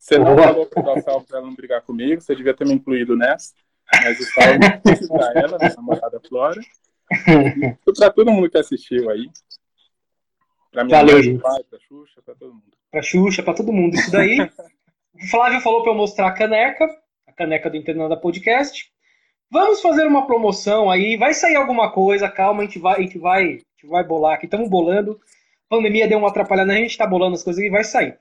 Você 0.03 0.19
não 0.19 0.37
falou 0.37 0.67
para 0.67 0.83
dar 0.83 1.01
salve 1.01 1.27
para 1.29 1.39
ela 1.39 1.47
não 1.47 1.55
brigar 1.55 1.81
comigo, 1.81 2.21
você 2.21 2.35
devia 2.35 2.53
ter 2.53 2.67
me 2.67 2.73
incluído 2.73 3.17
nessa. 3.17 3.55
Mas 4.03 4.19
o 4.19 4.25
salve 4.25 4.59
para 5.07 5.41
ela, 5.41 5.59
minha 5.59 5.75
namorada 5.77 6.21
Flora. 6.29 6.61
E 7.09 7.93
para 7.97 8.11
todo 8.11 8.33
mundo 8.33 8.51
que 8.51 8.59
assistiu 8.59 9.09
aí. 9.11 9.31
Para 10.73 10.83
minha 10.83 10.99
Valeu, 10.99 11.19
mãe, 11.19 11.39
pai, 11.39 11.63
para 11.71 11.79
Xuxa, 11.79 12.21
para 12.21 12.35
todo 12.35 12.53
mundo. 12.53 12.73
Para 12.91 13.03
Xuxa, 13.03 13.43
para 13.45 13.55
todo 13.55 13.73
mundo. 13.73 13.95
Isso 13.95 14.11
daí. 14.11 14.41
o 15.15 15.27
Flávio 15.31 15.61
falou 15.61 15.85
para 15.85 15.93
eu 15.93 15.97
mostrar 15.97 16.27
a 16.27 16.33
caneca, 16.33 16.85
a 17.29 17.33
caneca 17.33 17.71
do 17.71 17.77
Internada 17.77 18.17
Podcast. 18.17 18.91
Vamos 19.49 19.81
fazer 19.81 20.05
uma 20.05 20.27
promoção 20.27 20.91
aí, 20.91 21.17
vai 21.17 21.33
sair 21.33 21.55
alguma 21.55 21.93
coisa, 21.93 22.29
calma, 22.29 22.63
a 22.63 22.65
gente 22.65 22.81
vai, 22.81 22.99
a 22.99 23.03
gente 23.03 23.19
vai, 23.19 23.45
a 23.45 23.51
gente 23.51 23.87
vai 23.87 24.03
bolar 24.03 24.35
aqui, 24.35 24.47
estamos 24.47 24.69
bolando. 24.69 25.21
A 25.71 25.77
pandemia 25.77 26.09
deu 26.09 26.19
uma 26.19 26.29
atrapalhada, 26.29 26.73
a 26.73 26.77
gente 26.77 26.91
está 26.91 27.07
bolando 27.07 27.37
as 27.37 27.45
coisas 27.45 27.63
e 27.63 27.71
vai 27.71 27.85
sair. 27.85 28.19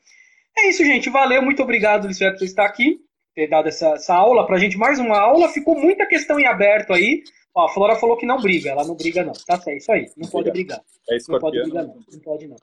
É 0.57 0.69
isso, 0.69 0.83
gente. 0.83 1.09
Valeu, 1.09 1.41
muito 1.41 1.63
obrigado, 1.63 2.05
Luiz 2.05 2.19
por 2.19 2.43
estar 2.43 2.65
aqui, 2.65 2.99
ter 3.33 3.47
dado 3.47 3.67
essa, 3.67 3.89
essa 3.89 4.15
aula 4.15 4.45
pra 4.45 4.59
gente. 4.59 4.77
Mais 4.77 4.99
uma 4.99 5.19
aula, 5.19 5.49
ficou 5.49 5.79
muita 5.79 6.05
questão 6.05 6.39
em 6.39 6.45
aberto 6.45 6.93
aí. 6.93 7.23
Ó, 7.53 7.65
a 7.65 7.69
Flora 7.69 7.95
falou 7.95 8.15
que 8.15 8.25
não 8.25 8.41
briga, 8.41 8.69
ela 8.69 8.85
não 8.85 8.95
briga, 8.95 9.23
não. 9.23 9.33
Tá 9.33 9.57
certo, 9.57 9.69
é 9.69 9.77
isso 9.77 9.91
aí. 9.91 10.09
Não 10.15 10.29
pode 10.29 10.51
brigar. 10.51 10.81
É 11.09 11.17
não 11.27 11.39
pode 11.39 11.61
brigar, 11.61 11.83
não. 11.85 11.95
Não 12.11 12.19
pode, 12.19 12.47
não. 12.47 12.55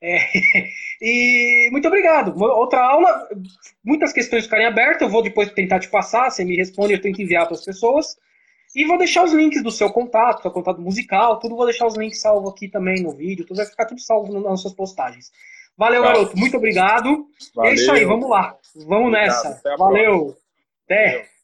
É, 0.00 0.18
e 1.00 1.68
muito 1.72 1.88
obrigado. 1.88 2.38
Outra 2.40 2.80
aula, 2.80 3.28
muitas 3.84 4.12
questões 4.12 4.44
ficarem 4.44 4.66
abertas, 4.66 5.02
eu 5.02 5.08
vou 5.08 5.22
depois 5.22 5.50
tentar 5.52 5.80
te 5.80 5.88
passar, 5.88 6.30
você 6.30 6.44
me 6.44 6.56
responde, 6.56 6.92
eu 6.92 7.00
tento 7.00 7.20
enviar 7.20 7.46
para 7.46 7.54
as 7.54 7.64
pessoas. 7.64 8.16
E 8.74 8.84
vou 8.84 8.98
deixar 8.98 9.24
os 9.24 9.32
links 9.32 9.62
do 9.62 9.70
seu 9.70 9.90
contato, 9.90 10.42
seu 10.42 10.50
contato 10.50 10.80
musical, 10.80 11.38
tudo, 11.40 11.56
vou 11.56 11.64
deixar 11.64 11.86
os 11.86 11.96
links 11.96 12.20
salvo 12.20 12.48
aqui 12.50 12.68
também 12.68 13.02
no 13.02 13.10
vídeo, 13.10 13.46
tudo 13.46 13.56
vai 13.56 13.66
ficar 13.66 13.86
tudo 13.86 14.00
salvo 14.00 14.38
nas 14.38 14.60
suas 14.60 14.74
postagens. 14.74 15.32
Valeu, 15.76 16.02
tá. 16.02 16.08
garoto, 16.08 16.38
muito 16.38 16.56
obrigado. 16.56 17.26
Valeu. 17.54 17.70
É 17.70 17.74
isso 17.74 17.92
aí, 17.92 18.04
vamos 18.04 18.28
lá. 18.28 18.56
Vamos 18.86 19.12
nessa. 19.12 19.60
Valeu. 19.78 20.36
Até. 20.84 21.35